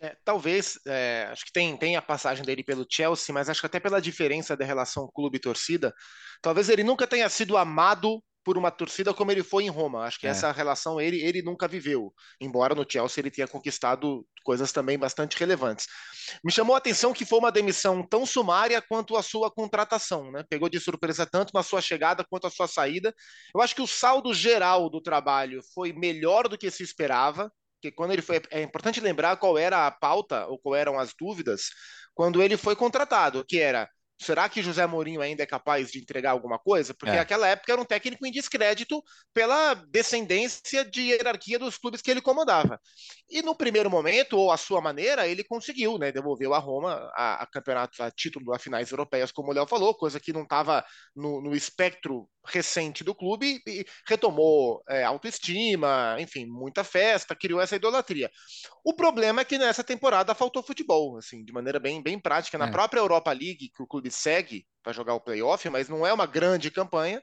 É, 0.00 0.14
talvez, 0.24 0.78
é, 0.86 1.28
acho 1.32 1.44
que 1.46 1.52
tem, 1.52 1.76
tem 1.76 1.96
a 1.96 2.02
passagem 2.02 2.44
dele 2.44 2.62
pelo 2.62 2.86
Chelsea, 2.90 3.34
mas 3.34 3.48
acho 3.48 3.60
que 3.60 3.66
até 3.66 3.80
pela 3.80 4.00
diferença 4.00 4.56
da 4.56 4.64
relação 4.64 5.10
clube-torcida, 5.14 5.94
talvez 6.42 6.68
ele 6.68 6.84
nunca 6.84 7.06
tenha 7.06 7.28
sido 7.28 7.56
amado 7.56 8.22
por 8.46 8.56
uma 8.56 8.70
torcida 8.70 9.12
como 9.12 9.32
ele 9.32 9.42
foi 9.42 9.64
em 9.64 9.68
Roma. 9.68 10.04
Acho 10.04 10.20
que 10.20 10.26
é. 10.28 10.30
essa 10.30 10.52
relação 10.52 11.00
ele, 11.00 11.20
ele 11.20 11.42
nunca 11.42 11.66
viveu, 11.66 12.14
embora 12.40 12.76
no 12.76 12.86
Chelsea 12.88 13.20
ele 13.20 13.30
tenha 13.30 13.48
conquistado 13.48 14.24
coisas 14.44 14.70
também 14.70 14.96
bastante 14.96 15.36
relevantes. 15.36 15.88
Me 16.44 16.52
chamou 16.52 16.76
a 16.76 16.78
atenção 16.78 17.12
que 17.12 17.24
foi 17.24 17.40
uma 17.40 17.50
demissão 17.50 18.06
tão 18.06 18.24
sumária 18.24 18.80
quanto 18.80 19.16
a 19.16 19.22
sua 19.22 19.50
contratação, 19.50 20.30
né? 20.30 20.44
Pegou 20.48 20.68
de 20.68 20.78
surpresa 20.78 21.26
tanto 21.26 21.50
na 21.52 21.64
sua 21.64 21.80
chegada 21.80 22.24
quanto 22.30 22.46
a 22.46 22.50
sua 22.50 22.68
saída. 22.68 23.12
Eu 23.52 23.60
acho 23.60 23.74
que 23.74 23.82
o 23.82 23.86
saldo 23.86 24.32
geral 24.32 24.88
do 24.88 25.00
trabalho 25.00 25.60
foi 25.74 25.92
melhor 25.92 26.46
do 26.46 26.56
que 26.56 26.70
se 26.70 26.84
esperava, 26.84 27.50
que 27.90 27.96
quando 27.96 28.12
ele 28.12 28.22
foi 28.22 28.40
é 28.50 28.62
importante 28.62 29.00
lembrar 29.00 29.36
qual 29.36 29.56
era 29.56 29.86
a 29.86 29.90
pauta 29.90 30.46
ou 30.46 30.58
qual 30.58 30.74
eram 30.74 30.98
as 30.98 31.14
dúvidas 31.18 31.70
quando 32.14 32.42
ele 32.42 32.56
foi 32.56 32.74
contratado, 32.74 33.44
que 33.46 33.58
era 33.58 33.88
Será 34.18 34.48
que 34.48 34.62
José 34.62 34.86
Mourinho 34.86 35.20
ainda 35.20 35.42
é 35.42 35.46
capaz 35.46 35.90
de 35.90 35.98
entregar 35.98 36.30
alguma 36.30 36.58
coisa? 36.58 36.94
Porque 36.94 37.14
é. 37.14 37.18
naquela 37.18 37.48
época 37.48 37.70
era 37.70 37.80
um 37.80 37.84
técnico 37.84 38.26
em 38.26 38.30
descrédito 38.30 39.02
pela 39.32 39.74
descendência 39.74 40.84
de 40.86 41.02
hierarquia 41.02 41.58
dos 41.58 41.76
clubes 41.76 42.00
que 42.00 42.10
ele 42.10 42.22
comandava. 42.22 42.80
E 43.28 43.42
no 43.42 43.54
primeiro 43.54 43.90
momento, 43.90 44.38
ou 44.38 44.50
à 44.50 44.56
sua 44.56 44.80
maneira, 44.80 45.28
ele 45.28 45.44
conseguiu, 45.44 45.98
né? 45.98 46.10
Devolveu 46.10 46.54
a 46.54 46.58
Roma 46.58 46.94
a, 47.14 47.42
a 47.42 47.46
campeonato, 47.46 48.02
a 48.02 48.10
título 48.10 48.54
a 48.54 48.58
finais 48.58 48.90
europeias, 48.90 49.30
como 49.30 49.50
o 49.50 49.54
Léo 49.54 49.66
falou, 49.66 49.94
coisa 49.94 50.18
que 50.18 50.32
não 50.32 50.44
estava 50.44 50.82
no, 51.14 51.42
no, 51.42 51.54
espectro 51.54 52.26
recente 52.46 53.04
do 53.04 53.14
clube 53.14 53.62
e 53.66 53.84
retomou 54.08 54.82
é, 54.88 55.04
autoestima, 55.04 56.16
enfim, 56.18 56.46
muita 56.46 56.82
festa, 56.84 57.34
criou 57.34 57.60
essa 57.60 57.76
idolatria. 57.76 58.30
O 58.84 58.94
problema 58.94 59.40
é 59.42 59.44
que 59.44 59.58
nessa 59.58 59.84
temporada 59.84 60.34
faltou 60.34 60.62
futebol, 60.62 61.18
assim, 61.18 61.44
de 61.44 61.52
maneira 61.52 61.78
bem, 61.78 62.02
bem 62.02 62.18
prática. 62.18 62.58
Na 62.58 62.68
é. 62.68 62.70
própria 62.70 63.00
Europa 63.00 63.32
League, 63.32 63.70
que 63.74 63.82
o 63.82 63.86
clube 63.86 64.10
segue 64.10 64.66
para 64.82 64.92
jogar 64.92 65.14
o 65.14 65.20
playoff, 65.20 65.68
mas 65.68 65.88
não 65.88 66.06
é 66.06 66.12
uma 66.12 66.26
grande 66.26 66.70
campanha. 66.70 67.22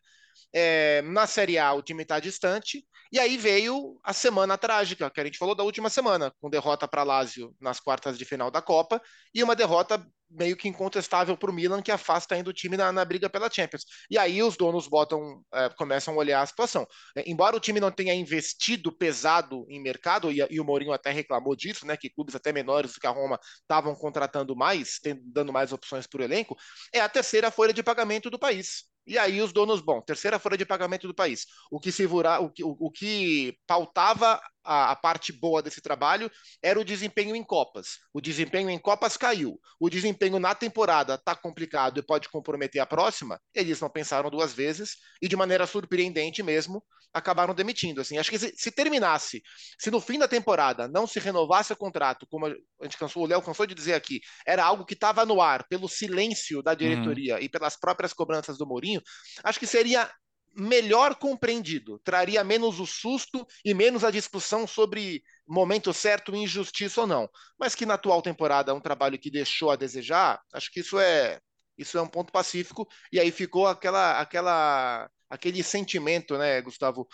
É, 0.54 1.02
na 1.04 1.28
Série 1.28 1.58
A, 1.58 1.74
o 1.74 1.82
time 1.82 2.04
está 2.04 2.20
distante. 2.20 2.86
E 3.12 3.20
aí 3.20 3.38
veio 3.38 4.00
a 4.04 4.12
semana 4.12 4.58
trágica, 4.58 5.10
que 5.10 5.22
a 5.22 5.24
gente 5.24 5.38
falou 5.38 5.54
da 5.54 5.64
última 5.64 5.88
semana, 5.88 6.34
com 6.42 6.50
derrota 6.50 6.88
para 6.88 7.04
Lazio 7.04 7.56
nas 7.62 7.80
quartas 7.80 8.18
de 8.18 8.26
final 8.26 8.50
da 8.50 8.60
Copa 8.60 9.00
e 9.34 9.44
uma 9.44 9.56
derrota 9.56 10.04
meio 10.34 10.58
que 10.58 10.68
incontestável 10.68 11.38
para 11.38 11.52
o 11.52 11.54
Milan, 11.54 11.82
que 11.82 11.92
afasta 11.92 12.36
ainda 12.36 12.50
o 12.50 12.54
time 12.54 12.76
na, 12.76 12.92
na, 12.92 13.06
briga 13.06 13.30
pela 13.30 13.52
Champions. 13.52 13.86
E 14.10 14.18
aí 14.18 14.42
os 14.42 14.58
donos 14.58 14.88
botam, 14.88 15.44
é, 15.54 15.70
começam 15.70 16.14
a 16.14 16.18
olhar 16.18 16.42
a 16.42 16.46
situação. 16.46 16.88
É, 17.16 17.30
embora 17.30 17.56
o 17.56 17.60
time 17.60 17.80
não 17.80 17.92
tenha 17.92 18.14
investido 18.14 18.92
pesado 18.92 19.66
em 19.70 19.82
mercado, 19.82 20.32
e, 20.32 20.46
e, 20.50 20.60
o 20.60 20.66
Mourinho 20.66 20.92
até 20.92 21.12
reclamou 21.12 21.56
disso, 21.56 21.86
né, 21.86 21.96
que 21.96 22.10
clubes 22.10 22.36
até 22.36 22.52
menores 22.52 22.94
do 22.94 23.00
que 23.00 23.08
a 23.08 23.12
Roma 23.12 23.40
estavam 23.62 23.96
contratando 23.96 24.56
mais, 24.56 25.00
tendo, 25.00 25.22
dando 25.26 25.54
mais 25.54 25.72
opções 25.72 26.08
para 26.08 26.22
o 26.22 26.24
elenco, 26.24 26.58
é 26.92 27.00
a 27.00 27.10
terceira 27.10 27.52
folha 27.52 27.74
de 27.74 27.84
pagamento 27.84 28.30
do 28.30 28.40
país. 28.40 28.93
E 29.06 29.18
aí 29.18 29.42
os 29.42 29.52
donos, 29.52 29.82
bom, 29.82 30.02
terceira 30.02 30.40
folha 30.40 30.58
de 30.58 30.66
pagamento 30.66 31.08
do 31.08 31.14
país. 31.14 31.46
O 31.70 31.80
que 31.80 31.92
se 31.92 32.06
vura, 32.06 32.40
o 32.40 32.50
que, 32.50 32.64
o, 32.64 32.76
o 32.80 32.92
que 32.92 33.58
pautava 33.68 34.42
a, 34.64 34.92
a, 34.92 34.96
parte 34.96 35.32
boa 35.32 35.62
desse 35.62 35.82
trabalho 35.82 36.32
era 36.62 36.80
o 36.80 36.86
desempenho 36.86 37.36
em 37.36 37.44
Copas. 37.44 38.00
O 38.14 38.22
desempenho 38.22 38.70
em 38.70 38.80
Copas 38.80 39.18
caiu. 39.18 39.60
O 39.80 39.90
desempenho 39.90 40.40
na 40.40 40.56
temporada 40.56 41.16
está 41.16 41.36
complicado 41.36 42.00
e 42.00 42.04
pode 42.04 42.30
comprometer 42.30 42.82
a 42.82 42.86
próxima. 42.86 43.40
Eles 43.54 43.80
não 43.80 43.90
pensaram 43.90 44.30
duas 44.30 44.54
vezes 44.54 44.98
e, 45.22 45.28
de 45.28 45.36
maneira 45.36 45.68
surpreendente 45.68 46.42
mesmo, 46.42 46.84
acabaram 47.14 47.54
demitindo. 47.54 48.02
Assim, 48.02 48.18
acho 48.18 48.30
que 48.30 48.40
se, 48.40 48.54
se 48.58 48.72
terminasse, 48.72 49.44
se 49.78 49.92
no 49.92 50.02
fim 50.02 50.18
da 50.18 50.28
temporada 50.28 50.88
não 50.88 51.06
se 51.06 51.20
renovasse 51.20 51.72
o 51.72 51.78
contrato, 51.78 52.26
como 52.28 52.48
a 52.48 52.54
gente 52.84 52.98
cansou, 52.98 53.24
o 53.24 53.28
Léo 53.28 53.42
cansou 53.42 53.68
de 53.68 53.76
dizer 53.76 53.94
aqui, 53.94 54.20
era 54.46 54.64
algo 54.64 54.86
que 54.86 54.96
estava 54.96 55.26
no 55.26 55.40
ar 55.40 55.68
pelo 55.68 55.88
silêncio 55.88 56.64
da 56.64 56.74
diretoria 56.74 57.36
uhum. 57.36 57.42
e 57.42 57.48
pelas 57.48 57.76
próprias 57.76 58.14
cobranças 58.14 58.58
do 58.58 58.66
Mourinho, 58.66 59.02
acho 59.44 59.60
que 59.60 59.68
seria 59.68 60.10
melhor 60.56 61.16
compreendido, 61.16 62.00
traria 62.04 62.44
menos 62.44 62.80
o 62.80 62.86
susto 62.86 63.46
e 63.66 63.74
menos 63.74 64.04
a 64.04 64.12
discussão 64.12 64.68
sobre 64.68 65.24
momento 65.48 65.94
certo, 65.94 66.36
injustiça 66.36 67.02
ou 67.02 67.08
não. 67.08 67.30
Mas 67.58 67.76
que 67.76 67.86
na 67.86 67.96
atual 67.96 68.22
temporada 68.22 68.72
é 68.72 68.74
um 68.74 68.82
trabalho 68.82 69.20
que 69.20 69.32
deixou 69.32 69.72
a 69.72 69.76
desejar, 69.76 70.40
acho 70.54 70.72
que 70.72 70.80
isso 70.82 71.00
é 71.00 71.40
isso 71.76 71.98
é 71.98 72.02
um 72.02 72.08
ponto 72.08 72.32
pacífico 72.32 72.88
e 73.12 73.20
aí 73.20 73.32
ficou 73.32 73.66
aquela 73.66 74.20
aquela 74.20 75.10
aquele 75.34 75.64
sentimento, 75.64 76.38
né, 76.38 76.62
Gustavo? 76.62 77.08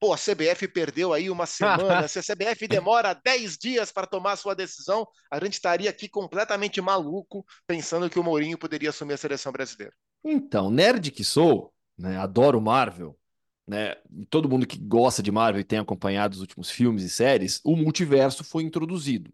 Pô, 0.00 0.14
a 0.14 0.16
CBF 0.16 0.66
perdeu 0.68 1.12
aí 1.12 1.28
uma 1.28 1.44
semana. 1.44 2.08
Se 2.08 2.18
a 2.18 2.22
CBF 2.22 2.66
demora 2.66 3.12
10 3.12 3.58
dias 3.58 3.92
para 3.92 4.06
tomar 4.06 4.32
a 4.32 4.36
sua 4.36 4.54
decisão, 4.54 5.06
a 5.30 5.38
gente 5.38 5.54
estaria 5.54 5.90
aqui 5.90 6.08
completamente 6.08 6.80
maluco 6.80 7.44
pensando 7.66 8.08
que 8.08 8.18
o 8.18 8.24
Mourinho 8.24 8.56
poderia 8.56 8.88
assumir 8.88 9.12
a 9.12 9.18
seleção 9.18 9.52
brasileira. 9.52 9.92
Então, 10.24 10.70
nerd 10.70 11.10
que 11.10 11.22
sou, 11.22 11.72
né? 11.98 12.16
Adoro 12.18 12.60
Marvel, 12.60 13.18
né? 13.66 13.96
Todo 14.30 14.48
mundo 14.48 14.66
que 14.66 14.78
gosta 14.78 15.22
de 15.22 15.32
Marvel 15.32 15.60
e 15.60 15.64
tem 15.64 15.78
acompanhado 15.78 16.34
os 16.34 16.40
últimos 16.40 16.70
filmes 16.70 17.02
e 17.02 17.10
séries, 17.10 17.60
o 17.64 17.76
multiverso 17.76 18.44
foi 18.44 18.62
introduzido. 18.62 19.32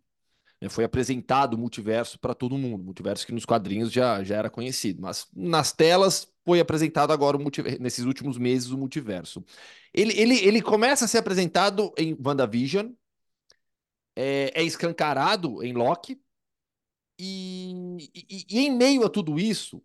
Né? 0.60 0.68
Foi 0.68 0.84
apresentado 0.84 1.54
o 1.54 1.58
multiverso 1.58 2.18
para 2.18 2.34
todo 2.34 2.56
mundo. 2.56 2.84
Multiverso 2.84 3.26
que 3.26 3.32
nos 3.32 3.44
quadrinhos 3.44 3.90
já, 3.90 4.22
já 4.22 4.36
era 4.36 4.48
conhecido, 4.48 5.02
mas 5.02 5.26
nas 5.34 5.72
telas 5.72 6.32
foi 6.44 6.60
apresentado 6.60 7.12
agora, 7.12 7.36
nesses 7.80 8.04
últimos 8.04 8.38
meses, 8.38 8.70
o 8.70 8.78
multiverso. 8.78 9.44
Ele, 9.92 10.18
ele, 10.18 10.38
ele 10.38 10.62
começa 10.62 11.04
a 11.04 11.08
ser 11.08 11.18
apresentado 11.18 11.92
em 11.98 12.16
WandaVision, 12.24 12.92
é, 14.16 14.52
é 14.54 14.62
escancarado 14.62 15.62
em 15.62 15.72
Loki, 15.72 16.20
e, 17.18 18.10
e, 18.14 18.46
e, 18.48 18.58
em 18.60 18.76
meio 18.76 19.04
a 19.04 19.08
tudo 19.08 19.38
isso, 19.38 19.82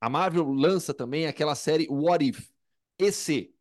a 0.00 0.08
Marvel 0.08 0.52
lança 0.52 0.94
também 0.94 1.26
aquela 1.26 1.54
série 1.54 1.86
What 1.90 2.24
If? 2.24 2.50
EC. 2.98 3.52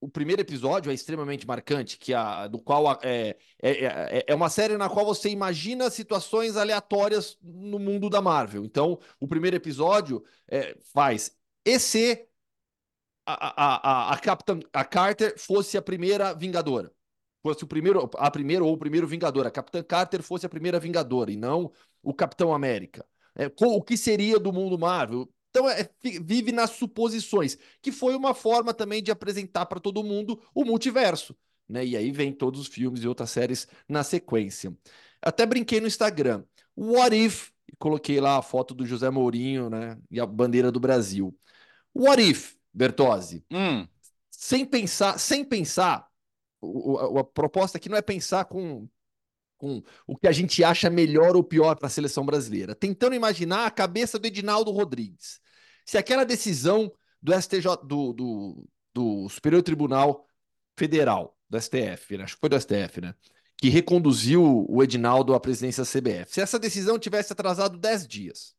O 0.00 0.08
primeiro 0.08 0.40
episódio 0.40 0.90
é 0.90 0.94
extremamente 0.94 1.46
marcante, 1.46 1.98
que 1.98 2.14
a, 2.14 2.46
do 2.48 2.58
qual 2.58 2.90
é, 3.02 3.36
é, 3.62 3.84
é, 3.84 4.24
é 4.28 4.34
uma 4.34 4.48
série 4.48 4.76
na 4.78 4.88
qual 4.88 5.04
você 5.04 5.28
imagina 5.28 5.90
situações 5.90 6.56
aleatórias 6.56 7.36
no 7.42 7.78
mundo 7.78 8.08
da 8.08 8.22
Marvel. 8.22 8.64
Então, 8.64 8.98
o 9.18 9.28
primeiro 9.28 9.56
episódio 9.56 10.24
é, 10.48 10.74
faz 10.94 11.36
EC 11.66 12.30
a, 13.26 13.32
a, 13.34 14.10
a, 14.10 14.14
a 14.14 14.18
Capitã 14.18 14.58
a 14.72 14.84
Carter 14.84 15.38
fosse 15.38 15.76
a 15.76 15.82
primeira 15.82 16.34
Vingadora. 16.34 16.92
Fosse 17.42 17.64
o 17.64 17.66
primeiro, 17.66 18.10
a 18.16 18.30
primeira 18.30 18.64
ou 18.64 18.72
o 18.72 18.78
primeiro 18.78 19.06
Vingador. 19.06 19.46
A 19.46 19.50
Capitã 19.50 19.82
Carter 19.82 20.22
fosse 20.22 20.46
a 20.46 20.48
primeira 20.48 20.78
Vingadora 20.80 21.30
e 21.30 21.36
não 21.36 21.72
o 22.02 22.12
Capitão 22.14 22.52
América. 22.54 23.04
É, 23.36 23.50
o 23.60 23.82
que 23.82 23.96
seria 23.96 24.38
do 24.38 24.52
mundo 24.52 24.78
Marvel? 24.78 25.28
Então, 25.50 25.68
é, 25.68 25.88
vive 26.22 26.52
nas 26.52 26.70
suposições, 26.70 27.58
que 27.82 27.90
foi 27.90 28.14
uma 28.14 28.34
forma 28.34 28.72
também 28.72 29.02
de 29.02 29.10
apresentar 29.10 29.66
para 29.66 29.80
todo 29.80 30.04
mundo 30.04 30.40
o 30.54 30.64
multiverso. 30.64 31.36
Né? 31.68 31.84
E 31.86 31.96
aí 31.96 32.10
vem 32.10 32.32
todos 32.32 32.60
os 32.60 32.66
filmes 32.68 33.02
e 33.02 33.08
outras 33.08 33.30
séries 33.30 33.66
na 33.88 34.02
sequência. 34.02 34.76
Até 35.20 35.44
brinquei 35.44 35.80
no 35.80 35.86
Instagram. 35.86 36.44
What 36.76 37.14
if? 37.16 37.50
Coloquei 37.78 38.20
lá 38.20 38.38
a 38.38 38.42
foto 38.42 38.74
do 38.74 38.86
José 38.86 39.10
Mourinho 39.10 39.68
né? 39.70 39.98
e 40.10 40.20
a 40.20 40.26
bandeira 40.26 40.70
do 40.70 40.80
Brasil. 40.80 41.36
What 41.94 42.22
if, 42.22 42.54
Bertozzi? 42.72 43.44
Hum. 43.50 43.86
Sem 44.30 44.64
pensar, 44.64 45.18
sem 45.18 45.44
pensar, 45.44 46.08
o, 46.60 46.98
a, 46.98 47.20
a 47.20 47.24
proposta 47.24 47.78
aqui 47.78 47.88
não 47.88 47.96
é 47.96 48.02
pensar 48.02 48.44
com 48.44 48.88
com 49.60 49.82
o 50.06 50.16
que 50.16 50.26
a 50.26 50.32
gente 50.32 50.64
acha 50.64 50.88
melhor 50.88 51.36
ou 51.36 51.44
pior 51.44 51.76
para 51.76 51.86
a 51.86 51.90
seleção 51.90 52.24
brasileira. 52.24 52.74
Tentando 52.74 53.14
imaginar 53.14 53.66
a 53.66 53.70
cabeça 53.70 54.18
do 54.18 54.26
Edinaldo 54.26 54.70
Rodrigues. 54.70 55.38
Se 55.84 55.98
aquela 55.98 56.24
decisão 56.24 56.90
do 57.22 57.38
STJ, 57.38 57.76
do, 57.84 58.14
do, 58.14 58.68
do 58.94 59.28
Superior 59.28 59.62
Tribunal 59.62 60.26
Federal, 60.78 61.36
do 61.48 61.60
STF, 61.60 62.16
né? 62.16 62.24
acho 62.24 62.36
que 62.36 62.40
foi 62.40 62.48
do 62.48 62.58
STF, 62.58 63.02
né? 63.02 63.14
Que 63.58 63.68
reconduziu 63.68 64.64
o 64.66 64.82
Edinaldo 64.82 65.34
à 65.34 65.40
presidência 65.40 65.84
da 65.84 65.90
CBF. 65.90 66.32
Se 66.32 66.40
essa 66.40 66.58
decisão 66.58 66.98
tivesse 66.98 67.32
atrasado 67.34 67.76
10 67.76 68.08
dias, 68.08 68.54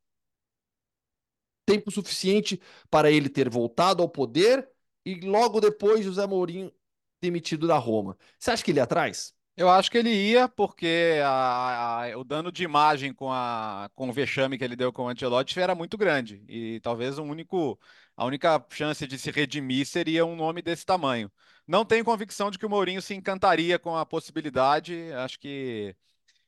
tempo 1.65 1.89
suficiente 1.89 2.61
para 2.91 3.09
ele 3.09 3.27
ter 3.27 3.49
voltado 3.49 4.03
ao 4.03 4.09
poder 4.09 4.69
e 5.03 5.15
logo 5.21 5.59
depois 5.59 6.05
José 6.05 6.27
Mourinho 6.27 6.71
demitido 7.19 7.67
da 7.67 7.77
Roma. 7.77 8.15
Você 8.37 8.51
acha 8.51 8.63
que 8.63 8.69
ele 8.69 8.79
atrás? 8.79 9.33
Eu 9.61 9.69
acho 9.69 9.91
que 9.91 9.97
ele 9.99 10.09
ia, 10.09 10.49
porque 10.49 11.19
a, 11.23 12.05
a, 12.05 12.17
o 12.17 12.23
dano 12.23 12.51
de 12.51 12.63
imagem 12.63 13.13
com, 13.13 13.31
a, 13.31 13.91
com 13.93 14.09
o 14.09 14.11
vexame 14.11 14.57
que 14.57 14.63
ele 14.63 14.75
deu 14.75 14.91
com 14.91 15.03
o 15.03 15.07
Ancelotti 15.07 15.59
era 15.59 15.75
muito 15.75 15.99
grande. 15.99 16.43
E 16.49 16.79
talvez 16.79 17.19
único, 17.19 17.79
a 18.17 18.25
única 18.25 18.65
chance 18.71 19.05
de 19.05 19.19
se 19.19 19.29
redimir 19.29 19.85
seria 19.85 20.25
um 20.25 20.35
nome 20.35 20.63
desse 20.63 20.83
tamanho. 20.83 21.31
Não 21.67 21.85
tenho 21.85 22.03
convicção 22.03 22.49
de 22.49 22.57
que 22.57 22.65
o 22.65 22.69
Mourinho 22.71 23.03
se 23.03 23.13
encantaria 23.13 23.77
com 23.77 23.95
a 23.95 24.03
possibilidade. 24.03 25.11
Acho 25.13 25.39
que 25.39 25.95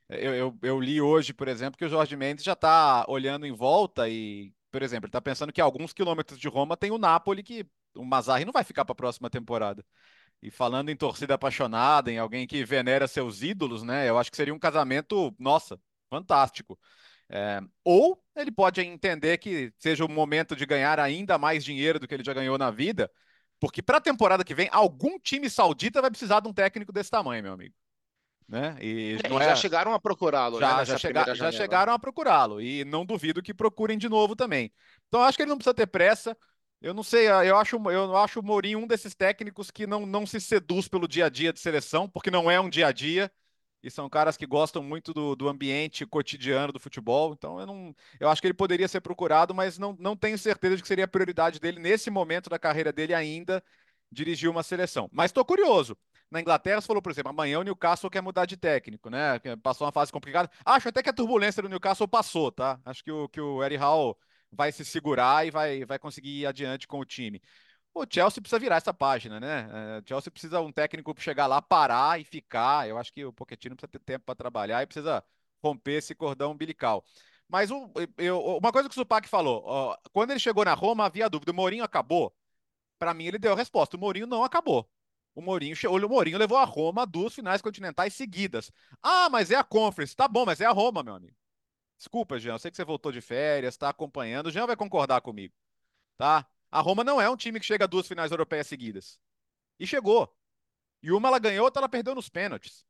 eu, 0.09 0.33
eu, 0.33 0.59
eu 0.63 0.79
li 0.81 0.99
hoje, 0.99 1.33
por 1.33 1.47
exemplo, 1.47 1.77
que 1.77 1.85
o 1.85 1.89
Jorge 1.89 2.15
Mendes 2.15 2.43
já 2.43 2.53
está 2.53 3.05
olhando 3.07 3.45
em 3.45 3.53
volta 3.53 4.09
e, 4.09 4.51
por 4.71 4.81
exemplo, 4.81 5.05
ele 5.05 5.09
está 5.09 5.21
pensando 5.21 5.53
que 5.53 5.61
a 5.61 5.63
alguns 5.63 5.93
quilômetros 5.93 6.39
de 6.39 6.47
Roma 6.47 6.75
tem 6.75 6.89
o 6.89 6.97
Napoli, 6.97 7.43
que 7.43 7.63
o 7.95 8.03
Mazzarri 8.03 8.43
não 8.45 8.51
vai 8.51 8.63
ficar 8.63 8.85
para 8.85 8.93
a 8.93 8.95
próxima 8.95 9.29
temporada. 9.29 9.85
E 10.43 10.51
falando 10.51 10.89
em 10.89 10.95
torcida 10.95 11.35
apaixonada, 11.35 12.11
em 12.11 12.17
alguém 12.17 12.45
que 12.45 12.65
venera 12.65 13.07
seus 13.07 13.41
ídolos, 13.41 13.81
né? 13.81 14.09
Eu 14.09 14.17
acho 14.17 14.29
que 14.29 14.35
seria 14.35 14.53
um 14.53 14.59
casamento, 14.59 15.33
nossa, 15.39 15.79
fantástico. 16.09 16.77
É, 17.29 17.61
ou 17.81 18.21
ele 18.35 18.51
pode 18.51 18.81
entender 18.81 19.37
que 19.37 19.73
seja 19.79 20.03
o 20.03 20.09
momento 20.09 20.53
de 20.53 20.65
ganhar 20.65 20.99
ainda 20.99 21.37
mais 21.37 21.63
dinheiro 21.63 21.97
do 21.97 22.05
que 22.05 22.13
ele 22.13 22.25
já 22.25 22.33
ganhou 22.33 22.57
na 22.57 22.69
vida, 22.69 23.09
Porque 23.63 23.81
para 23.81 23.97
a 23.97 24.01
temporada 24.01 24.43
que 24.43 24.53
vem, 24.53 24.67
algum 24.73 25.17
time 25.17 25.49
saudita 25.49 26.01
vai 26.01 26.09
precisar 26.09 26.41
de 26.41 26.49
um 26.49 26.53
técnico 26.53 26.91
desse 26.91 27.09
tamanho, 27.09 27.41
meu 27.41 27.53
amigo. 27.53 27.73
Né? 28.45 28.75
E, 28.81 29.17
é, 29.23 29.29
já 29.29 29.51
é... 29.51 29.55
chegaram 29.55 29.93
a 29.93 29.99
procurá-lo, 30.01 30.59
já, 30.59 30.77
né, 30.79 30.85
já, 30.85 30.97
chega... 30.97 31.33
já 31.33 31.49
chegaram 31.49 31.93
a 31.93 31.97
procurá-lo 31.97 32.59
e 32.59 32.83
não 32.83 33.05
duvido 33.05 33.41
que 33.41 33.53
procurem 33.53 33.97
de 33.97 34.09
novo 34.09 34.35
também. 34.35 34.69
Então 35.07 35.23
acho 35.23 35.37
que 35.37 35.43
ele 35.43 35.49
não 35.49 35.57
precisa 35.57 35.73
ter 35.73 35.87
pressa. 35.87 36.37
Eu 36.83 36.93
não 36.93 37.01
sei, 37.01 37.29
eu 37.29 37.55
acho, 37.57 37.77
eu 37.89 38.17
acho 38.17 38.41
o 38.41 38.43
Mourinho 38.43 38.79
um 38.79 38.85
desses 38.85 39.15
técnicos 39.15 39.71
que 39.71 39.87
não, 39.87 40.05
não 40.05 40.25
se 40.25 40.41
seduz 40.41 40.85
pelo 40.85 41.07
dia 41.07 41.27
a 41.27 41.29
dia 41.29 41.53
de 41.53 41.61
seleção, 41.61 42.09
porque 42.09 42.29
não 42.29 42.51
é 42.51 42.59
um 42.59 42.69
dia 42.69 42.87
a 42.87 42.91
dia 42.91 43.31
e 43.81 43.89
são 43.89 44.09
caras 44.09 44.35
que 44.35 44.45
gostam 44.45 44.83
muito 44.83 45.13
do, 45.13 45.33
do 45.33 45.47
ambiente 45.47 46.05
cotidiano 46.05 46.73
do 46.73 46.79
futebol. 46.81 47.31
Então 47.33 47.57
eu 47.57 47.65
não, 47.65 47.95
eu 48.19 48.27
acho 48.29 48.41
que 48.41 48.47
ele 48.47 48.53
poderia 48.53 48.87
ser 48.89 48.99
procurado, 48.99 49.55
mas 49.55 49.79
não, 49.79 49.95
não 49.97 50.15
tenho 50.15 50.37
certeza 50.37 50.75
de 50.75 50.81
que 50.81 50.87
seria 50.87 51.05
a 51.05 51.07
prioridade 51.07 51.57
dele 51.57 51.79
nesse 51.79 52.09
momento 52.09 52.49
da 52.49 52.59
carreira 52.59 52.91
dele 52.91 53.13
ainda 53.13 53.63
dirigir 54.11 54.49
uma 54.49 54.61
seleção. 54.61 55.09
Mas 55.13 55.31
estou 55.31 55.45
curioso. 55.45 55.97
Na 56.29 56.41
Inglaterra, 56.41 56.81
você 56.81 56.87
falou, 56.87 57.01
por 57.01 57.11
exemplo, 57.11 57.29
amanhã 57.29 57.59
o 57.59 57.63
Newcastle 57.63 58.09
quer 58.09 58.21
mudar 58.21 58.45
de 58.45 58.57
técnico, 58.57 59.09
né? 59.09 59.39
Passou 59.61 59.85
uma 59.85 59.93
fase 59.93 60.11
complicada. 60.11 60.49
Acho 60.65 60.89
até 60.89 61.01
que 61.01 61.09
a 61.09 61.13
turbulência 61.13 61.61
do 61.61 61.69
Newcastle 61.69 62.07
passou, 62.09 62.51
tá? 62.51 62.77
Acho 62.83 63.03
que 63.03 63.11
o, 63.11 63.29
que 63.29 63.39
o 63.39 63.63
Eddie 63.63 63.77
Howe 63.77 64.15
vai 64.53 64.71
se 64.71 64.85
segurar 64.85 65.45
e 65.45 65.51
vai, 65.51 65.85
vai 65.85 65.99
conseguir 65.99 66.41
ir 66.41 66.45
adiante 66.45 66.87
com 66.87 66.99
o 66.99 67.05
time. 67.05 67.41
O 67.93 68.05
Chelsea 68.09 68.41
precisa 68.41 68.59
virar 68.59 68.77
essa 68.77 68.93
página, 68.93 69.39
né? 69.39 69.69
É, 69.97 69.99
o 69.99 70.07
Chelsea 70.07 70.31
precisa 70.31 70.61
um 70.61 70.71
técnico 70.71 71.13
chegar 71.19 71.45
lá, 71.45 71.61
parar 71.61 72.19
e 72.19 72.23
ficar. 72.23 72.87
Eu 72.89 72.97
acho 72.97 73.13
que 73.13 73.23
o 73.23 73.31
Pochettino 73.31 73.75
precisa 73.75 73.91
ter 73.91 73.99
tempo 73.99 74.25
para 74.25 74.35
trabalhar 74.35 74.81
e 74.81 74.87
precisa 74.87 75.23
romper 75.63 75.93
esse 75.93 76.15
cordão 76.15 76.51
umbilical. 76.51 77.05
Mas 77.47 77.69
um, 77.69 77.91
eu, 78.17 78.39
uma 78.57 78.71
coisa 78.71 78.89
que 78.89 78.93
o 78.93 78.99
Supac 78.99 79.27
falou, 79.29 79.63
ó, 79.65 79.97
quando 80.11 80.31
ele 80.31 80.39
chegou 80.39 80.65
na 80.65 80.73
Roma 80.73 81.05
havia 81.05 81.29
dúvida, 81.29 81.51
o 81.51 81.55
Mourinho 81.55 81.83
acabou? 81.83 82.33
Para 82.99 83.13
mim 83.13 83.25
ele 83.25 83.39
deu 83.39 83.53
a 83.53 83.55
resposta, 83.55 83.97
o 83.97 83.99
Mourinho 83.99 84.27
não 84.27 84.43
acabou. 84.43 84.89
O 85.35 85.41
Mourinho, 85.41 85.75
o 85.89 86.09
Mourinho 86.09 86.37
levou 86.37 86.57
a 86.57 86.65
Roma 86.65 87.03
a 87.03 87.05
duas 87.05 87.33
finais 87.33 87.61
continentais 87.61 88.13
seguidas. 88.13 88.71
Ah, 89.01 89.29
mas 89.29 89.51
é 89.51 89.55
a 89.55 89.63
Conference. 89.63 90.15
Tá 90.15 90.27
bom, 90.27 90.45
mas 90.45 90.61
é 90.61 90.65
a 90.65 90.71
Roma, 90.71 91.03
meu 91.03 91.15
amigo. 91.15 91.35
Desculpa, 91.97 92.39
Jean, 92.39 92.53
eu 92.55 92.59
sei 92.59 92.71
que 92.71 92.77
você 92.77 92.83
voltou 92.83 93.11
de 93.11 93.21
férias, 93.21 93.73
está 93.75 93.89
acompanhando. 93.89 94.47
O 94.47 94.51
Jean 94.51 94.67
vai 94.67 94.75
concordar 94.75 95.21
comigo, 95.21 95.53
tá? 96.17 96.47
A 96.71 96.81
Roma 96.81 97.03
não 97.03 97.21
é 97.21 97.29
um 97.29 97.37
time 97.37 97.59
que 97.59 97.65
chega 97.65 97.85
a 97.85 97.87
duas 97.87 98.07
finais 98.07 98.31
europeias 98.31 98.67
seguidas. 98.67 99.19
E 99.79 99.87
chegou. 99.87 100.35
E 101.03 101.11
uma 101.11 101.27
ela 101.29 101.39
ganhou, 101.39 101.65
outra 101.65 101.81
ela 101.81 101.89
perdeu 101.89 102.15
nos 102.15 102.29
pênaltis. 102.29 102.85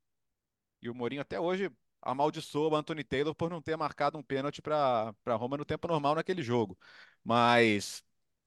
E 0.82 0.90
o 0.90 0.96
Mourinho 0.96 1.22
até 1.22 1.40
hoje 1.40 1.72
amaldiçoa 2.02 2.70
o 2.70 2.76
Anthony 2.76 3.04
Taylor 3.04 3.34
por 3.34 3.50
não 3.50 3.62
ter 3.62 3.76
marcado 3.78 4.18
um 4.18 4.24
pênalti 4.24 4.62
para 4.62 5.14
a 5.26 5.36
Roma 5.36 5.58
no 5.58 5.66
tempo 5.66 5.88
normal 5.88 6.16
naquele 6.16 6.44
jogo. 6.44 6.78
Mas, 7.24 8.04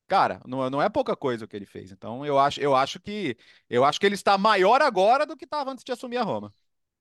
cara, 0.07 0.41
não, 0.47 0.69
não 0.71 0.83
é 0.83 0.89
pouca 0.89 1.17
coisa 1.17 1.45
o 1.45 1.49
que 1.49 1.57
ele 1.57 1.67
fez. 1.67 1.91
Então 1.93 2.25
eu 2.27 2.39
acho, 2.39 2.61
eu 2.61 2.75
acho 2.77 3.01
que 3.01 3.37
eu 3.69 3.85
acho 3.85 3.99
que 4.01 4.07
ele 4.07 4.15
está 4.15 4.37
maior 4.39 4.83
agora 4.83 5.27
do 5.27 5.37
que 5.37 5.45
estava 5.45 5.71
antes 5.73 5.85
de 5.85 5.93
assumir 5.93 6.19
a 6.19 6.23
Roma. 6.23 6.55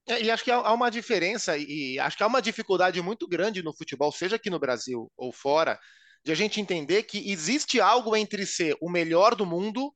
É, 0.08 0.22
e 0.22 0.30
acho 0.30 0.44
que 0.44 0.52
há 0.52 0.72
uma 0.72 0.92
diferença, 0.92 1.58
e 1.58 1.98
acho 2.00 2.16
que 2.16 2.24
há 2.24 2.28
uma 2.28 2.42
dificuldade 2.42 3.02
muito 3.02 3.28
grande 3.28 3.64
no 3.64 3.76
futebol, 3.76 4.12
seja 4.12 4.36
aqui 4.36 4.50
no 4.50 4.60
Brasil 4.60 5.12
ou 5.18 5.32
fora, 5.32 5.80
de 6.24 6.32
a 6.32 6.36
gente 6.36 6.62
entender 6.62 7.04
que 7.04 7.32
existe 7.32 7.80
algo 7.80 8.16
entre 8.16 8.46
ser 8.46 8.76
o 8.82 8.90
melhor 8.90 9.36
do 9.36 9.46
mundo 9.46 9.94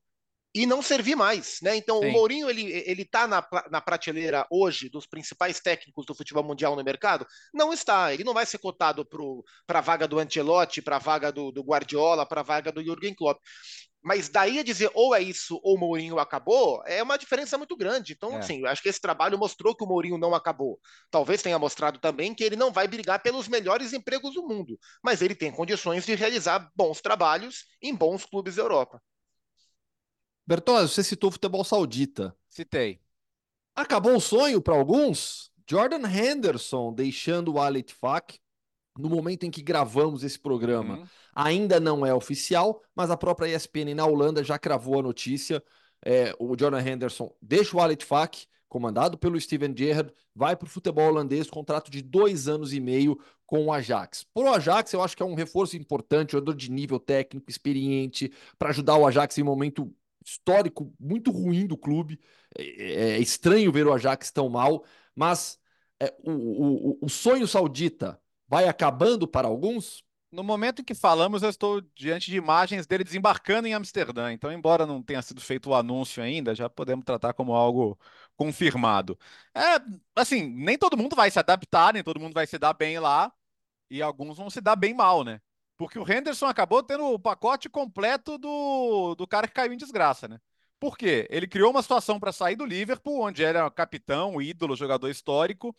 e 0.52 0.66
não 0.66 0.82
servir 0.82 1.14
mais, 1.14 1.58
né? 1.62 1.76
Então, 1.76 2.00
Sim. 2.00 2.08
o 2.08 2.12
Mourinho, 2.12 2.50
ele, 2.50 2.72
ele 2.84 3.04
tá 3.04 3.26
na, 3.28 3.46
na 3.70 3.80
prateleira 3.80 4.46
hoje 4.50 4.88
dos 4.88 5.06
principais 5.06 5.60
técnicos 5.60 6.04
do 6.04 6.14
futebol 6.14 6.42
mundial 6.42 6.74
no 6.74 6.82
mercado? 6.82 7.24
Não 7.54 7.72
está. 7.72 8.12
Ele 8.12 8.24
não 8.24 8.34
vai 8.34 8.44
ser 8.44 8.58
cotado 8.58 9.06
para 9.66 9.78
a 9.78 9.82
vaga 9.82 10.08
do 10.08 10.18
Ancelotti, 10.18 10.82
para 10.82 10.96
a 10.96 11.00
vaga 11.00 11.30
do, 11.30 11.52
do 11.52 11.62
Guardiola, 11.62 12.26
para 12.26 12.40
a 12.40 12.44
vaga 12.44 12.72
do 12.72 12.82
Jürgen 12.82 13.14
Klopp. 13.14 13.40
Mas 14.02 14.28
daí 14.28 14.58
a 14.58 14.62
dizer 14.62 14.90
ou 14.94 15.14
é 15.14 15.20
isso 15.20 15.60
ou 15.62 15.76
o 15.76 15.78
Mourinho 15.78 16.18
acabou, 16.18 16.82
é 16.86 17.02
uma 17.02 17.18
diferença 17.18 17.58
muito 17.58 17.76
grande. 17.76 18.14
Então, 18.14 18.32
é. 18.32 18.38
assim, 18.38 18.66
acho 18.66 18.82
que 18.82 18.88
esse 18.88 19.00
trabalho 19.00 19.38
mostrou 19.38 19.74
que 19.74 19.84
o 19.84 19.86
Mourinho 19.86 20.16
não 20.16 20.34
acabou. 20.34 20.80
Talvez 21.10 21.42
tenha 21.42 21.58
mostrado 21.58 21.98
também 21.98 22.34
que 22.34 22.42
ele 22.42 22.56
não 22.56 22.72
vai 22.72 22.88
brigar 22.88 23.22
pelos 23.22 23.46
melhores 23.46 23.92
empregos 23.92 24.34
do 24.34 24.46
mundo, 24.46 24.78
mas 25.02 25.20
ele 25.20 25.34
tem 25.34 25.52
condições 25.52 26.06
de 26.06 26.14
realizar 26.14 26.70
bons 26.74 27.00
trabalhos 27.00 27.66
em 27.82 27.94
bons 27.94 28.24
clubes 28.24 28.56
da 28.56 28.62
Europa. 28.62 29.02
Bertozzi, 30.46 30.94
você 30.94 31.04
citou 31.04 31.28
o 31.28 31.32
futebol 31.32 31.62
saudita. 31.62 32.34
Citei. 32.48 33.00
Acabou 33.74 34.16
o 34.16 34.20
sonho 34.20 34.60
para 34.60 34.74
alguns? 34.74 35.50
Jordan 35.68 36.08
Henderson 36.08 36.92
deixando 36.92 37.54
o 37.54 37.58
Al 37.60 37.76
Ittihad 37.76 38.40
no 38.98 39.08
momento 39.08 39.44
em 39.44 39.50
que 39.50 39.62
gravamos 39.62 40.24
esse 40.24 40.38
programa. 40.38 40.98
Uhum. 40.98 41.06
Ainda 41.34 41.78
não 41.78 42.04
é 42.04 42.12
oficial, 42.14 42.82
mas 42.94 43.10
a 43.10 43.16
própria 43.16 43.54
ESPN 43.54 43.94
na 43.94 44.06
Holanda 44.06 44.42
já 44.42 44.58
cravou 44.58 44.98
a 44.98 45.02
notícia. 45.02 45.62
É, 46.04 46.34
o 46.38 46.56
Jordan 46.58 46.80
Henderson 46.80 47.34
deixa 47.40 47.76
o 47.76 47.80
Alet 47.80 48.04
Fak, 48.04 48.46
comandado 48.68 49.18
pelo 49.18 49.38
Steven 49.40 49.74
Gerrard, 49.76 50.12
vai 50.34 50.54
para 50.56 50.66
o 50.66 50.70
futebol 50.70 51.08
holandês, 51.08 51.50
contrato 51.50 51.90
de 51.90 52.00
dois 52.00 52.46
anos 52.46 52.72
e 52.72 52.78
meio 52.78 53.18
com 53.44 53.66
o 53.66 53.72
Ajax. 53.72 54.24
Para 54.32 54.44
o 54.44 54.54
Ajax, 54.54 54.92
eu 54.92 55.02
acho 55.02 55.16
que 55.16 55.22
é 55.22 55.26
um 55.26 55.34
reforço 55.34 55.76
importante, 55.76 56.32
jogador 56.32 56.54
de 56.54 56.70
nível 56.70 57.00
técnico, 57.00 57.50
experiente, 57.50 58.32
para 58.56 58.70
ajudar 58.70 58.96
o 58.96 59.06
Ajax 59.06 59.36
em 59.36 59.42
um 59.42 59.46
momento 59.46 59.92
histórico 60.24 60.94
muito 61.00 61.32
ruim 61.32 61.66
do 61.66 61.76
clube. 61.76 62.20
É, 62.56 62.62
é, 62.62 63.10
é 63.10 63.18
estranho 63.18 63.72
ver 63.72 63.86
o 63.86 63.92
Ajax 63.92 64.30
tão 64.30 64.48
mal, 64.48 64.84
mas 65.16 65.58
é, 65.98 66.14
o, 66.22 66.30
o, 66.30 66.98
o 67.02 67.08
sonho 67.08 67.46
saudita 67.48 68.20
vai 68.50 68.68
acabando 68.68 69.28
para 69.28 69.46
alguns? 69.46 70.04
No 70.32 70.42
momento 70.42 70.82
em 70.82 70.84
que 70.84 70.94
falamos, 70.94 71.42
eu 71.42 71.50
estou 71.50 71.80
diante 71.94 72.30
de 72.30 72.36
imagens 72.36 72.86
dele 72.86 73.04
desembarcando 73.04 73.68
em 73.68 73.74
Amsterdã. 73.74 74.32
Então, 74.32 74.52
embora 74.52 74.84
não 74.86 75.02
tenha 75.02 75.22
sido 75.22 75.40
feito 75.40 75.70
o 75.70 75.74
anúncio 75.74 76.22
ainda, 76.22 76.54
já 76.54 76.68
podemos 76.68 77.04
tratar 77.04 77.32
como 77.32 77.54
algo 77.54 77.98
confirmado. 78.36 79.18
É, 79.54 79.60
assim, 80.16 80.48
nem 80.48 80.76
todo 80.76 80.96
mundo 80.96 81.14
vai 81.14 81.30
se 81.30 81.38
adaptar, 81.38 81.94
nem 81.94 82.02
todo 82.02 82.20
mundo 82.20 82.34
vai 82.34 82.46
se 82.46 82.58
dar 82.58 82.74
bem 82.74 82.98
lá, 82.98 83.32
e 83.90 84.02
alguns 84.02 84.38
vão 84.38 84.50
se 84.50 84.60
dar 84.60 84.76
bem 84.76 84.94
mal, 84.94 85.24
né? 85.24 85.40
Porque 85.76 85.98
o 85.98 86.10
Henderson 86.10 86.46
acabou 86.46 86.82
tendo 86.82 87.06
o 87.06 87.18
pacote 87.18 87.68
completo 87.68 88.38
do, 88.38 89.14
do 89.16 89.26
cara 89.26 89.48
que 89.48 89.54
caiu 89.54 89.72
em 89.72 89.76
desgraça, 89.76 90.28
né? 90.28 90.40
Por 90.78 90.96
quê? 90.96 91.26
Ele 91.30 91.46
criou 91.46 91.70
uma 91.70 91.82
situação 91.82 92.18
para 92.20 92.32
sair 92.32 92.56
do 92.56 92.64
Liverpool, 92.64 93.22
onde 93.22 93.44
era 93.44 93.70
capitão, 93.70 94.40
ídolo, 94.40 94.76
jogador 94.76 95.10
histórico, 95.10 95.76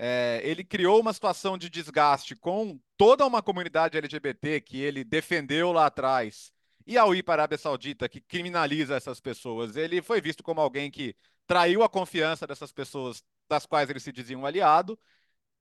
é, 0.00 0.40
ele 0.44 0.62
criou 0.62 1.00
uma 1.00 1.12
situação 1.12 1.58
de 1.58 1.68
desgaste 1.68 2.36
com 2.36 2.80
toda 2.96 3.26
uma 3.26 3.42
comunidade 3.42 3.98
LGBT 3.98 4.60
que 4.60 4.80
ele 4.80 5.02
defendeu 5.02 5.72
lá 5.72 5.86
atrás. 5.86 6.52
E 6.86 6.96
ao 6.96 7.12
ir 7.14 7.24
para 7.24 7.34
a 7.34 7.44
Arábia 7.44 7.58
Saudita, 7.58 8.08
que 8.08 8.20
criminaliza 8.20 8.94
essas 8.94 9.20
pessoas, 9.20 9.76
ele 9.76 10.00
foi 10.00 10.20
visto 10.20 10.42
como 10.42 10.60
alguém 10.60 10.88
que 10.88 11.16
traiu 11.48 11.82
a 11.82 11.88
confiança 11.88 12.46
dessas 12.46 12.70
pessoas 12.72 13.24
das 13.48 13.66
quais 13.66 13.90
ele 13.90 13.98
se 13.98 14.12
dizia 14.12 14.38
um 14.38 14.46
aliado. 14.46 14.96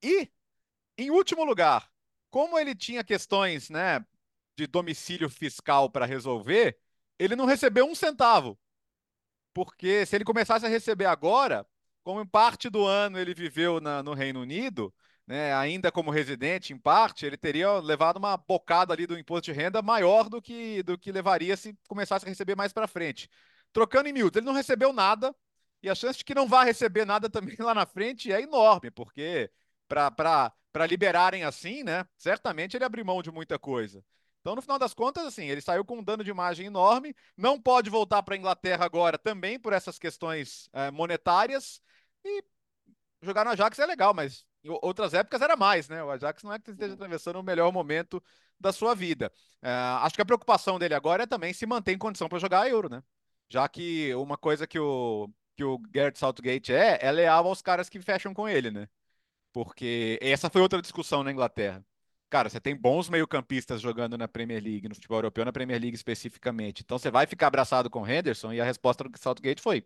E, 0.03 0.31
em 0.97 1.09
último 1.09 1.43
lugar, 1.43 1.89
como 2.29 2.59
ele 2.59 2.75
tinha 2.75 3.03
questões 3.03 3.71
né, 3.71 4.05
de 4.55 4.67
domicílio 4.67 5.29
fiscal 5.29 5.89
para 5.89 6.05
resolver, 6.05 6.77
ele 7.17 7.35
não 7.35 7.45
recebeu 7.45 7.85
um 7.87 7.95
centavo. 7.95 8.57
Porque 9.51 10.05
se 10.05 10.15
ele 10.15 10.23
começasse 10.23 10.65
a 10.65 10.69
receber 10.69 11.05
agora, 11.05 11.65
como 12.07 12.21
em 12.21 12.25
parte 12.25 12.69
do 12.69 12.85
ano 12.85 13.19
ele 13.19 13.33
viveu 13.33 13.81
na, 13.81 14.01
no 14.01 14.13
Reino 14.13 14.39
Unido, 14.39 14.95
né, 15.27 15.53
ainda 15.53 15.91
como 15.91 16.09
residente, 16.09 16.71
em 16.71 16.77
parte, 16.77 17.25
ele 17.25 17.35
teria 17.35 17.79
levado 17.79 18.15
uma 18.15 18.37
bocada 18.37 18.93
ali 18.93 19.05
do 19.05 19.19
imposto 19.19 19.51
de 19.51 19.51
renda 19.51 19.81
maior 19.81 20.29
do 20.29 20.41
que, 20.41 20.81
do 20.83 20.97
que 20.97 21.11
levaria 21.11 21.57
se 21.57 21.77
começasse 21.85 22.25
a 22.25 22.29
receber 22.29 22.55
mais 22.55 22.71
para 22.71 22.87
frente. 22.87 23.29
Trocando 23.73 24.07
em 24.07 24.13
miúdos, 24.13 24.37
ele 24.37 24.45
não 24.45 24.53
recebeu 24.53 24.93
nada, 24.93 25.35
e 25.83 25.89
a 25.89 25.95
chance 25.95 26.19
de 26.19 26.23
que 26.23 26.33
não 26.33 26.47
vá 26.47 26.63
receber 26.63 27.03
nada 27.03 27.27
também 27.29 27.57
lá 27.59 27.73
na 27.73 27.85
frente 27.85 28.31
é 28.31 28.41
enorme, 28.41 28.89
porque 28.89 29.51
para 29.89 30.85
liberarem 30.89 31.43
assim, 31.43 31.83
né, 31.83 32.05
certamente 32.17 32.77
ele 32.77 32.85
abriu 32.85 33.03
mão 33.03 33.21
de 33.21 33.33
muita 33.33 33.59
coisa. 33.59 34.01
Então, 34.39 34.55
no 34.55 34.61
final 34.61 34.79
das 34.79 34.93
contas, 34.93 35.25
assim, 35.25 35.47
ele 35.47 35.59
saiu 35.59 35.83
com 35.83 35.97
um 35.97 36.03
dano 36.03 36.23
de 36.23 36.29
imagem 36.29 36.67
enorme, 36.67 37.13
não 37.35 37.59
pode 37.59 37.89
voltar 37.89 38.23
para 38.23 38.33
a 38.33 38.37
Inglaterra 38.37 38.85
agora 38.85 39.17
também 39.17 39.59
por 39.59 39.73
essas 39.73 39.99
questões 39.99 40.69
é, 40.71 40.89
monetárias, 40.89 41.81
e 42.25 42.43
jogar 43.21 43.45
no 43.45 43.51
Ajax 43.51 43.77
é 43.79 43.85
legal, 43.85 44.13
mas 44.13 44.45
em 44.63 44.69
outras 44.81 45.13
épocas 45.13 45.41
era 45.41 45.55
mais, 45.55 45.87
né? 45.89 46.03
O 46.03 46.09
Ajax 46.11 46.43
não 46.43 46.53
é 46.53 46.59
que 46.59 46.71
esteja 46.71 46.93
atravessando 46.93 47.39
o 47.39 47.43
melhor 47.43 47.71
momento 47.71 48.21
da 48.59 48.71
sua 48.71 48.95
vida. 48.95 49.31
É, 49.61 49.69
acho 50.01 50.15
que 50.15 50.21
a 50.21 50.25
preocupação 50.25 50.79
dele 50.79 50.93
agora 50.93 51.23
é 51.23 51.27
também 51.27 51.53
se 51.53 51.65
manter 51.65 51.93
em 51.93 51.97
condição 51.97 52.27
para 52.29 52.39
jogar 52.39 52.61
a 52.61 52.69
Euro, 52.69 52.89
né? 52.89 53.03
Já 53.49 53.67
que 53.69 54.13
uma 54.15 54.37
coisa 54.37 54.67
que 54.67 54.79
o, 54.79 55.29
que 55.55 55.63
o 55.63 55.77
Garrett 55.89 56.19
Southgate 56.19 56.73
é, 56.73 56.99
é 57.01 57.11
leal 57.11 57.47
aos 57.47 57.61
caras 57.61 57.89
que 57.89 58.01
fecham 58.01 58.33
com 58.33 58.47
ele, 58.47 58.71
né? 58.71 58.87
Porque 59.53 60.19
essa 60.21 60.49
foi 60.49 60.61
outra 60.61 60.81
discussão 60.81 61.23
na 61.23 61.31
Inglaterra. 61.31 61.83
Cara, 62.29 62.49
você 62.49 62.59
tem 62.59 62.75
bons 62.75 63.09
meio-campistas 63.09 63.81
jogando 63.81 64.17
na 64.17 64.27
Premier 64.27 64.61
League, 64.61 64.89
no 64.89 64.95
futebol 64.95 65.19
europeu, 65.19 65.45
na 65.45 65.53
Premier 65.53 65.81
League 65.81 65.95
especificamente. 65.95 66.81
Então 66.83 66.99
você 66.99 67.09
vai 67.09 67.25
ficar 67.25 67.47
abraçado 67.47 67.89
com 67.89 68.01
o 68.01 68.07
Henderson 68.07 68.51
e 68.51 68.59
a 68.59 68.65
resposta 68.65 69.03
do 69.05 69.17
Southgate 69.17 69.61
foi: 69.61 69.85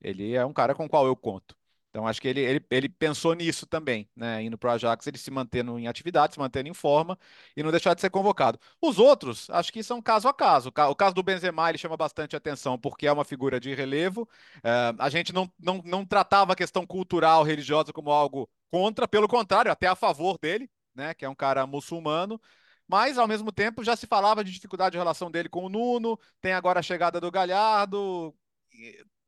ele 0.00 0.34
é 0.34 0.44
um 0.44 0.52
cara 0.52 0.74
com 0.74 0.86
o 0.86 0.88
qual 0.88 1.06
eu 1.06 1.16
conto. 1.16 1.56
Então 1.96 2.06
acho 2.06 2.20
que 2.20 2.28
ele, 2.28 2.40
ele, 2.40 2.66
ele 2.70 2.88
pensou 2.90 3.32
nisso 3.32 3.66
também, 3.66 4.06
né? 4.14 4.42
Indo 4.42 4.58
para 4.58 4.68
o 4.68 4.72
Ajax, 4.72 5.06
ele 5.06 5.16
se 5.16 5.30
mantendo 5.30 5.78
em 5.78 5.88
atividade, 5.88 6.34
se 6.34 6.38
mantendo 6.38 6.68
em 6.68 6.74
forma 6.74 7.18
e 7.56 7.62
não 7.62 7.70
deixar 7.70 7.94
de 7.94 8.02
ser 8.02 8.10
convocado. 8.10 8.58
Os 8.82 8.98
outros, 8.98 9.48
acho 9.48 9.72
que 9.72 9.82
são 9.82 10.02
caso 10.02 10.28
a 10.28 10.34
caso. 10.34 10.68
O 10.68 10.94
caso 10.94 11.14
do 11.14 11.22
Benzema, 11.22 11.70
ele 11.70 11.78
chama 11.78 11.96
bastante 11.96 12.36
atenção 12.36 12.78
porque 12.78 13.06
é 13.06 13.12
uma 13.12 13.24
figura 13.24 13.58
de 13.58 13.74
relevo. 13.74 14.28
É, 14.62 14.94
a 14.98 15.08
gente 15.08 15.32
não, 15.32 15.50
não, 15.58 15.80
não 15.86 16.04
tratava 16.04 16.52
a 16.52 16.56
questão 16.56 16.86
cultural, 16.86 17.42
religiosa 17.42 17.94
como 17.94 18.10
algo 18.10 18.46
contra, 18.70 19.08
pelo 19.08 19.26
contrário, 19.26 19.72
até 19.72 19.86
a 19.86 19.96
favor 19.96 20.36
dele, 20.38 20.68
né? 20.94 21.14
Que 21.14 21.24
é 21.24 21.28
um 21.30 21.34
cara 21.34 21.66
muçulmano. 21.66 22.38
Mas, 22.86 23.16
ao 23.16 23.26
mesmo 23.26 23.50
tempo, 23.50 23.82
já 23.82 23.96
se 23.96 24.06
falava 24.06 24.44
de 24.44 24.52
dificuldade 24.52 24.92
de 24.92 24.98
relação 24.98 25.30
dele 25.30 25.48
com 25.48 25.64
o 25.64 25.68
Nuno, 25.70 26.18
tem 26.42 26.52
agora 26.52 26.80
a 26.80 26.82
chegada 26.82 27.18
do 27.20 27.30
Galhardo. 27.30 28.34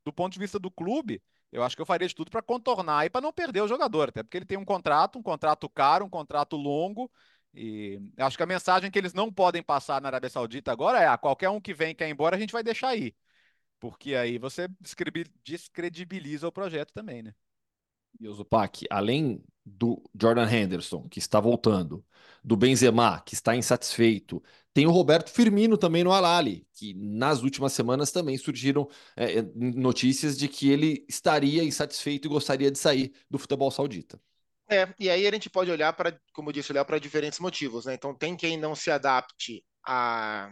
Do 0.05 0.13
ponto 0.13 0.33
de 0.33 0.39
vista 0.39 0.57
do 0.57 0.71
clube, 0.71 1.21
eu 1.51 1.63
acho 1.63 1.75
que 1.75 1.81
eu 1.81 1.85
faria 1.85 2.07
de 2.07 2.15
tudo 2.15 2.31
para 2.31 2.41
contornar 2.41 3.05
e 3.05 3.09
para 3.09 3.21
não 3.21 3.33
perder 3.33 3.61
o 3.61 3.67
jogador, 3.67 4.09
até 4.09 4.23
porque 4.23 4.37
ele 4.37 4.45
tem 4.45 4.57
um 4.57 4.65
contrato, 4.65 5.19
um 5.19 5.23
contrato 5.23 5.67
caro, 5.69 6.05
um 6.05 6.09
contrato 6.09 6.55
longo. 6.55 7.11
E 7.53 7.99
acho 8.17 8.37
que 8.37 8.43
a 8.43 8.45
mensagem 8.45 8.91
que 8.91 8.99
eles 8.99 9.13
não 9.13 9.31
podem 9.31 9.63
passar 9.63 10.01
na 10.01 10.09
Arábia 10.09 10.29
Saudita 10.29 10.71
agora 10.71 10.99
é: 11.01 11.07
ah, 11.07 11.17
qualquer 11.17 11.49
um 11.49 11.59
que 11.59 11.73
vem 11.73 11.95
quer 11.95 12.07
ir 12.07 12.11
embora, 12.11 12.35
a 12.35 12.39
gente 12.39 12.53
vai 12.53 12.63
deixar 12.63 12.89
aí. 12.89 13.15
Porque 13.79 14.13
aí 14.15 14.37
você 14.37 14.67
descredibiliza 15.43 16.47
o 16.47 16.51
projeto 16.51 16.93
também, 16.93 17.23
né? 17.23 17.33
E 18.19 18.27
o 18.27 18.33
Zupac, 18.33 18.85
além 18.89 19.43
do 19.65 20.01
Jordan 20.19 20.49
Henderson, 20.49 21.07
que 21.07 21.19
está 21.19 21.39
voltando, 21.39 22.05
do 22.43 22.57
Benzema, 22.57 23.21
que 23.21 23.33
está 23.33 23.55
insatisfeito, 23.55 24.43
tem 24.73 24.85
o 24.85 24.91
Roberto 24.91 25.29
Firmino 25.31 25.77
também 25.77 26.03
no 26.03 26.11
Alali, 26.11 26.65
que 26.73 26.93
nas 26.93 27.41
últimas 27.41 27.73
semanas 27.73 28.11
também 28.11 28.37
surgiram 28.37 28.87
é, 29.15 29.41
notícias 29.55 30.37
de 30.37 30.47
que 30.47 30.69
ele 30.69 31.05
estaria 31.07 31.63
insatisfeito 31.63 32.27
e 32.27 32.29
gostaria 32.29 32.71
de 32.71 32.77
sair 32.77 33.13
do 33.29 33.39
futebol 33.39 33.71
saudita. 33.71 34.19
É, 34.69 34.87
e 34.99 35.09
aí 35.09 35.25
a 35.25 35.31
gente 35.31 35.49
pode 35.49 35.71
olhar 35.71 35.91
para, 35.93 36.19
como 36.31 36.53
disse 36.53 36.71
o 36.71 36.75
Léo, 36.75 36.85
para 36.85 36.99
diferentes 36.99 37.39
motivos, 37.39 37.85
né? 37.85 37.95
Então 37.95 38.13
tem 38.13 38.37
quem 38.37 38.55
não 38.55 38.75
se 38.75 38.91
adapte 38.91 39.65
a, 39.83 40.51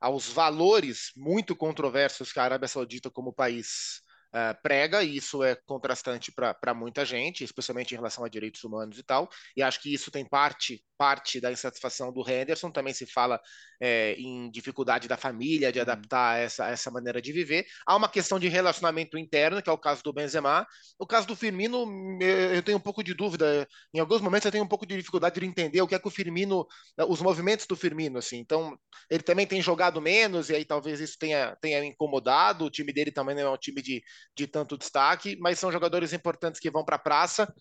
aos 0.00 0.26
valores 0.26 1.12
muito 1.16 1.54
controversos 1.54 2.32
que 2.32 2.40
a 2.40 2.44
Arábia 2.44 2.66
Saudita 2.66 3.08
como 3.08 3.32
país 3.32 4.02
uh, 4.34 4.60
prega, 4.62 5.02
e 5.02 5.16
isso 5.16 5.42
é 5.42 5.54
contrastante 5.54 6.32
para 6.32 6.74
muita 6.74 7.04
gente, 7.04 7.44
especialmente 7.44 7.92
em 7.92 7.96
relação 7.96 8.24
a 8.24 8.28
direitos 8.28 8.62
humanos 8.64 8.98
e 8.98 9.02
tal, 9.02 9.28
e 9.56 9.62
acho 9.62 9.80
que 9.80 9.92
isso 9.92 10.10
tem 10.10 10.24
parte 10.24 10.82
parte 11.00 11.40
da 11.40 11.50
insatisfação 11.50 12.12
do 12.12 12.20
Henderson, 12.30 12.70
também 12.70 12.92
se 12.92 13.06
fala 13.06 13.40
é, 13.80 14.12
em 14.18 14.50
dificuldade 14.50 15.08
da 15.08 15.16
família 15.16 15.72
de 15.72 15.78
uhum. 15.78 15.82
adaptar 15.84 16.38
essa, 16.38 16.68
essa 16.68 16.90
maneira 16.90 17.22
de 17.22 17.32
viver. 17.32 17.64
Há 17.86 17.96
uma 17.96 18.06
questão 18.06 18.38
de 18.38 18.48
relacionamento 18.48 19.16
interno, 19.16 19.62
que 19.62 19.70
é 19.70 19.72
o 19.72 19.78
caso 19.78 20.02
do 20.02 20.12
Benzema. 20.12 20.66
O 20.98 21.06
caso 21.06 21.26
do 21.26 21.34
Firmino, 21.34 21.86
eu 22.20 22.62
tenho 22.62 22.76
um 22.76 22.82
pouco 22.82 23.02
de 23.02 23.14
dúvida. 23.14 23.66
Em 23.94 23.98
alguns 23.98 24.20
momentos 24.20 24.44
eu 24.44 24.52
tenho 24.52 24.62
um 24.62 24.68
pouco 24.68 24.84
de 24.84 24.94
dificuldade 24.94 25.40
de 25.40 25.46
entender 25.46 25.80
o 25.80 25.88
que 25.88 25.94
é 25.94 25.98
que 25.98 26.06
o 26.06 26.10
Firmino, 26.10 26.66
os 27.08 27.22
movimentos 27.22 27.66
do 27.66 27.74
Firmino, 27.74 28.18
assim. 28.18 28.36
Então, 28.36 28.78
ele 29.08 29.22
também 29.22 29.46
tem 29.46 29.62
jogado 29.62 30.02
menos, 30.02 30.50
e 30.50 30.54
aí 30.54 30.66
talvez 30.66 31.00
isso 31.00 31.16
tenha, 31.18 31.56
tenha 31.62 31.82
incomodado. 31.82 32.66
O 32.66 32.70
time 32.70 32.92
dele 32.92 33.10
também 33.10 33.34
não 33.34 33.42
é 33.44 33.50
um 33.50 33.56
time 33.56 33.80
de, 33.80 34.02
de 34.36 34.46
tanto 34.46 34.76
destaque, 34.76 35.36
mas 35.40 35.58
são 35.58 35.72
jogadores 35.72 36.12
importantes 36.12 36.60
que 36.60 36.70
vão 36.70 36.84
para 36.84 36.96
a 36.96 37.00
praça. 37.00 37.52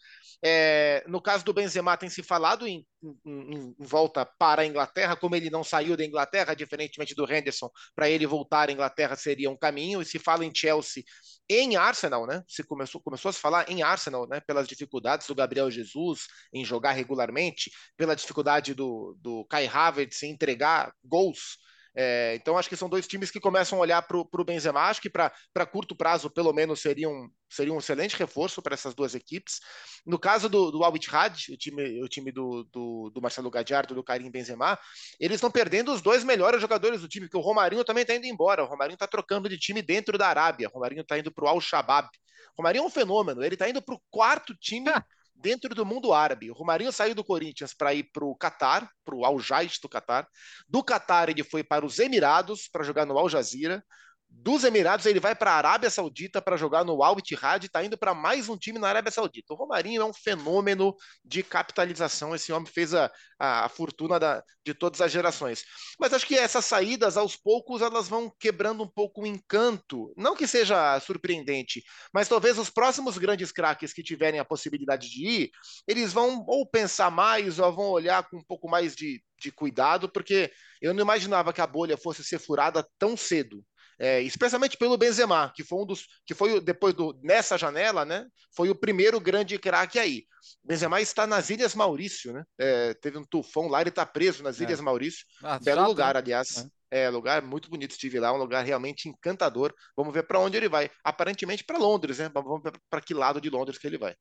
É, 0.44 1.04
no 1.08 1.22
caso 1.22 1.44
do 1.44 1.54
Benzema, 1.54 1.98
tem 1.98 2.10
se 2.10 2.24
falado 2.24 2.68
em 2.68 2.86
em, 3.04 3.18
em, 3.26 3.76
volta 3.80 4.26
para 4.26 4.62
a 4.62 4.66
Inglaterra, 4.66 5.16
como 5.16 5.36
ele 5.36 5.50
não 5.50 5.64
saiu 5.64 5.96
da 5.96 6.04
Inglaterra, 6.04 6.54
diferentemente 6.54 7.16
do 7.16 7.32
Henderson, 7.32 7.70
para 7.96 8.10
ele 8.10 8.28
voltar 8.28 8.70
à 8.70 8.72
Inglaterra 8.72 9.16
seria 9.16 9.50
um 9.50 9.58
caminho, 9.58 10.02
e 10.02 10.06
se 10.06 10.20
fala 10.20 10.46
em 10.46 10.54
Chelsea 10.54 11.04
em 11.50 11.76
Arsenal, 11.76 12.28
né? 12.28 12.44
Se 12.48 12.64
começou, 12.64 13.02
começou 13.02 13.30
a 13.30 13.34
se 13.34 13.40
falar 13.40 13.70
em 13.70 13.82
Arsenal, 13.82 14.28
né? 14.28 14.40
Pelas 14.42 14.68
dificuldades 14.68 15.28
do 15.28 15.36
Gabriel 15.36 15.72
Jesus 15.72 16.28
em 16.54 16.64
jogar 16.64 16.92
regularmente, 16.92 17.72
pela 17.98 18.16
dificuldade 18.16 18.74
do, 18.74 19.18
do 19.20 19.46
Kai 19.46 19.68
Havertz 19.68 20.22
em 20.24 20.32
entregar 20.32 20.94
gols 21.04 21.58
é, 21.96 22.36
então, 22.36 22.58
acho 22.58 22.70
que 22.70 22.76
são 22.76 22.90
dois 22.90 23.08
times 23.08 23.32
que 23.32 23.40
começam 23.40 23.78
a 23.78 23.82
olhar 23.82 24.02
para 24.02 24.18
o 24.18 24.46
Benzema. 24.46 24.82
Acho 24.82 25.02
que 25.02 25.10
para 25.10 25.32
curto 25.72 25.96
prazo, 25.96 26.30
pelo 26.30 26.54
menos, 26.54 26.82
seria 26.82 27.10
um, 27.10 27.30
seria 27.50 27.74
um 27.74 27.80
excelente 27.80 28.16
reforço 28.16 28.62
para 28.62 28.74
essas 28.74 28.94
duas 28.94 29.16
equipes. 29.16 29.60
No 30.06 30.20
caso 30.20 30.48
do, 30.48 30.72
do 30.72 30.84
Al 30.84 30.96
Ittihad, 30.96 31.52
o 31.52 31.58
time, 31.58 32.04
o 32.04 32.08
time 32.08 32.32
do, 32.32 32.64
do, 32.72 33.10
do 33.10 33.22
Marcelo 33.22 33.50
Gadiardo, 33.50 33.96
do 33.96 34.04
Karim 34.04 34.30
Benzema, 34.30 34.78
eles 35.20 35.36
estão 35.36 35.52
perdendo 35.52 35.92
os 35.92 36.02
dois 36.02 36.24
melhores 36.24 36.62
jogadores 36.62 37.02
do 37.02 37.08
time, 37.08 37.26
porque 37.26 37.38
o 37.38 37.42
Romarinho 37.42 37.84
também 37.84 38.04
está 38.04 38.16
indo 38.16 38.26
embora. 38.26 38.64
O 38.64 38.68
Romarinho 38.68 38.96
está 38.96 39.08
trocando 39.08 39.50
de 39.50 39.58
time 39.58 39.82
dentro 39.82 40.18
da 40.18 40.28
Arábia. 40.28 40.70
O 40.70 40.72
Romarinho 40.72 41.02
está 41.02 41.18
indo 41.18 41.32
para 41.32 41.46
o 41.46 41.48
Al 41.48 41.60
Shabaab. 41.60 42.08
O 42.54 42.62
Romarinho 42.62 42.84
é 42.84 42.88
um 42.88 42.90
fenômeno. 42.90 43.44
Ele 43.44 43.56
está 43.56 43.68
indo 43.70 43.82
para 43.82 43.96
o 43.96 44.02
quarto 44.10 44.56
time 44.56 44.92
dentro 45.40 45.74
do 45.74 45.86
mundo 45.86 46.14
árabe. 46.14 46.52
O 46.52 46.54
Romarinho 46.54 46.92
saiu 46.92 47.16
do 47.16 47.24
Corinthians 47.24 47.74
para 47.74 47.94
ir 47.94 48.10
para 48.12 48.26
o 48.26 48.36
Catar, 48.36 48.90
para 49.06 49.16
o 49.16 49.26
Al 49.26 49.40
Jait 49.40 49.80
do 49.82 49.90
Catar. 49.90 50.28
Do 50.68 50.84
Catar 50.84 51.30
ele 51.30 51.44
foi 51.44 51.64
para 51.64 51.86
os 51.86 52.00
Emirados 52.00 52.68
para 52.68 52.84
jogar 52.84 53.06
no 53.06 53.18
Al 53.18 53.30
Jazeera 53.30 53.84
dos 54.30 54.64
Emirados, 54.64 55.06
ele 55.06 55.20
vai 55.20 55.36
para 55.36 55.52
a 55.52 55.56
Arábia 55.56 55.90
Saudita 55.90 56.42
para 56.42 56.56
jogar 56.56 56.86
no 56.86 57.04
Al 57.04 57.18
Ittihad, 57.18 57.66
está 57.66 57.84
indo 57.84 57.98
para 57.98 58.14
mais 58.14 58.48
um 58.48 58.56
time 58.56 58.80
na 58.80 58.88
Arábia 58.88 59.12
Saudita. 59.12 59.54
O 59.54 59.58
Romarinho 59.58 60.02
é 60.02 60.06
um 60.06 60.14
fenômeno 60.14 60.96
de 61.26 61.44
capitalização, 61.44 62.34
esse 62.34 62.52
homem 62.52 62.72
fez 62.72 62.94
a, 62.94 63.12
a, 63.40 63.66
a 63.66 63.70
fortuna 63.70 64.20
da, 64.20 64.44
de 64.64 64.74
todas 64.74 65.02
as 65.02 65.12
gerações. 65.12 65.64
Mas 66.00 66.14
acho 66.14 66.26
que 66.26 66.36
essas 66.36 66.64
saídas, 66.64 67.18
aos 67.18 67.36
poucos, 67.36 67.82
elas 67.82 68.08
vão 68.08 68.32
quebrando 68.40 68.84
um 68.84 68.88
pouco 68.88 69.24
o 69.24 69.28
encanto. 69.28 70.14
Não 70.16 70.36
que 70.36 70.48
seja 70.48 71.00
surpreendente, 71.00 71.84
mas 72.14 72.30
talvez 72.30 72.58
os 72.58 72.70
próximos 72.70 73.18
grandes 73.18 73.52
craques 73.52 73.92
que 73.92 74.04
tiverem 74.04 74.40
a 74.40 74.46
possibilidade 74.46 75.10
de 75.10 75.28
ir, 75.28 75.52
eles 75.88 76.14
vão 76.14 76.46
ou 76.48 76.66
pensar 76.66 77.12
mais, 77.12 77.60
ou 77.60 77.74
vão 77.74 77.90
olhar 77.90 78.28
com 78.30 78.38
um 78.38 78.44
pouco 78.44 78.70
mais 78.70 78.96
de, 78.96 79.22
de 79.40 79.52
cuidado, 79.52 80.08
porque 80.08 80.52
eu 80.82 80.94
não 80.94 81.02
imaginava 81.02 81.52
que 81.52 81.62
a 81.62 81.68
bolha 81.68 81.98
fosse 81.98 82.24
ser 82.24 82.40
furada 82.40 82.88
tão 82.98 83.18
cedo 83.18 83.64
é, 84.00 84.22
especialmente 84.22 84.78
pelo 84.78 84.98
Benzema, 84.98 85.52
que 85.54 85.64
foi 85.64 85.82
um 85.82 85.86
dos 85.86 86.08
que 86.26 86.34
foi 86.34 86.62
depois 86.62 86.94
do 86.94 87.20
nessa 87.22 87.58
janela, 87.58 88.06
né? 88.06 88.26
Foi 88.56 88.70
o 88.70 88.76
primeiro 88.76 89.20
grande 89.20 89.60
craque 89.60 90.00
aí. 90.00 90.24
Benzema 90.64 91.02
está 91.02 91.28
nas 91.28 91.50
Ilhas 91.50 91.76
Maurício, 91.76 92.32
né? 92.32 92.46
É, 92.58 92.94
teve 92.94 93.18
um 93.18 93.26
tufão 93.26 93.68
lá, 93.68 93.82
ele 93.82 93.90
está 93.90 94.06
preso 94.06 94.42
nas 94.42 94.62
é. 94.62 94.64
Ilhas 94.64 94.80
Maurício. 94.80 95.26
Ah, 95.44 95.60
Belo 95.60 95.82
chato, 95.82 95.88
lugar, 95.90 96.14
né? 96.14 96.20
aliás. 96.22 96.70
É. 96.90 97.04
é. 97.04 97.10
lugar 97.10 97.42
muito 97.42 97.70
bonito. 97.70 97.92
Estive 97.92 98.20
lá, 98.20 98.34
um 98.34 98.38
lugar 98.38 98.64
realmente 98.64 99.10
encantador. 99.10 99.74
Vamos 99.98 100.14
ver 100.14 100.24
para 100.24 100.40
onde 100.40 100.56
ele 100.56 100.70
vai. 100.70 100.90
Aparentemente 101.04 101.66
para 101.66 101.78
Londres, 101.78 102.20
né? 102.20 102.32
Vamos 102.34 102.64
ver 102.64 102.72
para 102.90 103.02
que 103.02 103.14
lado 103.14 103.42
de 103.42 103.50
Londres 103.50 103.78
que 103.78 103.86
ele 103.86 103.98
vai. 103.98 104.16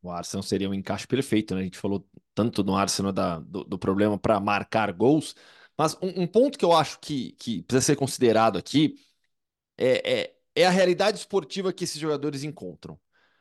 O 0.00 0.12
Arsenal 0.12 0.44
seria 0.44 0.70
um 0.70 0.74
encaixe 0.74 1.08
perfeito, 1.08 1.56
né? 1.56 1.62
A 1.62 1.64
gente 1.64 1.78
falou 1.78 2.06
tanto 2.36 2.62
no 2.62 2.76
Arsenal 2.76 3.12
da, 3.12 3.40
do, 3.40 3.64
do 3.64 3.76
problema 3.76 4.16
para 4.16 4.38
marcar 4.38 4.92
gols, 4.92 5.34
mas 5.76 5.96
um, 6.00 6.22
um, 6.22 6.26
ponto 6.26 6.56
que 6.56 6.64
eu 6.64 6.72
acho 6.72 7.00
que, 7.00 7.32
que 7.32 7.62
precisa 7.62 7.84
ser 7.84 7.96
considerado 7.96 8.56
aqui 8.56 8.94
é, 9.78 10.20
é, 10.20 10.34
é 10.54 10.66
a 10.66 10.70
realidade 10.70 11.18
esportiva 11.18 11.72
que 11.72 11.84
esses 11.84 12.00
jogadores 12.00 12.44
encontram. 12.44 12.98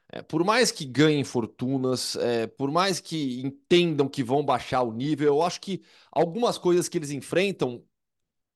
É, 0.10 0.22
por 0.22 0.44
mais 0.46 0.72
que 0.72 0.86
ganhem 0.86 1.24
fortunas, 1.24 2.16
é, 2.16 2.48
por 2.48 2.72
mais 2.72 3.00
que 3.00 3.42
entendam 3.42 4.08
que 4.08 4.24
vão 4.24 4.46
baixar 4.46 4.82
o 4.84 4.94
nível, 4.94 5.28
eu 5.28 5.42
acho 5.42 5.60
que 5.60 5.82
algumas 6.12 6.58
coisas 6.58 6.88
que 6.88 6.98
eles 6.98 7.12
enfrentam 7.12 7.84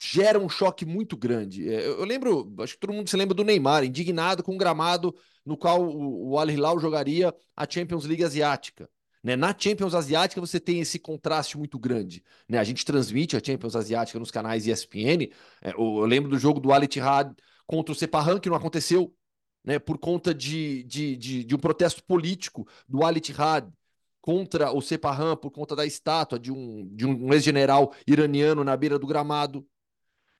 geram 0.01 0.45
um 0.45 0.49
choque 0.49 0.85
muito 0.85 1.17
grande. 1.17 1.67
É, 1.69 1.85
eu, 1.85 1.99
eu, 1.99 2.05
lembro, 2.05 2.53
acho 2.59 2.73
que 2.73 2.79
todo 2.79 2.93
mundo 2.93 3.09
se 3.09 3.17
lembra 3.17 3.35
do 3.35 3.43
Neymar, 3.43 3.83
indignado 3.83 4.43
com 4.43 4.55
o 4.55 4.57
gramado 4.57 5.13
no 5.45 5.57
qual 5.57 5.83
o, 5.83 6.31
o 6.31 6.39
Al 6.39 6.49
Hilal 6.49 6.79
jogaria 6.79 7.35
a 7.55 7.67
Champions 7.69 8.05
League 8.05 8.23
Asiática. 8.23 8.89
Né? 9.23 9.35
Na 9.35 9.55
Champions 9.57 9.93
Asiática 9.93 10.41
você 10.41 10.59
tem 10.59 10.79
esse 10.79 10.97
contraste 10.97 11.57
muito 11.57 11.77
grande. 11.77 12.23
Né? 12.47 12.57
A 12.57 12.63
gente 12.63 12.85
transmite 12.85 13.35
a 13.35 13.41
Champions 13.43 13.75
Asiática 13.75 14.17
nos 14.17 14.31
canais 14.31 14.65
ESPN. 14.65 15.29
É, 15.61 15.71
eu, 15.71 15.99
eu 15.99 16.05
lembro 16.05 16.29
do 16.29 16.39
jogo 16.39 16.59
do 16.59 16.71
Al 16.71 16.83
Ittihad 16.83 17.35
contra 17.71 17.93
o 17.93 17.95
Sepahan, 17.95 18.37
que 18.37 18.49
não 18.49 18.57
aconteceu, 18.57 19.15
né, 19.63 19.79
por 19.79 19.97
conta 19.97 20.33
de, 20.33 20.83
de, 20.83 21.15
de, 21.15 21.43
de 21.45 21.55
um 21.55 21.57
protesto 21.57 22.03
político 22.03 22.67
do 22.85 23.01
Al 23.01 23.15
Ittihad 23.15 23.71
contra 24.19 24.73
o 24.73 24.81
Sepahan, 24.81 25.37
por 25.37 25.51
conta 25.51 25.73
da 25.73 25.85
estátua 25.85 26.37
de 26.37 26.51
um, 26.51 26.85
de 26.93 27.05
um 27.05 27.31
ex-general 27.31 27.93
iraniano 28.05 28.61
na 28.65 28.75
beira 28.75 28.99
do 28.99 29.07
gramado. 29.07 29.65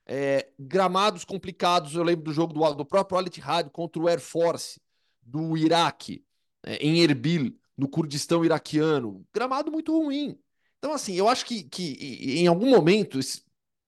É, 0.06 0.50
gramados 0.60 1.24
complicados, 1.24 1.96
eu 1.96 2.04
lembro 2.04 2.26
do 2.26 2.34
jogo 2.34 2.54
do, 2.54 2.74
do 2.74 2.86
próprio 2.86 3.18
Al 3.18 3.26
Ittihad 3.26 3.70
contra 3.70 4.02
o 4.02 4.10
Air 4.10 4.20
Force 4.20 4.82
do 5.22 5.56
Iraque, 5.56 6.26
é, 6.64 6.76
em 6.86 7.00
Erbil, 7.00 7.58
no 7.78 7.88
Kurdistão 7.88 8.44
iraquiano. 8.44 9.26
Gramado 9.34 9.72
muito 9.72 9.98
ruim. 9.98 10.38
Então, 10.80 10.92
assim, 10.92 11.14
eu 11.14 11.30
acho 11.30 11.46
que, 11.46 11.64
que 11.64 11.94
em 12.42 12.48
algum 12.48 12.70
momento 12.70 13.18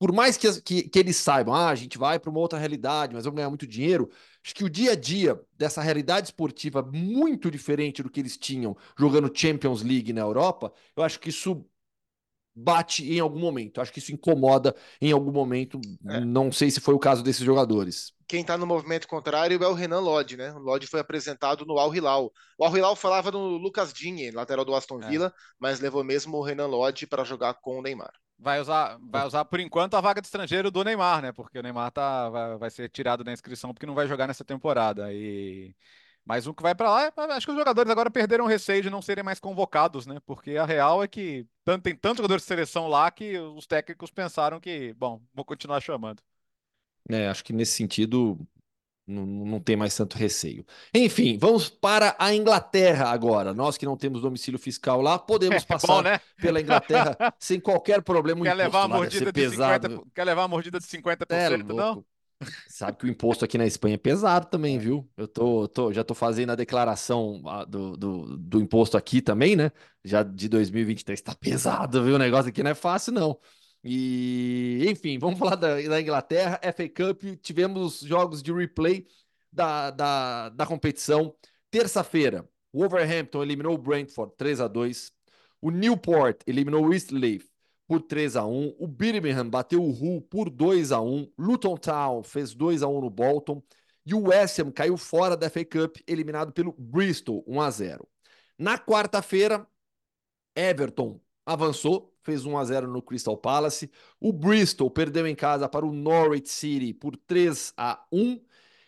por 0.04 0.12
mais 0.12 0.36
que, 0.36 0.62
que, 0.62 0.84
que 0.84 1.00
eles 1.00 1.16
saibam, 1.16 1.54
ah, 1.54 1.70
a 1.70 1.76
gente 1.76 1.98
vai 1.98 2.20
para 2.20 2.30
uma 2.30 2.42
outra 2.42 2.60
realidade, 2.60 3.16
mas 3.16 3.24
vamos 3.24 3.38
ganhar 3.38 3.48
muito 3.48 3.66
dinheiro, 3.66 4.12
acho 4.44 4.54
que 4.54 4.66
o 4.66 4.70
dia 4.70 4.92
a 4.92 4.96
dia 4.98 5.42
dessa 5.58 5.82
realidade 5.82 6.28
esportiva 6.28 6.84
muito 6.84 7.50
diferente 7.50 8.04
do 8.04 8.10
que 8.10 8.20
eles 8.20 8.36
tinham 8.36 8.76
jogando 9.00 9.32
Champions 9.34 9.82
League 9.82 10.12
na 10.12 10.20
Europa, 10.20 10.74
eu 10.94 11.04
acho 11.04 11.22
que 11.22 11.30
isso 11.30 11.66
bate 12.54 13.10
em 13.10 13.22
algum 13.22 13.40
momento. 13.40 13.80
Acho 13.80 13.94
que 13.94 14.00
isso 14.00 14.12
incomoda 14.12 14.76
em 15.00 15.14
algum 15.14 15.32
momento. 15.32 15.80
É. 16.06 16.20
Não 16.20 16.52
sei 16.52 16.70
se 16.70 16.82
foi 16.82 16.94
o 16.94 17.00
caso 17.00 17.24
desses 17.24 17.46
jogadores. 17.46 18.12
Quem 18.28 18.42
está 18.42 18.58
no 18.58 18.68
movimento 18.68 19.08
contrário 19.08 19.64
é 19.64 19.68
o 19.70 19.74
Renan 19.74 20.02
Lodge, 20.02 20.36
né? 20.36 20.52
O 20.52 20.60
Lodge 20.60 20.86
foi 20.86 21.00
apresentado 21.00 21.66
no 21.66 21.80
Al 21.80 21.96
Hilal. 21.96 22.30
O 22.58 22.66
Al 22.66 22.76
Hilal 22.76 22.98
falava 22.98 23.32
no 23.32 23.56
Lucas 23.56 23.94
Digne, 23.94 24.32
lateral 24.32 24.66
do 24.66 24.76
Aston 24.76 25.02
é. 25.02 25.08
Villa, 25.08 25.28
é. 25.28 25.32
mas 25.58 25.80
levou 25.80 26.04
mesmo 26.04 26.36
o 26.40 26.44
Renan 26.44 26.68
Lodge 26.68 27.08
para 27.08 27.24
jogar 27.24 27.54
com 27.54 27.80
o 27.80 27.82
Neymar. 27.82 28.12
Vai 28.38 28.60
usar, 28.60 28.98
vai 29.02 29.26
usar 29.26 29.46
por 29.46 29.60
enquanto 29.60 29.96
a 29.96 30.02
vaga 30.02 30.20
de 30.20 30.28
estrangeiro 30.28 30.70
do 30.70 30.84
Neymar, 30.84 31.22
né? 31.22 31.32
Porque 31.32 31.58
o 31.58 31.64
Neymar 31.64 31.92
tá, 31.92 32.30
vai, 32.30 32.58
vai 32.58 32.70
ser 32.70 32.90
tirado 32.90 33.24
da 33.24 33.32
inscrição 33.32 33.74
porque 33.74 33.86
não 33.86 33.96
vai 33.96 34.08
jogar 34.08 34.28
nessa 34.28 34.44
temporada. 34.44 35.14
E 35.14 35.74
mas 36.26 36.48
um 36.48 36.54
que 36.54 36.64
vai 36.64 36.74
para 36.74 36.90
lá, 36.90 37.06
é, 37.06 37.34
acho 37.34 37.46
que 37.46 37.52
os 37.52 37.58
jogadores 37.58 37.92
agora 37.92 38.10
perderam 38.10 38.46
o 38.46 38.48
receio 38.48 38.82
de 38.82 38.90
não 38.90 39.02
serem 39.02 39.24
mais 39.24 39.40
convocados, 39.40 40.06
né? 40.06 40.20
Porque 40.26 40.56
a 40.56 40.66
real 40.66 41.04
é 41.04 41.08
que 41.08 41.46
tem 41.84 41.96
tantos 41.96 42.18
jogadores 42.18 42.44
de 42.44 42.48
seleção 42.48 42.88
lá 42.88 43.12
que 43.12 43.38
os 43.38 43.68
técnicos 43.68 44.10
pensaram 44.10 44.60
que, 44.60 44.94
bom, 44.94 45.22
vou 45.34 45.44
continuar 45.44 45.82
chamando. 45.82 46.22
É, 47.10 47.28
acho 47.28 47.44
que 47.44 47.52
nesse 47.52 47.74
sentido 47.74 48.40
não, 49.06 49.26
não 49.26 49.60
tem 49.60 49.76
mais 49.76 49.96
tanto 49.96 50.18
receio. 50.18 50.66
Enfim, 50.94 51.38
vamos 51.38 51.70
para 51.70 52.16
a 52.18 52.34
Inglaterra 52.34 53.10
agora. 53.10 53.54
Nós 53.54 53.78
que 53.78 53.86
não 53.86 53.98
temos 53.98 54.22
domicílio 54.22 54.60
fiscal 54.60 55.02
lá, 55.02 55.20
podemos 55.20 55.64
passar 55.66 55.88
é 55.94 55.96
bom, 55.96 56.02
né? 56.04 56.20
pela 56.38 56.62
Inglaterra 56.62 57.18
sem 57.40 57.60
qualquer 57.60 58.02
problema. 58.02 58.44
Quer 58.44 58.54
levar, 58.54 58.86
uma 58.86 58.98
mordida 58.98 59.32
de 59.32 59.50
50, 59.50 60.02
quer 60.14 60.24
levar 60.24 60.42
uma 60.42 60.48
mordida 60.48 60.80
de 60.80 60.86
50%, 60.86 61.30
é, 61.32 61.58
não? 61.58 62.04
Sabe 62.68 62.98
que 62.98 63.06
o 63.06 63.10
imposto 63.10 63.46
aqui 63.46 63.58
na 63.58 63.66
Espanha 63.66 63.96
é 63.96 63.98
pesado 63.98 64.48
também, 64.48 64.78
viu? 64.78 65.10
Eu 65.16 65.28
tô, 65.28 65.68
tô 65.68 65.94
já 65.94 66.04
tô 66.04 66.14
fazendo 66.14 66.52
a 66.52 66.56
declaração 66.56 67.42
ah, 67.46 67.64
do, 67.64 67.96
do, 67.96 68.38
do, 68.38 68.60
imposto 68.60 68.98
aqui 68.98 69.22
também, 69.22 69.56
né? 69.56 69.72
Já 70.04 70.24
de 70.24 70.50
2023 70.50 71.22
tá 71.22 71.34
pesado, 71.36 72.04
viu? 72.04 72.16
O 72.16 72.20
negócio 72.20 72.50
aqui 72.50 72.62
não 72.62 72.72
é 72.72 72.76
fácil, 72.76 73.14
não. 73.14 73.40
E, 73.84 74.86
enfim, 74.90 75.20
vamos 75.20 75.38
falar 75.40 75.56
da, 75.56 75.82
da 75.82 76.02
Inglaterra, 76.02 76.60
FA 76.76 76.90
Cup, 76.90 77.24
tivemos 77.42 78.00
jogos 78.00 78.42
de 78.42 78.54
replay 78.54 79.06
da, 79.52 79.92
da, 79.92 80.50
da 80.50 80.66
competição. 80.66 81.36
Terça-feira, 81.70 82.48
o 82.72 82.80
Wolverhampton 82.80 83.44
eliminou 83.44 83.74
o 83.76 83.78
Brentford 83.78 84.34
3 84.38 84.62
a 84.62 84.68
2 84.68 85.12
o 85.64 85.72
Newport 85.72 86.42
eliminou 86.46 86.86
o 86.86 86.94
Eastleigh 86.94 87.42
por 87.88 88.02
3 88.02 88.36
a 88.36 88.46
1 88.46 88.76
O 88.80 88.86
Birmingham 88.86 89.50
bateu 89.50 89.82
o 89.82 89.92
Hull 89.92 90.22
por 90.22 90.50
2 90.50 90.92
a 90.92 91.00
1 91.00 91.32
Luton 91.38 91.78
Town 91.78 92.22
fez 92.22 92.54
2 92.54 92.84
a 92.84 92.88
1 92.90 93.00
no 93.00 93.10
Bolton. 93.10 93.64
E 94.06 94.14
o 94.14 94.28
West 94.28 94.60
Ham 94.60 94.72
caiu 94.72 94.98
fora 94.98 95.38
da 95.38 95.50
FA 95.50 95.64
Cup, 95.64 95.96
eliminado 96.06 96.52
pelo 96.52 96.76
Bristol 96.78 97.42
1 97.48 97.62
a 97.62 97.72
0 97.72 98.10
Na 98.58 98.78
quarta-feira, 98.78 99.66
Everton 100.54 101.22
avançou, 101.46 102.13
fez 102.24 102.46
1 102.46 102.58
a 102.58 102.66
0 102.66 102.88
no 102.88 103.02
Crystal 103.02 103.38
Palace. 103.38 103.92
O 104.20 104.32
Bristol 104.32 104.90
perdeu 104.90 105.28
em 105.28 105.36
casa 105.36 105.68
para 105.68 105.86
o 105.86 105.92
Norwich 105.92 106.50
City 106.50 106.94
por 106.94 107.16
3 107.16 107.74
a 107.78 108.06
1. 108.12 108.40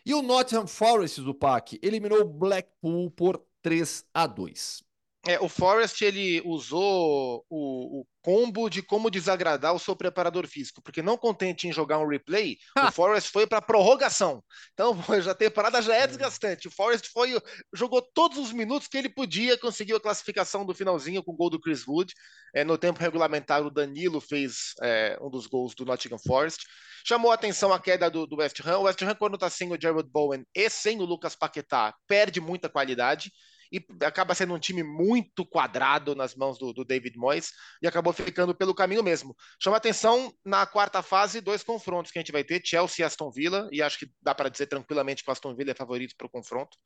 E 0.06 0.14
o 0.14 0.22
Nottingham 0.22 0.68
Forest 0.68 1.22
do 1.22 1.34
PAC 1.34 1.80
eliminou 1.82 2.22
o 2.22 2.26
Blackpool 2.26 3.10
por 3.12 3.44
3 3.62 4.06
a 4.14 4.28
2. 4.28 4.85
É, 5.28 5.40
o 5.40 5.50
Forest 5.50 6.06
ele 6.06 6.40
usou 6.46 7.44
o, 7.50 8.02
o, 8.02 8.06
combo 8.22 8.70
de 8.70 8.84
como 8.84 9.10
desagradar 9.10 9.74
o 9.74 9.80
seu 9.80 9.96
preparador 9.96 10.48
físico, 10.48 10.82
porque 10.84 11.02
não 11.02 11.18
contente 11.18 11.68
em 11.68 11.72
jogar 11.72 11.98
um 11.98 12.08
replay, 12.08 12.58
o 12.90 12.92
Forest 12.92 13.32
foi 13.32 13.48
para 13.48 13.62
prorrogação. 13.62 14.44
Então, 14.74 14.96
já 15.22 15.32
a 15.32 15.36
temporada 15.36 15.82
já 15.82 15.96
é, 15.96 16.02
é 16.02 16.08
desgastante. 16.08 16.68
O 16.68 16.72
Forest 16.72 17.10
foi 17.10 17.40
jogou 17.74 18.04
todos 18.04 18.38
os 18.38 18.52
minutos 18.52 18.88
que 18.88 18.98
ele 18.98 19.10
podia, 19.10 19.58
conseguiu 19.58 19.98
a 19.98 20.02
classificação 20.02 20.64
do 20.64 20.76
finalzinho 20.76 21.24
com 21.24 21.32
o 21.32 21.36
gol 21.36 21.50
do 21.50 21.60
Chris 21.60 21.88
Wood. 21.88 22.14
É, 22.54 22.64
no 22.64 22.78
tempo 22.78 23.00
regulamentar, 23.00 23.66
o 23.66 23.72
Danilo 23.72 24.22
fez 24.22 24.74
é, 24.82 25.18
um 25.20 25.30
dos 25.30 25.48
gols 25.48 25.74
do 25.74 25.86
Nottingham 25.86 26.20
Forest. 26.20 26.66
Chamou 27.04 27.32
a 27.32 27.36
atenção 27.36 27.74
a 27.74 27.80
queda 27.80 28.10
do, 28.12 28.28
do 28.28 28.38
West 28.38 28.60
Ham. 28.64 28.78
O 28.78 28.84
West 28.84 29.02
Ham, 29.02 29.16
quando 29.16 29.36
está 29.36 29.50
sem 29.50 29.72
o 29.72 29.78
Jared 29.80 30.10
Bowen 30.10 30.46
e 30.54 30.70
sem 30.70 31.00
o 31.00 31.06
Lucas 31.06 31.36
Paquetá, 31.36 31.96
perde 32.08 32.40
muita 32.40 32.70
qualidade 32.70 33.32
e 33.76 34.06
acaba 34.06 34.34
sendo 34.34 34.54
um 34.54 34.60
time 34.60 34.84
muito 34.84 35.46
quadrado 35.46 36.16
nas 36.16 36.34
mãos 36.34 36.58
do, 36.58 36.72
do, 36.72 36.86
David 36.86 37.18
Moyes 37.18 37.52
e 37.82 37.88
acabou 37.88 38.14
ficando 38.14 38.56
pelo 38.56 38.74
caminho 38.74 39.04
mesmo. 39.04 39.36
Chama 39.62 39.76
atenção 39.76 40.34
na 40.46 40.66
quarta 40.66 41.02
fase, 41.02 41.42
dois 41.42 41.62
confrontos 41.62 42.10
que 42.10 42.18
a 42.18 42.22
gente 42.22 42.32
vai 42.32 42.44
ter, 42.44 42.62
Chelsea 42.64 43.04
e 43.04 43.06
Aston 43.06 43.30
Villa, 43.30 43.68
e 43.72 43.82
acho 43.82 44.00
que 44.00 44.08
dá 44.22 44.34
para 44.34 44.48
dizer 44.48 44.68
tranquilamente 44.68 45.24
que 45.24 45.30
o 45.30 45.34
Aston 45.34 45.54
Villa 45.54 45.72
é 45.72 45.76
favorito 45.76 46.16
para 46.18 46.28
o 46.28 46.30
confronto, 46.30 46.78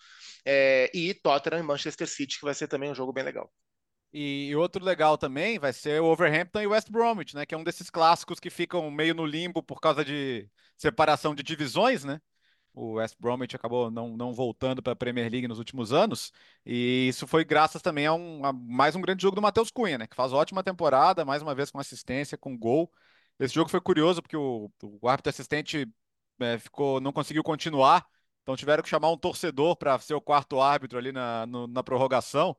é, 0.44 0.90
e 0.94 1.14
Tottenham 1.14 1.60
e 1.60 1.64
Manchester 1.64 2.08
City, 2.08 2.40
que 2.40 2.46
vai 2.46 2.56
ser 2.56 2.68
também 2.68 2.90
um 2.90 2.96
jogo 2.96 3.14
bem 3.14 3.24
legal. 3.24 3.52
E 4.12 4.56
outro 4.56 4.84
legal 4.84 5.20
também 5.20 5.60
vai 5.60 5.72
ser 5.72 6.02
o 6.02 6.06
Overhampton 6.06 6.62
e 6.62 6.68
West 6.68 6.90
Bromwich, 6.90 7.36
né? 7.36 7.46
Que 7.46 7.54
é 7.54 7.58
um 7.58 7.64
desses 7.64 7.92
clássicos 7.92 8.40
que 8.40 8.50
ficam 8.50 8.90
meio 8.90 9.14
no 9.14 9.24
limbo 9.24 9.62
por 9.62 9.80
causa 9.80 10.04
de 10.04 10.50
separação 10.76 11.36
de 11.36 11.44
divisões, 11.44 12.04
né? 12.04 12.20
O 12.74 12.94
West 12.94 13.16
Bromwich 13.20 13.56
acabou 13.56 13.92
não, 13.92 14.16
não 14.16 14.34
voltando 14.34 14.82
para 14.82 14.94
a 14.94 14.96
Premier 14.96 15.30
League 15.32 15.48
nos 15.48 15.58
últimos 15.60 15.92
anos, 15.92 16.32
e 16.66 17.08
isso 17.10 17.28
foi 17.28 17.44
graças 17.44 17.82
também 17.82 18.06
a, 18.06 18.14
um, 18.14 18.46
a 18.46 18.54
mais 18.54 18.96
um 18.96 19.02
grande 19.02 19.22
jogo 19.22 19.36
do 19.36 19.42
Matheus 19.42 19.72
Cunha, 19.72 19.98
né? 19.98 20.08
Que 20.08 20.16
faz 20.16 20.32
ótima 20.34 20.64
temporada, 20.64 21.26
mais 21.26 21.42
uma 21.42 21.56
vez 21.56 21.72
com 21.72 21.80
assistência, 21.80 22.38
com 22.38 22.58
gol. 22.58 22.92
Esse 23.40 23.54
jogo 23.54 23.70
foi 23.70 23.82
curioso 23.82 24.22
porque 24.22 24.38
o, 24.38 24.72
o 24.82 25.10
árbitro 25.10 25.30
assistente 25.30 25.88
é, 26.40 26.58
ficou, 26.60 27.00
não 27.02 27.12
conseguiu 27.12 27.44
continuar, 27.44 28.06
então 28.44 28.56
tiveram 28.56 28.84
que 28.84 28.90
chamar 28.90 29.12
um 29.12 29.18
torcedor 29.18 29.76
para 29.76 29.98
ser 30.00 30.14
o 30.14 30.22
quarto 30.22 30.60
árbitro 30.62 30.98
ali 30.98 31.12
na, 31.12 31.46
no, 31.46 31.68
na 31.68 31.84
prorrogação. 31.84 32.56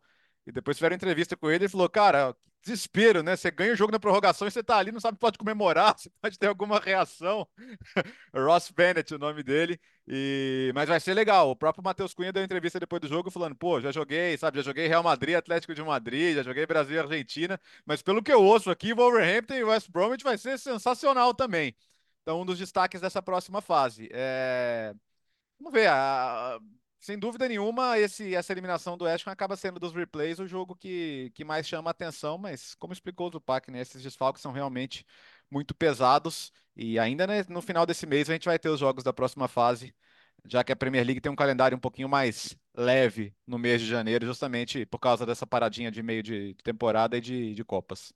E 0.50 0.52
depois 0.52 0.76
tiveram 0.76 0.96
entrevista 0.96 1.36
com 1.36 1.48
ele 1.50 1.66
e 1.66 1.68
falou: 1.68 1.88
Cara, 1.88 2.34
desespero, 2.62 3.22
né? 3.22 3.36
Você 3.36 3.50
ganha 3.50 3.72
o 3.72 3.76
jogo 3.76 3.92
na 3.92 4.00
prorrogação 4.00 4.48
e 4.48 4.50
você 4.50 4.62
tá 4.62 4.76
ali, 4.78 4.90
não 4.92 5.00
sabe 5.00 5.16
pode 5.18 5.38
comemorar, 5.38 5.94
você 5.98 6.10
pode 6.20 6.38
ter 6.38 6.48
alguma 6.48 6.80
reação. 6.80 7.46
Ross 8.34 8.70
Bennett, 8.70 9.14
o 9.14 9.18
nome 9.18 9.42
dele. 9.44 9.80
E... 10.08 10.72
Mas 10.74 10.88
vai 10.88 10.98
ser 10.98 11.14
legal. 11.14 11.50
O 11.50 11.56
próprio 11.56 11.84
Matheus 11.84 12.12
Cunha 12.12 12.32
deu 12.32 12.42
entrevista 12.42 12.80
depois 12.80 13.00
do 13.00 13.08
jogo 13.08 13.30
falando: 13.30 13.54
pô, 13.54 13.80
já 13.80 13.92
joguei, 13.92 14.36
sabe? 14.36 14.58
Já 14.58 14.64
joguei 14.64 14.88
Real 14.88 15.02
Madrid, 15.04 15.36
Atlético 15.36 15.72
de 15.74 15.82
Madrid, 15.82 16.34
já 16.34 16.42
joguei 16.42 16.66
Brasil 16.66 16.96
e 16.96 16.98
Argentina. 16.98 17.60
Mas 17.86 18.02
pelo 18.02 18.22
que 18.22 18.32
eu 18.32 18.42
ouço 18.42 18.70
aqui, 18.70 18.92
Wolverhampton 18.92 19.54
e 19.54 19.64
West 19.64 19.88
Bromwich 19.88 20.24
vai 20.24 20.36
ser 20.36 20.58
sensacional 20.58 21.32
também. 21.32 21.76
Então, 22.22 22.40
um 22.42 22.46
dos 22.46 22.58
destaques 22.58 23.00
dessa 23.00 23.22
próxima 23.22 23.60
fase. 23.62 24.08
É... 24.12 24.92
Vamos 25.58 25.72
ver. 25.72 25.88
A 25.88 26.58
sem 27.00 27.18
dúvida 27.18 27.48
nenhuma, 27.48 27.98
esse, 27.98 28.34
essa 28.34 28.52
eliminação 28.52 28.96
do 28.96 29.06
Ham 29.06 29.16
acaba 29.26 29.56
sendo 29.56 29.80
dos 29.80 29.92
replays 29.94 30.38
o 30.38 30.46
jogo 30.46 30.76
que, 30.76 31.32
que 31.34 31.44
mais 31.44 31.66
chama 31.66 31.90
a 31.90 31.92
atenção, 31.92 32.36
mas 32.36 32.74
como 32.74 32.92
explicou 32.92 33.28
o 33.28 33.32
Zupac, 33.32 33.70
né, 33.70 33.80
esses 33.80 34.02
desfalques 34.02 34.42
são 34.42 34.52
realmente 34.52 35.06
muito 35.50 35.74
pesados 35.74 36.52
e 36.76 36.98
ainda 36.98 37.26
né, 37.26 37.44
no 37.48 37.62
final 37.62 37.86
desse 37.86 38.06
mês 38.06 38.28
a 38.28 38.34
gente 38.34 38.44
vai 38.44 38.58
ter 38.58 38.68
os 38.68 38.78
jogos 38.78 39.02
da 39.02 39.12
próxima 39.14 39.48
fase, 39.48 39.94
já 40.46 40.62
que 40.62 40.72
a 40.72 40.76
Premier 40.76 41.04
League 41.04 41.20
tem 41.22 41.32
um 41.32 41.36
calendário 41.36 41.76
um 41.76 41.80
pouquinho 41.80 42.08
mais 42.08 42.54
leve 42.74 43.34
no 43.46 43.58
mês 43.58 43.80
de 43.80 43.86
janeiro, 43.88 44.26
justamente 44.26 44.84
por 44.84 44.98
causa 44.98 45.24
dessa 45.24 45.46
paradinha 45.46 45.90
de 45.90 46.02
meio 46.02 46.22
de 46.22 46.54
temporada 46.62 47.16
e 47.16 47.20
de, 47.20 47.54
de 47.54 47.64
Copas. 47.64 48.12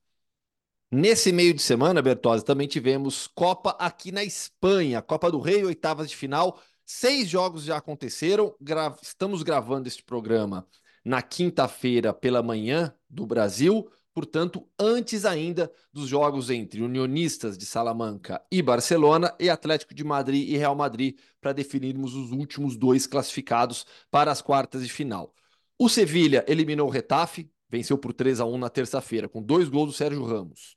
Nesse 0.91 1.33
meio 1.33 1.53
de 1.53 1.61
semana, 1.61 2.01
Bertozzi, 2.01 2.45
também 2.45 2.69
tivemos 2.69 3.27
Copa 3.27 3.71
aqui 3.81 4.13
na 4.13 4.23
Espanha, 4.23 5.03
Copa 5.03 5.31
do 5.31 5.41
Rei, 5.41 5.65
oitavas 5.65 6.09
de 6.09 6.15
final. 6.15 6.61
Seis 6.87 7.29
jogos 7.29 7.65
já 7.65 7.79
aconteceram. 7.79 8.55
Gra 8.61 8.95
estamos 9.03 9.43
gravando 9.43 9.89
este 9.89 10.03
programa 10.03 10.67
na 11.05 11.23
quinta-feira 11.23 12.13
pela 12.13 12.43
manhã 12.43 12.95
do 13.09 13.27
Brasil, 13.27 13.91
portanto, 14.13 14.67
antes 14.79 15.25
ainda 15.25 15.71
dos 15.93 16.09
jogos 16.09 16.51
entre 16.51 16.83
Unionistas 16.83 17.59
de 17.59 17.67
Salamanca 17.67 18.43
e 18.51 18.63
Barcelona 18.63 19.35
e 19.39 19.51
Atlético 19.51 19.95
de 19.95 20.05
Madrid 20.05 20.49
e 20.49 20.57
Real 20.57 20.75
Madrid 20.75 21.19
para 21.41 21.53
definirmos 21.53 22.15
os 22.15 22.31
últimos 22.33 22.77
dois 22.77 23.07
classificados 23.07 23.85
para 24.11 24.31
as 24.31 24.41
quartas 24.41 24.83
de 24.83 24.93
final. 24.93 25.35
O 25.79 25.89
Sevilha 25.89 26.45
eliminou 26.49 26.89
o 26.89 26.91
Retafe, 26.91 27.51
venceu 27.69 27.99
por 27.99 28.13
3 28.13 28.41
a 28.41 28.45
1 28.45 28.59
na 28.59 28.71
terça-feira, 28.71 29.29
com 29.29 29.43
dois 29.43 29.69
gols 29.69 29.89
do 29.89 29.97
Sérgio 29.97 30.25
Ramos. 30.25 30.77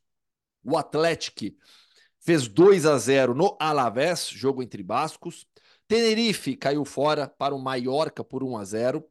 O 0.64 0.76
Atlético 0.76 1.56
fez 2.20 2.48
2 2.48 2.86
a 2.86 2.98
0 2.98 3.34
no 3.34 3.56
Alavés, 3.60 4.28
jogo 4.28 4.62
entre 4.62 4.84
bascos. 4.84 5.46
Tenerife 5.88 6.56
caiu 6.56 6.84
fora 6.84 7.28
para 7.28 7.56
o 7.56 7.60
Mallorca 7.60 8.24
por 8.24 8.44
1 8.44 8.58
a 8.58 8.66
0. 8.66 9.06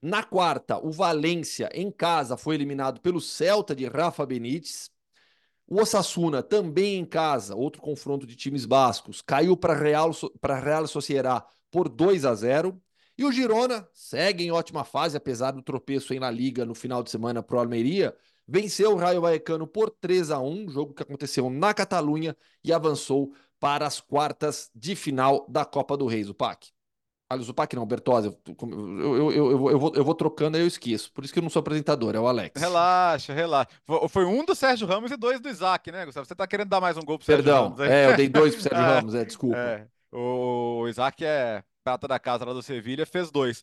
Na 0.00 0.22
quarta, 0.22 0.78
o 0.78 0.90
Valência 0.90 1.68
em 1.74 1.90
casa 1.90 2.36
foi 2.36 2.54
eliminado 2.54 3.00
pelo 3.00 3.20
Celta 3.20 3.74
de 3.74 3.86
Rafa 3.86 4.24
Benítez. 4.24 4.90
O 5.66 5.80
Osasuna 5.80 6.42
também 6.42 6.96
em 6.96 7.04
casa, 7.04 7.56
outro 7.56 7.82
confronto 7.82 8.26
de 8.26 8.36
times 8.36 8.64
bascos, 8.64 9.20
caiu 9.20 9.56
para 9.56 9.74
Real 9.74 10.12
para 10.40 10.58
Real 10.58 10.86
Sociedad 10.86 11.44
por 11.70 11.88
2 11.88 12.24
a 12.24 12.34
0. 12.34 12.80
E 13.18 13.24
o 13.24 13.32
Girona 13.32 13.88
segue 13.92 14.44
em 14.44 14.52
ótima 14.52 14.84
fase, 14.84 15.16
apesar 15.16 15.50
do 15.50 15.62
tropeço 15.62 16.12
aí 16.12 16.20
na 16.20 16.30
Liga 16.30 16.64
no 16.64 16.74
final 16.74 17.02
de 17.02 17.10
semana 17.10 17.42
para 17.42 17.56
o 17.56 17.58
Almeria, 17.58 18.14
venceu 18.46 18.92
o 18.92 18.96
Raio 18.96 19.20
Vallecano 19.22 19.66
por 19.66 19.90
3 19.90 20.30
a 20.30 20.38
1, 20.38 20.68
jogo 20.68 20.94
que 20.94 21.02
aconteceu 21.02 21.50
na 21.50 21.74
Catalunha 21.74 22.36
e 22.62 22.72
avançou 22.72 23.32
para 23.58 23.86
as 23.86 24.00
quartas 24.00 24.70
de 24.74 24.94
final 24.94 25.46
da 25.48 25.64
Copa 25.64 25.96
do 25.96 26.06
Rei, 26.06 26.22
Zupac. 26.22 26.68
Aliás, 27.28 27.48
o 27.48 27.54
Pac 27.54 27.74
não, 27.74 27.84
Bertozzi. 27.84 28.28
Eu, 28.28 29.16
eu, 29.16 29.32
eu, 29.32 29.70
eu, 29.70 29.78
vou, 29.78 29.92
eu 29.96 30.04
vou 30.04 30.14
trocando 30.14 30.56
aí 30.56 30.62
eu 30.62 30.66
esqueço. 30.66 31.12
Por 31.12 31.24
isso 31.24 31.32
que 31.32 31.40
eu 31.40 31.42
não 31.42 31.50
sou 31.50 31.58
apresentador, 31.58 32.14
é 32.14 32.20
o 32.20 32.28
Alex. 32.28 32.60
Relaxa, 32.60 33.34
relaxa. 33.34 33.68
Foi 34.08 34.24
um 34.24 34.44
do 34.44 34.54
Sérgio 34.54 34.86
Ramos 34.86 35.10
e 35.10 35.16
dois 35.16 35.40
do 35.40 35.48
Isaac, 35.48 35.90
né, 35.90 36.04
Gustavo? 36.06 36.24
Você 36.24 36.36
tá 36.36 36.46
querendo 36.46 36.68
dar 36.68 36.80
mais 36.80 36.96
um 36.96 37.02
gol 37.02 37.18
pro 37.18 37.26
Sérgio 37.26 37.44
Perdão, 37.44 37.64
Ramos? 37.64 37.78
Perdão, 37.78 37.96
é, 37.96 38.12
eu 38.12 38.16
dei 38.16 38.28
dois 38.28 38.54
pro 38.54 38.62
Sérgio 38.62 38.84
Ramos, 38.84 39.14
é, 39.16 39.24
desculpa. 39.24 39.56
É, 39.56 39.86
o 40.12 40.86
Isaac 40.88 41.24
é 41.24 41.64
prata 41.86 42.08
da 42.08 42.18
casa 42.18 42.44
lá 42.44 42.52
do 42.52 42.64
Sevilha, 42.64 43.06
fez 43.06 43.30
dois. 43.30 43.62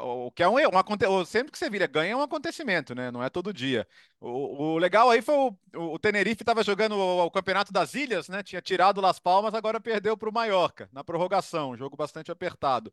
O 0.00 0.32
que 0.32 0.42
é 0.42 0.48
um, 0.48 0.56
um 0.56 1.24
sempre 1.24 1.52
que 1.52 1.56
o 1.56 1.58
Sevilha 1.58 1.86
ganha 1.86 2.14
é 2.14 2.16
um 2.16 2.22
acontecimento, 2.22 2.96
né? 2.96 3.12
Não 3.12 3.22
é 3.22 3.30
todo 3.30 3.54
dia. 3.54 3.86
O, 4.20 4.72
o 4.72 4.78
legal 4.78 5.08
aí 5.08 5.22
foi 5.22 5.36
o, 5.36 5.56
o 5.76 5.96
Tenerife 5.96 6.42
estava 6.42 6.64
jogando 6.64 6.96
o, 6.96 7.26
o, 7.26 7.30
Campeonato 7.30 7.72
das 7.72 7.94
Ilhas, 7.94 8.28
né? 8.28 8.42
Tinha 8.42 8.60
tirado 8.60 9.00
Las 9.00 9.20
Palmas, 9.20 9.54
agora 9.54 9.80
perdeu 9.80 10.16
para 10.16 10.28
o 10.28 10.32
Mallorca 10.32 10.88
na 10.92 11.04
prorrogação, 11.04 11.70
um 11.70 11.76
jogo 11.76 11.96
bastante 11.96 12.32
apertado. 12.32 12.92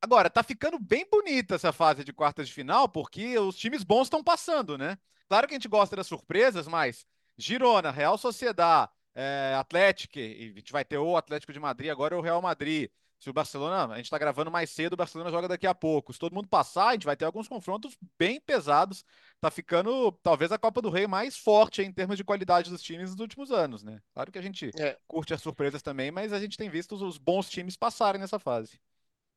Agora, 0.00 0.30
tá 0.30 0.44
ficando 0.44 0.78
bem 0.78 1.04
bonita 1.10 1.56
essa 1.56 1.72
fase 1.72 2.04
de 2.04 2.12
quartas 2.12 2.46
de 2.46 2.54
final, 2.54 2.88
porque 2.88 3.36
os 3.40 3.56
times 3.56 3.82
bons 3.82 4.04
estão 4.04 4.22
passando, 4.22 4.78
né? 4.78 4.96
Claro 5.28 5.48
que 5.48 5.54
a 5.54 5.56
gente 5.56 5.66
gosta 5.66 5.96
das 5.96 6.06
surpresas, 6.06 6.68
mas 6.68 7.04
Girona, 7.36 7.90
Real 7.90 8.16
Sociedad, 8.16 8.88
é, 9.16 9.56
Atlético, 9.58 10.16
e 10.20 10.52
a 10.54 10.58
gente 10.60 10.70
vai 10.70 10.84
ter 10.84 10.98
o 10.98 11.16
Atlético 11.16 11.52
de 11.52 11.58
Madrid 11.58 11.90
agora 11.90 12.16
o 12.16 12.20
Real 12.20 12.40
Madrid. 12.40 12.88
Se 13.18 13.30
o 13.30 13.32
Barcelona, 13.32 13.94
a 13.94 13.96
gente 13.96 14.06
está 14.06 14.18
gravando 14.18 14.50
mais 14.50 14.70
cedo, 14.70 14.92
o 14.92 14.96
Barcelona 14.96 15.30
joga 15.30 15.48
daqui 15.48 15.66
a 15.66 15.74
pouco. 15.74 16.12
Se 16.12 16.18
todo 16.18 16.34
mundo 16.34 16.48
passar, 16.48 16.88
a 16.88 16.92
gente 16.92 17.06
vai 17.06 17.16
ter 17.16 17.24
alguns 17.24 17.48
confrontos 17.48 17.96
bem 18.18 18.40
pesados. 18.40 19.04
Tá 19.40 19.50
ficando, 19.50 20.12
talvez, 20.22 20.52
a 20.52 20.58
Copa 20.58 20.82
do 20.82 20.90
Rei 20.90 21.06
mais 21.06 21.36
forte 21.36 21.82
em 21.82 21.92
termos 21.92 22.16
de 22.16 22.24
qualidade 22.24 22.70
dos 22.70 22.82
times 22.82 23.10
nos 23.10 23.20
últimos 23.20 23.50
anos, 23.50 23.82
né? 23.82 24.00
Claro 24.12 24.30
que 24.30 24.38
a 24.38 24.42
gente 24.42 24.70
é. 24.78 24.98
curte 25.06 25.32
as 25.32 25.40
surpresas 25.40 25.82
também, 25.82 26.10
mas 26.10 26.32
a 26.32 26.38
gente 26.38 26.58
tem 26.58 26.68
visto 26.68 26.94
os 26.94 27.16
bons 27.16 27.48
times 27.48 27.76
passarem 27.76 28.20
nessa 28.20 28.38
fase. 28.38 28.78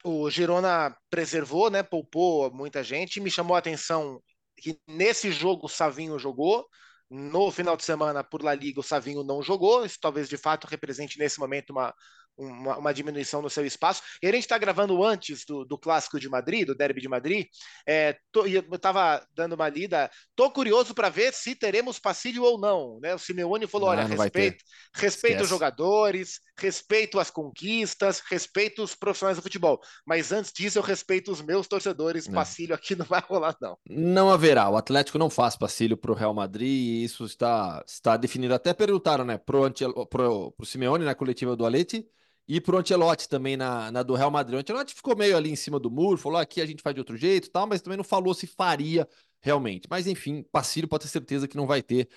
O 0.04 0.30
Girona 0.30 0.96
preservou, 1.10 1.70
né? 1.70 1.82
Poupou 1.82 2.54
muita 2.54 2.84
gente. 2.84 3.20
Me 3.20 3.32
chamou 3.32 3.56
a 3.56 3.60
atenção 3.60 4.22
que 4.58 4.80
nesse 4.88 5.32
jogo 5.32 5.66
o 5.66 5.70
Savinho 5.70 6.20
jogou. 6.20 6.68
No 7.10 7.50
final 7.50 7.76
de 7.76 7.84
semana, 7.84 8.24
por 8.24 8.44
La 8.44 8.54
Liga, 8.54 8.80
o 8.80 8.84
Savinho 8.84 9.24
não 9.24 9.42
jogou. 9.42 9.84
Isso 9.84 9.98
talvez 10.00 10.30
de 10.30 10.38
fato 10.38 10.68
represente 10.68 11.18
nesse 11.18 11.40
momento 11.40 11.72
uma, 11.72 11.94
uma, 12.40 12.78
uma, 12.78 12.94
diminuição 12.94 13.42
no 13.42 13.50
seu 13.50 13.66
espaço. 13.66 14.02
E 14.24 14.28
a 14.28 14.32
gente 14.32 14.42
está 14.42 14.58
gravando 14.58 15.04
antes 15.04 15.44
do, 15.46 15.66
do, 15.66 15.78
clássico 15.78 16.20
de 16.20 16.30
Madrid, 16.30 16.66
do 16.66 16.76
Derby 16.76 17.02
de 17.02 17.10
Madrid. 17.10 17.48
É, 17.86 18.18
tô, 18.32 18.46
eu 18.46 18.64
estava 18.72 19.26
dando 19.36 19.54
uma 19.54 19.68
lida. 19.68 20.10
Tô 20.36 20.50
curioso 20.50 20.94
para 20.94 21.10
ver 21.10 21.34
se 21.34 21.56
teremos 21.56 22.00
passilho 22.00 22.44
ou 22.44 22.60
não. 22.60 23.00
Né? 23.02 23.14
O 23.14 23.20
Simeone 23.20 23.68
falou: 23.68 23.90
não, 23.90 23.98
olha, 23.98 24.08
não 24.08 24.18
respeito, 24.18 24.64
respeito 24.94 25.44
os 25.44 25.50
jogadores, 25.50 26.40
respeito 26.58 27.20
as 27.20 27.30
conquistas, 27.30 28.22
respeito 28.30 28.82
os 28.82 28.96
profissionais 28.96 29.38
do 29.38 29.44
futebol. 29.44 29.80
Mas 30.06 30.32
antes 30.32 30.54
disso, 30.54 30.80
eu 30.80 30.84
respeito 30.84 31.32
os 31.32 31.42
meus 31.42 31.68
torcedores. 31.68 32.28
Não. 32.28 32.34
Passilho 32.34 32.74
aqui 32.74 32.96
não 32.96 33.06
vai 33.06 33.22
rolar, 33.22 33.56
não. 33.62 33.78
Não 33.90 34.30
haverá. 34.30 34.70
O 34.70 34.78
Atlético 34.78 35.18
não 35.18 35.30
faz 35.30 35.58
passilho 35.58 35.98
para 35.98 36.12
o 36.12 36.16
Real 36.16 36.34
Madrid 36.34 36.70
e 36.70 37.04
isso 37.04 37.26
está, 37.26 37.84
está 37.86 38.16
definido. 38.16 38.54
Até 38.54 38.74
perguntaram, 38.74 39.26
né, 39.26 39.38
pro, 39.38 39.70
pro, 40.10 40.52
pro 40.52 40.66
Simeone 40.66 41.04
na 41.04 41.16
coletiva 41.16 41.56
do 41.56 41.66
Alete 41.66 42.08
e 42.50 42.60
pro 42.60 42.80
Ancelotti 42.80 43.30
também 43.30 43.56
na, 43.56 43.92
na 43.92 44.02
do 44.02 44.16
Real 44.16 44.32
Madrid. 44.32 44.58
O 44.58 44.60
Ancelotti 44.60 44.96
ficou 44.96 45.16
meio 45.16 45.38
ali 45.38 45.52
em 45.52 45.56
cima 45.56 45.80
do 45.80 45.92
muro, 45.92 46.18
falou 46.18 46.40
aqui 46.40 46.60
a 46.60 46.66
gente 46.66 46.82
faz 46.82 46.96
de 46.96 47.00
outro 47.00 47.16
jeito 47.16 47.48
e 47.48 47.52
tal, 47.52 47.68
mas 47.68 47.80
também 47.80 47.96
não 47.96 48.04
falou 48.04 48.34
se 48.34 48.48
faria 48.48 49.08
realmente. 49.40 49.88
Mas 49.88 50.08
enfim, 50.08 50.44
Pacílio 50.52 50.90
pode 50.90 51.04
ter 51.04 51.10
certeza 51.10 51.48
que 51.48 51.56
não 51.56 51.68
vai 51.68 51.84
ter. 51.84 52.10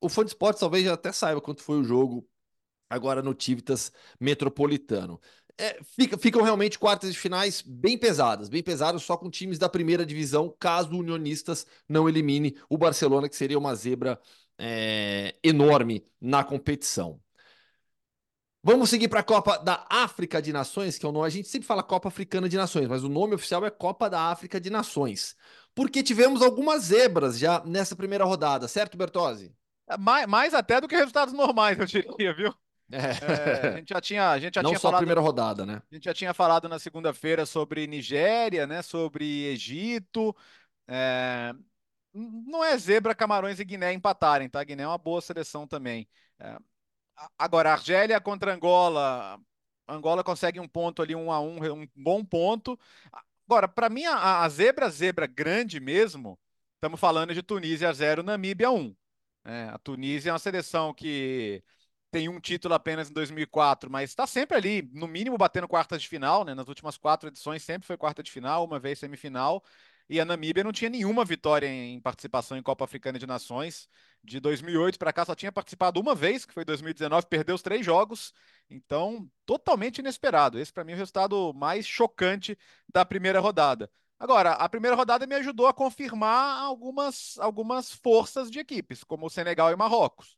O 0.00 0.08
fã 0.08 0.24
de 0.24 0.30
esportes 0.30 0.60
talvez 0.60 0.84
já 0.84 0.94
até 0.94 1.10
saiba 1.10 1.40
quanto 1.40 1.62
foi 1.62 1.80
o 1.80 1.84
jogo 1.84 2.24
agora 2.88 3.22
no 3.22 3.34
Tivitas 3.34 3.92
Metropolitano. 4.20 5.20
É, 5.58 5.82
fica, 5.82 6.16
ficam 6.16 6.42
realmente 6.42 6.78
quartas 6.78 7.12
de 7.12 7.18
finais 7.18 7.60
bem 7.60 7.98
pesadas, 7.98 8.48
bem 8.48 8.62
pesadas, 8.62 9.02
só 9.02 9.16
com 9.16 9.28
times 9.28 9.58
da 9.58 9.68
primeira 9.68 10.06
divisão, 10.06 10.54
caso 10.60 10.92
o 10.92 10.98
Unionistas 11.00 11.66
não 11.88 12.08
elimine 12.08 12.56
o 12.68 12.78
Barcelona, 12.78 13.28
que 13.28 13.36
seria 13.36 13.58
uma 13.58 13.74
zebra 13.74 14.18
é, 14.58 15.34
enorme 15.42 16.04
na 16.20 16.44
competição. 16.44 17.20
Vamos 18.62 18.90
seguir 18.90 19.08
para 19.08 19.20
a 19.20 19.24
Copa 19.24 19.56
da 19.58 19.86
África 19.88 20.40
de 20.42 20.52
Nações, 20.52 20.98
que 20.98 21.06
é 21.06 21.08
o 21.08 21.12
nome. 21.12 21.26
A 21.26 21.30
gente 21.30 21.48
sempre 21.48 21.66
fala 21.66 21.82
Copa 21.82 22.08
Africana 22.08 22.46
de 22.46 22.58
Nações, 22.58 22.86
mas 22.86 23.02
o 23.02 23.08
nome 23.08 23.34
oficial 23.34 23.64
é 23.64 23.70
Copa 23.70 24.10
da 24.10 24.24
África 24.24 24.60
de 24.60 24.68
Nações. 24.68 25.34
Porque 25.74 26.02
tivemos 26.02 26.42
algumas 26.42 26.84
zebras 26.84 27.38
já 27.38 27.62
nessa 27.64 27.96
primeira 27.96 28.24
rodada, 28.24 28.68
certo, 28.68 28.98
Bertozzi? 28.98 29.54
É, 29.88 29.96
mais, 29.96 30.26
mais 30.26 30.52
até 30.52 30.78
do 30.78 30.86
que 30.86 30.94
resultados 30.94 31.32
normais, 31.32 31.78
eu 31.78 31.86
diria, 31.86 32.34
viu? 32.34 32.54
É. 32.92 32.96
É, 32.96 33.68
a 33.68 33.76
gente 33.78 33.88
já 33.88 34.00
tinha, 34.00 34.30
a 34.30 34.38
gente 34.38 34.54
já 34.56 34.62
Não 34.62 34.70
tinha 34.70 34.78
só 34.78 34.88
falado, 34.88 34.96
a 34.96 35.00
primeira 35.00 35.20
rodada, 35.20 35.64
né? 35.64 35.80
A 35.90 35.94
gente 35.94 36.04
já 36.04 36.12
tinha 36.12 36.34
falado 36.34 36.68
na 36.68 36.78
segunda-feira 36.78 37.46
sobre 37.46 37.86
Nigéria, 37.86 38.66
né? 38.66 38.82
Sobre 38.82 39.46
Egito. 39.46 40.36
É, 40.86 41.54
não 42.12 42.64
é 42.64 42.76
zebra 42.76 43.14
Camarões 43.14 43.60
e 43.60 43.64
Guiné 43.64 43.92
empatarem, 43.92 44.48
tá? 44.48 44.62
Guiné 44.62 44.82
é 44.82 44.88
uma 44.88 44.98
boa 44.98 45.20
seleção 45.20 45.66
também. 45.66 46.08
Agora, 47.38 47.72
Argélia 47.72 48.20
contra 48.20 48.54
Angola. 48.54 49.38
Angola 49.88 50.24
consegue 50.24 50.60
um 50.60 50.68
ponto 50.68 51.02
ali, 51.02 51.14
um 51.14 51.30
a 51.32 51.40
um, 51.40 51.58
um 51.82 51.88
bom 51.94 52.24
ponto. 52.24 52.78
Agora, 53.46 53.68
para 53.68 53.90
mim, 53.90 54.04
a, 54.04 54.42
a, 54.44 54.48
zebra, 54.48 54.88
zebra 54.88 55.26
grande 55.26 55.80
mesmo, 55.80 56.38
estamos 56.74 57.00
falando 57.00 57.34
de 57.34 57.42
Tunísia 57.42 57.92
0, 57.92 58.22
Namíbia 58.22 58.70
1. 58.70 58.94
É, 59.44 59.64
a 59.72 59.78
Tunísia 59.78 60.30
é 60.30 60.32
uma 60.32 60.38
seleção 60.38 60.94
que 60.94 61.62
tem 62.10 62.28
um 62.28 62.40
título 62.40 62.74
apenas 62.74 63.10
em 63.10 63.12
2004, 63.12 63.90
mas 63.90 64.10
está 64.10 64.26
sempre 64.26 64.56
ali, 64.56 64.82
no 64.92 65.06
mínimo, 65.08 65.38
batendo 65.38 65.68
quartas 65.68 66.02
de 66.02 66.08
final, 66.08 66.44
né? 66.44 66.54
Nas 66.54 66.68
últimas 66.68 66.96
quatro 66.96 67.28
edições 67.28 67.62
sempre 67.62 67.86
foi 67.86 67.96
quarta 67.96 68.22
de 68.22 68.30
final, 68.30 68.64
uma 68.64 68.78
vez 68.78 68.98
semifinal. 68.98 69.64
E 70.10 70.18
a 70.18 70.24
Namíbia 70.24 70.64
não 70.64 70.72
tinha 70.72 70.90
nenhuma 70.90 71.24
vitória 71.24 71.68
em 71.68 72.00
participação 72.00 72.58
em 72.58 72.62
Copa 72.64 72.84
Africana 72.84 73.16
de 73.16 73.28
Nações. 73.28 73.88
De 74.24 74.40
2008 74.40 74.98
para 74.98 75.12
cá 75.12 75.24
só 75.24 75.36
tinha 75.36 75.52
participado 75.52 76.00
uma 76.00 76.16
vez, 76.16 76.44
que 76.44 76.52
foi 76.52 76.64
2019, 76.64 77.28
perdeu 77.28 77.54
os 77.54 77.62
três 77.62 77.86
jogos. 77.86 78.34
Então, 78.68 79.30
totalmente 79.46 79.98
inesperado. 79.98 80.58
Esse 80.58 80.72
para 80.72 80.82
mim 80.82 80.90
é 80.90 80.94
o 80.96 80.98
resultado 80.98 81.54
mais 81.54 81.86
chocante 81.86 82.58
da 82.92 83.04
primeira 83.04 83.38
rodada. 83.38 83.88
Agora, 84.18 84.54
a 84.54 84.68
primeira 84.68 84.96
rodada 84.96 85.28
me 85.28 85.36
ajudou 85.36 85.68
a 85.68 85.72
confirmar 85.72 86.60
algumas, 86.60 87.38
algumas 87.38 87.92
forças 87.92 88.50
de 88.50 88.58
equipes, 88.58 89.04
como 89.04 89.26
o 89.26 89.30
Senegal 89.30 89.70
e 89.70 89.76
Marrocos. 89.76 90.36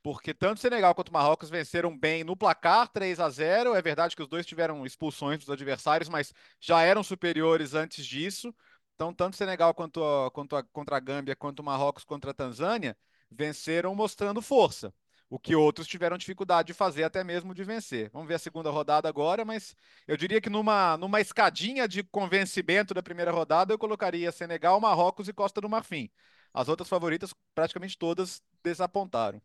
Porque 0.00 0.32
tanto 0.32 0.60
Senegal 0.60 0.94
quanto 0.94 1.12
Marrocos 1.12 1.50
venceram 1.50 1.98
bem 1.98 2.22
no 2.22 2.36
placar 2.36 2.86
3 2.86 3.18
a 3.18 3.28
0. 3.28 3.74
É 3.74 3.82
verdade 3.82 4.14
que 4.14 4.22
os 4.22 4.28
dois 4.28 4.46
tiveram 4.46 4.86
expulsões 4.86 5.40
dos 5.40 5.50
adversários, 5.50 6.08
mas 6.08 6.32
já 6.60 6.82
eram 6.82 7.02
superiores 7.02 7.74
antes 7.74 8.06
disso. 8.06 8.54
Então, 8.98 9.14
tanto 9.14 9.36
Senegal 9.36 9.72
quanto, 9.74 10.00
quanto 10.32 10.56
a, 10.56 10.64
contra 10.64 10.96
a 10.96 11.00
Gâmbia, 11.00 11.36
quanto 11.36 11.62
Marrocos 11.62 12.02
contra 12.02 12.32
a 12.32 12.34
Tanzânia 12.34 12.96
venceram 13.30 13.94
mostrando 13.94 14.42
força, 14.42 14.92
o 15.30 15.38
que 15.38 15.54
outros 15.54 15.86
tiveram 15.86 16.18
dificuldade 16.18 16.66
de 16.66 16.74
fazer, 16.74 17.04
até 17.04 17.22
mesmo 17.22 17.54
de 17.54 17.62
vencer. 17.62 18.10
Vamos 18.10 18.26
ver 18.26 18.34
a 18.34 18.38
segunda 18.40 18.70
rodada 18.70 19.08
agora, 19.08 19.44
mas 19.44 19.76
eu 20.04 20.16
diria 20.16 20.40
que 20.40 20.50
numa, 20.50 20.96
numa 20.96 21.20
escadinha 21.20 21.86
de 21.86 22.02
convencimento 22.02 22.92
da 22.92 23.00
primeira 23.00 23.30
rodada, 23.30 23.72
eu 23.72 23.78
colocaria 23.78 24.32
Senegal, 24.32 24.80
Marrocos 24.80 25.28
e 25.28 25.32
Costa 25.32 25.60
do 25.60 25.68
Marfim. 25.68 26.10
As 26.52 26.68
outras 26.68 26.88
favoritas, 26.88 27.32
praticamente 27.54 27.96
todas, 27.96 28.42
desapontaram 28.64 29.40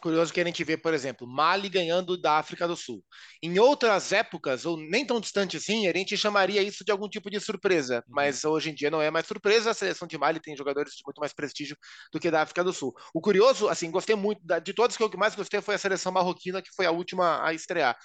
curioso 0.00 0.32
que 0.32 0.40
a 0.40 0.44
gente 0.44 0.62
vê, 0.64 0.76
por 0.76 0.92
exemplo, 0.92 1.26
Mali 1.26 1.68
ganhando 1.68 2.20
da 2.20 2.38
África 2.38 2.66
do 2.66 2.76
Sul. 2.76 3.02
Em 3.42 3.58
outras 3.58 4.12
épocas, 4.12 4.66
ou 4.66 4.76
nem 4.76 5.06
tão 5.06 5.20
distante 5.20 5.56
assim, 5.56 5.86
a 5.86 5.92
gente 5.92 6.16
chamaria 6.16 6.62
isso 6.62 6.84
de 6.84 6.90
algum 6.90 7.08
tipo 7.08 7.30
de 7.30 7.40
surpresa, 7.40 7.96
uhum. 7.96 8.14
mas 8.14 8.44
hoje 8.44 8.70
em 8.70 8.74
dia 8.74 8.90
não 8.90 9.00
é 9.00 9.10
mais 9.10 9.26
surpresa. 9.26 9.70
A 9.70 9.74
seleção 9.74 10.06
de 10.06 10.18
Mali 10.18 10.40
tem 10.40 10.56
jogadores 10.56 10.92
de 10.94 11.02
muito 11.06 11.18
mais 11.20 11.32
prestígio 11.32 11.76
do 12.12 12.20
que 12.20 12.30
da 12.30 12.42
África 12.42 12.64
do 12.64 12.72
Sul. 12.72 12.94
O 13.14 13.20
curioso, 13.20 13.68
assim, 13.68 13.90
gostei 13.90 14.16
muito, 14.16 14.40
de 14.62 14.72
todos 14.72 14.96
que 14.96 15.02
eu 15.02 15.10
mais 15.16 15.34
gostei 15.34 15.60
foi 15.60 15.74
a 15.74 15.78
seleção 15.78 16.12
marroquina, 16.12 16.60
que 16.60 16.74
foi 16.74 16.86
a 16.86 16.90
última 16.90 17.46
a 17.46 17.52
estrear. 17.52 17.96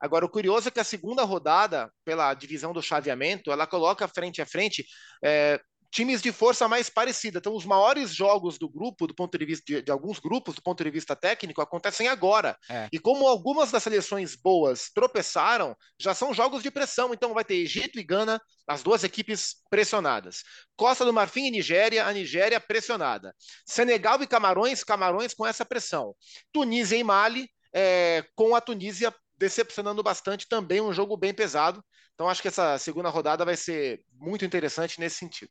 Agora, 0.00 0.24
o 0.24 0.30
curioso 0.30 0.68
é 0.68 0.70
que 0.70 0.80
a 0.80 0.84
segunda 0.84 1.22
rodada, 1.24 1.90
pela 2.04 2.34
divisão 2.34 2.72
do 2.72 2.82
chaveamento, 2.82 3.50
ela 3.50 3.66
coloca 3.66 4.08
frente 4.08 4.42
a 4.42 4.46
frente 4.46 4.84
é, 5.24 5.60
times 5.96 6.20
de 6.20 6.30
força 6.30 6.68
mais 6.68 6.90
parecida. 6.90 7.38
Então, 7.38 7.54
os 7.54 7.64
maiores 7.64 8.14
jogos 8.14 8.58
do 8.58 8.68
grupo, 8.68 9.06
do 9.06 9.14
ponto 9.14 9.38
de 9.38 9.46
vista 9.46 9.64
de, 9.66 9.80
de 9.80 9.90
alguns 9.90 10.18
grupos, 10.18 10.54
do 10.54 10.62
ponto 10.62 10.84
de 10.84 10.90
vista 10.90 11.16
técnico, 11.16 11.62
acontecem 11.62 12.06
agora. 12.06 12.54
É. 12.68 12.86
E 12.92 12.98
como 12.98 13.26
algumas 13.26 13.70
das 13.70 13.82
seleções 13.82 14.36
boas 14.36 14.90
tropeçaram, 14.94 15.74
já 15.98 16.14
são 16.14 16.34
jogos 16.34 16.62
de 16.62 16.70
pressão. 16.70 17.14
Então, 17.14 17.32
vai 17.32 17.46
ter 17.46 17.54
Egito 17.54 17.98
e 17.98 18.02
Gana, 18.02 18.38
as 18.68 18.82
duas 18.82 19.04
equipes 19.04 19.56
pressionadas. 19.70 20.42
Costa 20.76 21.02
do 21.02 21.14
Marfim 21.14 21.46
e 21.46 21.50
Nigéria, 21.50 22.04
a 22.04 22.12
Nigéria 22.12 22.60
pressionada. 22.60 23.34
Senegal 23.64 24.22
e 24.22 24.26
Camarões, 24.26 24.84
Camarões 24.84 25.32
com 25.32 25.46
essa 25.46 25.64
pressão. 25.64 26.14
Tunísia 26.52 26.98
e 26.98 27.04
Mali, 27.04 27.48
é, 27.74 28.22
com 28.34 28.54
a 28.54 28.60
Tunísia 28.60 29.14
decepcionando 29.38 30.02
bastante, 30.02 30.46
também 30.46 30.82
um 30.82 30.92
jogo 30.92 31.16
bem 31.16 31.32
pesado. 31.32 31.82
Então, 32.12 32.28
acho 32.28 32.42
que 32.42 32.48
essa 32.48 32.76
segunda 32.76 33.08
rodada 33.08 33.46
vai 33.46 33.56
ser 33.56 34.02
muito 34.12 34.44
interessante 34.44 35.00
nesse 35.00 35.16
sentido. 35.16 35.50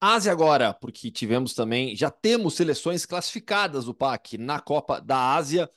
Ásia 0.00 0.30
agora, 0.30 0.72
porque 0.72 1.10
tivemos 1.10 1.54
também, 1.54 1.96
já 1.96 2.10
temos 2.10 2.54
seleções 2.54 3.04
classificadas 3.04 3.84
do 3.84 3.94
PAC 3.94 4.38
na 4.38 4.60
Copa 4.60 5.00
da 5.00 5.34
Ásia. 5.34 5.70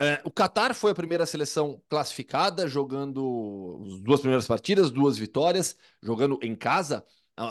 É, 0.00 0.20
o 0.24 0.30
Qatar 0.30 0.74
foi 0.74 0.92
a 0.92 0.94
primeira 0.94 1.26
seleção 1.26 1.80
classificada, 1.88 2.66
jogando 2.66 3.82
as 3.86 4.00
duas 4.00 4.20
primeiras 4.20 4.46
partidas, 4.46 4.90
duas 4.90 5.18
vitórias, 5.18 5.76
jogando 6.02 6.38
em 6.42 6.56
casa 6.56 7.04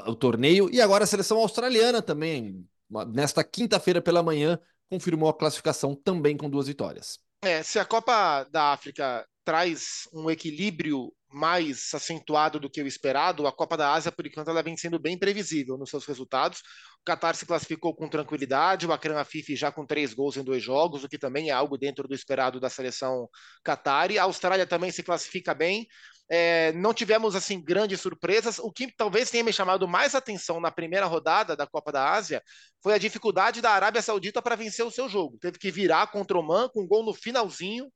o 0.06 0.16
torneio, 0.16 0.70
e 0.72 0.80
agora 0.80 1.04
a 1.04 1.08
seleção 1.08 1.38
australiana 1.40 2.02
também, 2.02 2.68
nesta 3.14 3.44
quinta-feira 3.44 4.02
pela 4.02 4.22
manhã, 4.22 4.60
confirmou 4.90 5.30
a 5.30 5.34
classificação 5.34 5.96
também 5.96 6.38
com 6.38 6.50
duas 6.50 6.68
vitórias. 6.68 7.20
É, 7.42 7.64
se 7.64 7.80
a 7.80 7.86
Copa 7.86 8.44
da 8.52 8.74
África 8.74 9.26
traz 9.44 10.08
um 10.14 10.30
equilíbrio 10.30 11.12
mais 11.34 11.94
acentuado 11.94 12.60
do 12.60 12.70
que 12.70 12.82
o 12.82 12.88
esperado, 12.88 13.48
a 13.48 13.52
Copa 13.52 13.78
da 13.78 13.94
Ásia, 13.94 14.12
por 14.12 14.26
enquanto, 14.26 14.50
ela 14.50 14.62
vem 14.62 14.76
sendo 14.78 15.00
bem 15.00 15.18
previsível 15.18 15.78
nos 15.78 15.90
seus 15.90 16.06
resultados. 16.06 16.60
O 17.02 17.10
Qatar 17.10 17.36
se 17.36 17.46
classificou 17.46 17.96
com 17.96 18.08
tranquilidade, 18.08 18.86
o 18.86 18.92
Akram 18.92 19.18
Afifi 19.18 19.56
já 19.56 19.72
com 19.72 19.86
três 19.86 20.14
gols 20.14 20.38
em 20.38 20.44
dois 20.44 20.62
jogos, 20.62 21.04
o 21.04 21.10
que 21.10 21.18
também 21.18 21.50
é 21.50 21.54
algo 21.54 21.78
dentro 21.78 22.08
do 22.08 22.14
esperado 22.14 22.60
da 22.60 22.70
seleção 22.70 23.30
Qatar. 23.64 24.12
A 24.12 24.24
Austrália 24.24 24.68
também 24.68 24.92
se 24.92 25.04
classifica 25.04 25.54
bem. 25.54 25.88
É, 26.34 26.72
não 26.72 26.94
tivemos 26.94 27.36
assim 27.36 27.62
grandes 27.62 28.00
surpresas. 28.00 28.58
O 28.58 28.72
que 28.72 28.90
talvez 28.96 29.30
tenha 29.30 29.44
me 29.44 29.52
chamado 29.52 29.86
mais 29.86 30.16
atenção 30.16 30.62
na 30.62 30.72
primeira 30.72 31.06
rodada 31.06 31.58
da 31.58 31.68
Copa 31.68 31.92
da 31.92 32.10
Ásia 32.10 32.42
foi 32.82 32.94
a 32.94 32.98
dificuldade 32.98 33.62
da 33.62 33.72
Arábia 33.72 34.02
Saudita 34.02 34.42
para 34.42 34.56
vencer 34.56 34.86
o 34.86 34.92
seu 34.92 35.10
jogo. 35.10 35.38
Teve 35.40 35.60
que 35.60 35.70
virar 35.70 36.08
contra 36.08 36.38
o 36.38 36.40
Oman 36.40 36.70
com 36.70 36.84
um 36.84 36.88
gol 36.88 37.04
no 37.04 37.14
finalzinho 37.14 37.92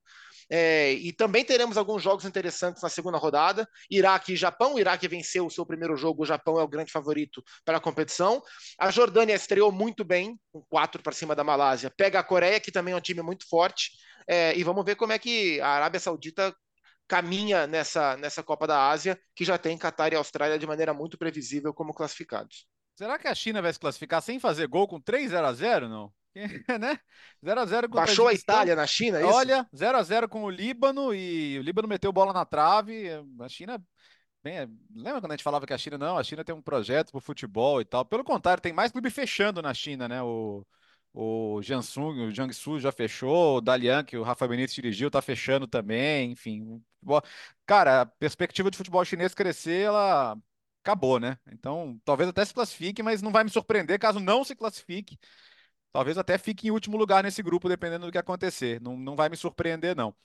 é, 0.49 0.93
e 0.93 1.11
também 1.11 1.43
teremos 1.43 1.77
alguns 1.77 2.03
jogos 2.03 2.25
interessantes 2.25 2.81
na 2.81 2.89
segunda 2.89 3.17
rodada. 3.17 3.67
Iraque 3.89 4.33
e 4.33 4.35
Japão. 4.35 4.75
O 4.75 4.79
Iraque 4.79 5.07
venceu 5.07 5.45
o 5.45 5.51
seu 5.51 5.65
primeiro 5.65 5.95
jogo. 5.97 6.23
O 6.23 6.25
Japão 6.25 6.59
é 6.59 6.63
o 6.63 6.67
grande 6.67 6.91
favorito 6.91 7.43
para 7.63 7.77
a 7.77 7.81
competição. 7.81 8.41
A 8.79 8.91
Jordânia 8.91 9.33
estreou 9.33 9.71
muito 9.71 10.03
bem, 10.03 10.39
com 10.51 10.61
quatro 10.69 11.01
para 11.01 11.13
cima 11.13 11.35
da 11.35 11.43
Malásia. 11.43 11.91
Pega 11.95 12.19
a 12.19 12.23
Coreia, 12.23 12.59
que 12.59 12.71
também 12.71 12.93
é 12.93 12.97
um 12.97 13.01
time 13.01 13.21
muito 13.21 13.47
forte. 13.49 13.91
É, 14.27 14.55
e 14.57 14.63
vamos 14.63 14.85
ver 14.85 14.95
como 14.95 15.13
é 15.13 15.19
que 15.19 15.59
a 15.61 15.69
Arábia 15.69 15.99
Saudita 15.99 16.55
caminha 17.07 17.67
nessa, 17.67 18.17
nessa 18.17 18.43
Copa 18.43 18.65
da 18.67 18.89
Ásia, 18.89 19.19
que 19.35 19.45
já 19.45 19.57
tem 19.57 19.77
Catar 19.77 20.11
e 20.11 20.15
Austrália 20.15 20.57
de 20.57 20.65
maneira 20.65 20.93
muito 20.93 21.17
previsível 21.17 21.73
como 21.73 21.93
classificados. 21.93 22.65
Será 22.95 23.19
que 23.19 23.27
a 23.27 23.35
China 23.35 23.61
vai 23.61 23.71
se 23.73 23.79
classificar 23.79 24.21
sem 24.21 24.39
fazer 24.39 24.67
gol 24.67 24.87
com 24.87 24.99
3 24.99 25.31
0 25.31 25.45
a 25.45 25.53
0 25.53 25.89
não? 25.89 26.13
né? 26.79 26.99
0x0 27.43 27.87
com 27.87 27.95
Baixou 27.95 28.27
a 28.27 28.33
Itália 28.33 28.75
na 28.75 28.85
China, 28.85 29.19
é 29.19 29.23
Olha, 29.23 29.67
0x0 29.73 30.27
com 30.27 30.43
o 30.43 30.49
Líbano 30.49 31.13
e 31.13 31.57
o 31.59 31.61
Líbano 31.61 31.87
meteu 31.87 32.11
bola 32.11 32.33
na 32.33 32.45
trave. 32.45 33.07
A 33.39 33.47
China. 33.47 33.81
Bem, 34.43 34.69
lembra 34.93 35.21
quando 35.21 35.31
a 35.31 35.35
gente 35.35 35.43
falava 35.43 35.65
que 35.65 35.73
a 35.73 35.77
China 35.77 35.97
não? 35.97 36.17
A 36.17 36.23
China 36.23 36.43
tem 36.43 36.53
um 36.53 36.61
projeto 36.61 37.11
para 37.11 37.17
o 37.17 37.21
futebol 37.21 37.81
e 37.81 37.85
tal. 37.85 38.05
Pelo 38.05 38.23
contrário, 38.23 38.61
tem 38.61 38.73
mais 38.73 38.91
clube 38.91 39.09
fechando 39.09 39.61
na 39.61 39.73
China, 39.73 40.07
né? 40.07 40.21
O, 40.21 40.63
o 41.13 41.61
Jansung, 41.63 42.27
o 42.27 42.31
Jiangsu 42.31 42.79
já 42.79 42.91
fechou, 42.91 43.57
o 43.57 43.61
Dalian, 43.61 44.03
que 44.03 44.17
o 44.17 44.23
Rafa 44.23 44.47
Benítez 44.47 44.75
dirigiu, 44.75 45.09
tá 45.09 45.21
fechando 45.21 45.65
também, 45.65 46.31
enfim. 46.31 46.83
Cara, 47.65 48.01
a 48.01 48.05
perspectiva 48.05 48.69
de 48.69 48.77
futebol 48.77 49.03
chinês 49.03 49.33
crescer, 49.33 49.85
ela 49.85 50.37
acabou, 50.85 51.19
né? 51.19 51.37
Então, 51.51 51.99
talvez 52.05 52.29
até 52.29 52.45
se 52.45 52.53
classifique, 52.53 53.01
mas 53.01 53.21
não 53.21 53.31
vai 53.31 53.43
me 53.43 53.49
surpreender 53.49 53.99
caso 53.99 54.19
não 54.19 54.43
se 54.43 54.55
classifique. 54.55 55.17
Talvez 55.91 56.17
até 56.17 56.37
fique 56.37 56.67
em 56.67 56.71
último 56.71 56.97
lugar 56.97 57.23
nesse 57.23 57.41
grupo, 57.41 57.67
dependendo 57.69 58.05
do 58.05 58.11
que 58.11 58.17
acontecer. 58.17 58.79
Não, 58.81 58.95
não 58.97 59.15
vai 59.15 59.29
me 59.29 59.37
surpreender, 59.37 59.95
não. 59.95 60.15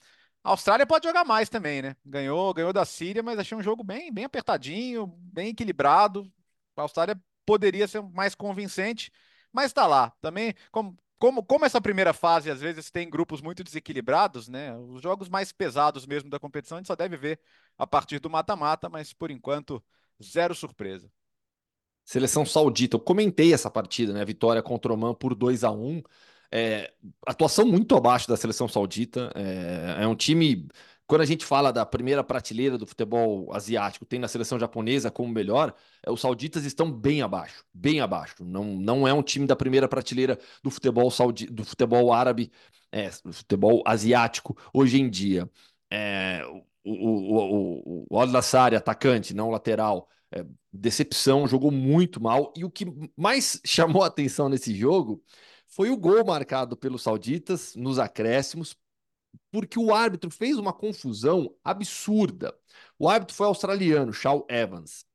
A 0.43 0.51
Austrália 0.51 0.85
pode 0.85 1.07
jogar 1.07 1.25
mais 1.25 1.49
também, 1.49 1.81
né? 1.81 1.95
Ganhou, 2.05 2.53
ganhou 2.53 2.73
da 2.73 2.85
Síria, 2.85 3.23
mas 3.23 3.39
achei 3.39 3.57
um 3.57 3.63
jogo 3.63 3.83
bem, 3.83 4.11
bem 4.13 4.25
apertadinho, 4.25 5.07
bem 5.07 5.49
equilibrado. 5.49 6.31
A 6.75 6.81
Austrália 6.83 7.19
poderia 7.45 7.87
ser 7.87 8.01
mais 8.01 8.35
convincente, 8.35 9.11
mas 9.51 9.67
está 9.67 9.87
lá. 9.87 10.11
Também, 10.21 10.53
como, 10.71 10.97
como, 11.19 11.43
como 11.43 11.65
essa 11.65 11.81
primeira 11.81 12.13
fase 12.13 12.51
às 12.51 12.61
vezes 12.61 12.91
tem 12.91 13.09
grupos 13.09 13.41
muito 13.41 13.63
desequilibrados, 13.63 14.47
né? 14.47 14.75
Os 14.77 15.01
jogos 15.01 15.29
mais 15.29 15.51
pesados 15.51 16.05
mesmo 16.05 16.29
da 16.29 16.39
competição 16.39 16.77
a 16.77 16.81
gente 16.81 16.87
só 16.87 16.95
deve 16.95 17.17
ver 17.17 17.39
a 17.77 17.87
partir 17.87 18.19
do 18.19 18.29
mata-mata, 18.29 18.89
mas 18.89 19.13
por 19.13 19.31
enquanto, 19.31 19.83
zero 20.21 20.55
surpresa. 20.55 21.09
Seleção 22.05 22.45
saudita. 22.45 22.95
Eu 22.95 22.99
comentei 22.99 23.53
essa 23.53 23.69
partida, 23.69 24.13
né? 24.13 24.25
Vitória 24.25 24.61
contra 24.61 24.91
o 24.91 24.95
Oman 24.95 25.13
por 25.13 25.35
2 25.35 25.63
a 25.63 25.71
1 25.71 26.01
é, 26.51 26.91
Atuação 27.25 27.65
muito 27.65 27.95
abaixo 27.95 28.27
da 28.27 28.35
seleção 28.35 28.67
saudita. 28.67 29.31
É, 29.35 30.03
é, 30.03 30.07
um 30.07 30.15
time. 30.15 30.67
Quando 31.07 31.21
a 31.21 31.25
gente 31.25 31.45
fala 31.45 31.71
da 31.73 31.85
primeira 31.85 32.23
prateleira 32.23 32.77
do 32.77 32.85
futebol 32.85 33.53
asiático, 33.53 34.05
tem 34.05 34.19
na 34.19 34.27
seleção 34.27 34.57
japonesa 34.59 35.11
como 35.11 35.33
melhor, 35.33 35.73
é, 36.05 36.11
os 36.11 36.21
sauditas 36.21 36.63
estão 36.65 36.91
bem 36.91 37.21
abaixo, 37.21 37.65
bem 37.73 37.99
abaixo. 38.01 38.43
Não, 38.43 38.63
não 38.63 39.07
é 39.07 39.13
um 39.13 39.23
time 39.23 39.45
da 39.45 39.55
primeira 39.55 39.87
prateleira 39.87 40.39
do 40.63 40.71
futebol 40.71 41.09
saudi, 41.11 41.47
do 41.47 41.65
futebol 41.65 42.13
árabe, 42.13 42.51
é, 42.91 43.09
do 43.23 43.33
futebol 43.33 43.83
asiático 43.85 44.57
hoje 44.73 44.99
em 45.01 45.09
dia. 45.09 45.49
É, 45.89 46.43
o, 46.83 46.91
o, 46.91 48.05
o, 48.05 48.17
o 48.17 48.19
atacante, 48.75 49.33
não 49.33 49.49
lateral, 49.49 50.07
é, 50.31 50.45
decepção, 50.71 51.47
jogou 51.47 51.71
muito 51.71 52.21
mal. 52.21 52.53
E 52.55 52.63
o 52.63 52.71
que 52.71 52.85
mais 53.15 53.61
chamou 53.65 54.03
a 54.03 54.07
atenção 54.07 54.49
nesse 54.49 54.75
jogo 54.75 55.23
foi 55.67 55.89
o 55.89 55.97
gol 55.97 56.25
marcado 56.25 56.75
pelos 56.75 57.03
sauditas 57.03 57.75
nos 57.75 57.99
acréscimos, 57.99 58.75
porque 59.51 59.79
o 59.79 59.93
árbitro 59.93 60.29
fez 60.29 60.57
uma 60.57 60.73
confusão 60.73 61.53
absurda. 61.63 62.53
O 62.99 63.07
árbitro 63.09 63.35
foi 63.35 63.47
australiano, 63.47 64.13
Shaw 64.13 64.45
Evans. 64.49 65.05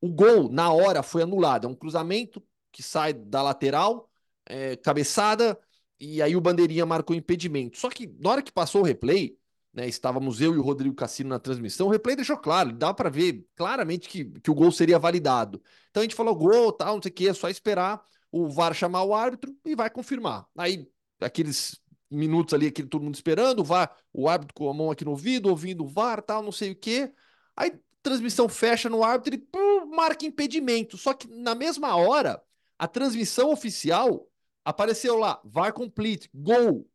O 0.00 0.08
gol, 0.10 0.50
na 0.50 0.72
hora, 0.72 1.02
foi 1.02 1.22
anulado. 1.22 1.66
É 1.66 1.70
um 1.70 1.74
cruzamento 1.74 2.42
que 2.72 2.82
sai 2.82 3.12
da 3.12 3.42
lateral, 3.42 4.10
é, 4.46 4.76
cabeçada, 4.76 5.58
e 6.00 6.20
aí 6.20 6.34
o 6.34 6.40
bandeirinha 6.40 6.84
marcou 6.84 7.14
impedimento. 7.14 7.78
Só 7.78 7.88
que 7.88 8.08
na 8.18 8.30
hora 8.30 8.42
que 8.42 8.50
passou 8.52 8.82
o 8.82 8.84
replay, 8.84 9.38
né, 9.72 9.88
estávamos 9.88 10.40
eu 10.40 10.54
e 10.54 10.58
o 10.58 10.62
Rodrigo 10.62 10.94
Cassino 10.94 11.30
na 11.30 11.38
transmissão, 11.38 11.86
o 11.86 11.90
replay 11.90 12.14
deixou 12.14 12.36
claro, 12.36 12.72
dá 12.72 12.92
para 12.92 13.08
ver 13.08 13.46
claramente 13.54 14.08
que, 14.08 14.24
que 14.24 14.50
o 14.50 14.54
gol 14.54 14.70
seria 14.70 14.98
validado. 14.98 15.62
Então 15.90 16.02
a 16.02 16.04
gente 16.04 16.14
falou 16.14 16.34
gol, 16.34 16.72
tal, 16.72 16.96
não 16.96 17.02
sei 17.02 17.10
o 17.10 17.14
que, 17.14 17.28
é 17.28 17.34
só 17.34 17.48
esperar 17.48 18.04
o 18.32 18.48
VAR 18.48 18.74
chamar 18.74 19.02
o 19.04 19.14
árbitro 19.14 19.54
e 19.64 19.74
vai 19.74 19.90
confirmar. 19.90 20.46
Aí, 20.56 20.88
aqueles 21.20 21.78
minutos 22.10 22.54
ali, 22.54 22.66
aquele 22.66 22.88
todo 22.88 23.02
mundo 23.02 23.14
esperando, 23.14 23.60
o 23.60 23.64
VAR, 23.64 23.94
o 24.12 24.28
árbitro 24.28 24.54
com 24.54 24.70
a 24.70 24.74
mão 24.74 24.90
aqui 24.90 25.04
no 25.04 25.10
ouvido, 25.10 25.50
ouvindo 25.50 25.84
o 25.84 25.88
VAR, 25.88 26.22
tal, 26.22 26.42
não 26.42 26.50
sei 26.50 26.72
o 26.72 26.76
que. 26.76 27.12
Aí 27.54 27.78
transmissão 28.02 28.48
fecha 28.48 28.88
no 28.88 29.04
árbitro 29.04 29.34
e 29.34 29.38
pum, 29.38 29.86
marca 29.86 30.26
impedimento. 30.26 30.96
Só 30.96 31.12
que 31.14 31.28
na 31.28 31.54
mesma 31.54 31.94
hora, 31.94 32.42
a 32.78 32.88
transmissão 32.88 33.52
oficial 33.52 34.26
apareceu 34.64 35.16
lá, 35.16 35.40
VAR 35.44 35.72
complete, 35.72 36.28
gol. 36.34 36.88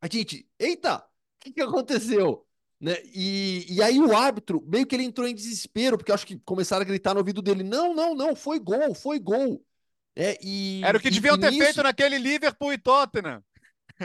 A 0.00 0.08
gente, 0.08 0.48
eita, 0.58 1.04
que, 1.42 1.52
que 1.52 1.62
aconteceu? 1.62 2.46
Né? 2.80 2.96
E, 3.14 3.66
e 3.68 3.82
aí 3.82 4.00
o 4.00 4.16
árbitro, 4.16 4.64
meio 4.66 4.86
que 4.86 4.94
ele 4.94 5.04
entrou 5.04 5.26
em 5.26 5.34
desespero, 5.34 5.96
porque 5.96 6.12
acho 6.12 6.26
que 6.26 6.38
começaram 6.40 6.82
a 6.82 6.86
gritar 6.86 7.14
no 7.14 7.20
ouvido 7.20 7.40
dele: 7.40 7.62
não, 7.62 7.94
não, 7.94 8.14
não, 8.14 8.34
foi 8.34 8.58
gol, 8.58 8.94
foi 8.94 9.18
gol. 9.18 9.64
É, 10.14 10.38
e, 10.42 10.82
Era 10.84 10.98
o 10.98 11.00
que 11.00 11.10
deviam 11.10 11.38
ter 11.38 11.50
nisso... 11.50 11.64
feito 11.64 11.82
naquele 11.82 12.18
Liverpool 12.18 12.72
e 12.72 12.78
Tottenham. 12.78 13.42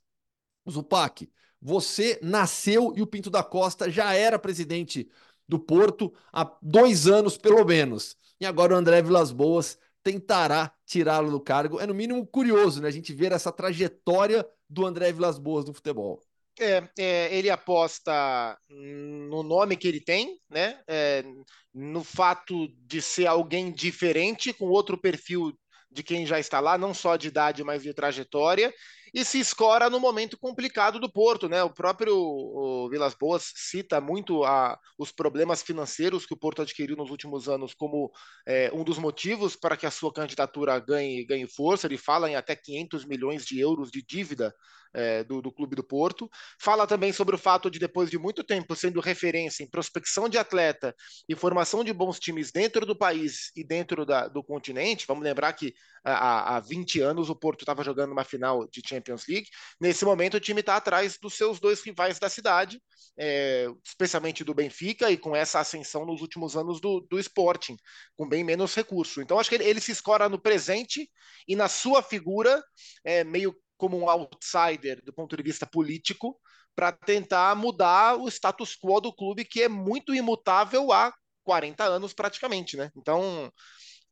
Zupac, 0.71 1.29
você 1.61 2.21
nasceu 2.23 2.93
e 2.97 3.03
o 3.03 3.07
Pinto 3.07 3.31
da 3.31 3.43
Costa 3.43 3.91
já 3.91 4.15
era 4.15 4.39
presidente 4.39 5.09
do 5.49 5.59
Porto 5.59 6.13
há 6.33 6.45
dois 6.61 7.07
anos, 7.07 7.37
pelo 7.37 7.65
menos. 7.65 8.17
E 8.41 8.47
agora 8.47 8.75
o 8.75 8.77
André 8.77 9.03
Vilas 9.03 9.33
Boas 9.33 9.79
tentará 10.03 10.73
tirá-lo 10.85 11.31
do 11.31 11.41
cargo. 11.41 11.81
É 11.81 11.87
no 11.87 11.95
mínimo 11.95 12.27
curioso, 12.27 12.83
né? 12.83 12.89
A 12.89 12.91
gente 12.91 13.15
ver 13.15 13.33
essa 13.33 13.51
trajetória 13.51 14.47
do 14.69 14.87
André 14.87 15.13
Vilas 15.13 15.39
Boas 15.39 15.65
no 15.65 15.73
futebol. 15.73 16.21
É, 16.61 16.89
é, 16.99 17.37
ele 17.37 17.51
aposta 17.51 18.57
no 18.69 19.43
nome 19.43 19.77
que 19.77 19.89
ele 19.89 20.01
tem, 20.01 20.39
né? 20.49 20.81
É, 20.89 21.25
no 21.73 22.05
fato 22.05 22.69
de 22.87 23.03
ser 23.03 23.27
alguém 23.27 23.73
diferente, 23.73 24.53
com 24.53 24.67
outro 24.67 24.97
perfil 24.97 25.53
de 25.91 26.03
quem 26.03 26.27
já 26.27 26.39
está 26.39 26.61
lá, 26.61 26.79
não 26.79 26.95
só 26.95 27.17
de 27.17 27.29
idade, 27.29 27.65
mas 27.65 27.83
de 27.83 27.93
trajetória, 27.95 28.73
e 29.13 29.25
se 29.25 29.39
escora 29.39 29.89
no 29.89 30.01
momento 30.01 30.37
complicado 30.37 30.99
do 30.99 31.11
Porto, 31.11 31.49
né? 31.49 31.63
O 31.63 31.73
próprio 31.73 32.17
o 32.17 32.89
Vilas 32.91 33.15
Boas 33.15 33.53
cita 33.55 34.01
muito 34.01 34.43
a, 34.45 34.77
os 34.99 35.13
problemas 35.13 35.63
financeiros 35.63 36.27
que 36.27 36.35
o 36.35 36.37
Porto 36.37 36.63
adquiriu 36.63 36.97
nos 36.97 37.11
últimos 37.11 37.49
anos 37.49 37.75
como 37.75 38.11
é, 38.47 38.73
um 38.75 38.83
dos 38.83 38.99
motivos 38.99 39.55
para 39.55 39.77
que 39.77 39.87
a 39.87 39.91
sua 39.91 40.13
candidatura 40.13 40.79
ganhe, 40.81 41.25
ganhe 41.25 41.47
força. 41.49 41.87
Ele 41.87 41.97
fala 41.97 42.29
em 42.29 42.35
até 42.35 42.57
500 42.57 43.05
milhões 43.05 43.45
de 43.45 43.61
euros 43.61 43.91
de 43.91 44.03
dívida 44.03 44.53
é, 44.95 45.25
do, 45.25 45.43
do, 45.43 45.53
Clube 45.53 45.77
do 45.77 45.85
Porto. 45.85 46.31
Fala 46.61 46.87
também 46.87 47.13
sobre 47.13 47.35
o 47.35 47.39
fato 47.39 47.71
de, 47.71 47.79
depois 47.79 48.11
de 48.11 48.19
muito 48.19 48.45
tempo 48.45 48.75
sendo 48.77 49.01
referência 49.01 49.63
em 49.63 49.69
prospecção 49.69 50.29
de 50.29 50.39
atleta 50.39 50.95
e 51.29 51.35
formação 51.35 51.83
de 51.83 51.93
bons 51.93 52.19
times 52.19 52.53
dentro 52.53 52.87
do 52.87 52.97
país 52.97 53.51
e 53.57 53.65
dentro 53.65 54.07
da, 54.07 54.29
do 54.29 54.43
continente, 54.43 55.07
vamos 55.07 55.25
lembrar 55.25 55.53
que 55.53 55.75
há, 56.05 56.57
há 56.57 56.61
20 56.61 57.01
anos 57.01 57.31
o 57.31 57.37
Porto 57.37 57.63
estava 57.63 57.83
jogando 57.83 58.13
uma 58.13 58.25
final 58.25 58.69
de 58.69 58.83
Champions 58.87 59.27
League. 59.27 59.49
Nesse 59.81 60.05
momento, 60.05 60.37
o 60.37 60.41
time 60.41 60.61
está 60.61 60.77
atrás 60.77 61.19
dos 61.21 61.35
seus 61.35 61.59
dois 61.59 61.81
rivais 61.83 62.19
da 62.19 62.29
cidade, 62.29 62.81
é, 63.19 63.67
especialmente 63.85 64.45
do 64.45 64.55
Benfica, 64.55 65.11
e 65.11 65.17
com 65.17 65.35
essa 65.35 65.61
ascensão 65.61 66.05
nos 66.05 66.21
últimos 66.21 66.57
anos 66.57 66.81
do, 66.81 67.01
do 67.01 67.19
Sporting, 67.19 67.77
com 68.17 68.29
bem 68.29 68.45
menos 68.45 68.75
recurso. 68.75 69.21
Então, 69.21 69.39
acho 69.39 69.49
que 69.49 69.57
ele, 69.57 69.65
ele 69.65 69.81
se 69.81 69.93
escora 69.93 70.29
no 70.29 70.39
presente 70.39 71.11
e 71.49 71.57
na 71.57 71.69
sua 71.69 72.03
figura, 72.03 72.63
é, 73.05 73.25
meio 73.25 73.55
como 73.77 73.99
um 73.99 74.09
outsider 74.09 75.03
do 75.05 75.13
ponto 75.13 75.37
de 75.37 75.43
vista 75.43 75.67
político 75.67 76.39
para 76.75 76.93
tentar 76.93 77.55
mudar 77.55 78.17
o 78.17 78.29
status 78.29 78.77
quo 78.77 79.01
do 79.01 79.13
clube 79.13 79.45
que 79.45 79.63
é 79.63 79.69
muito 79.69 80.15
imutável 80.15 80.93
há 80.93 81.13
40 81.45 81.85
anos 81.85 82.13
praticamente, 82.13 82.77
né? 82.77 82.91
Então, 82.97 83.53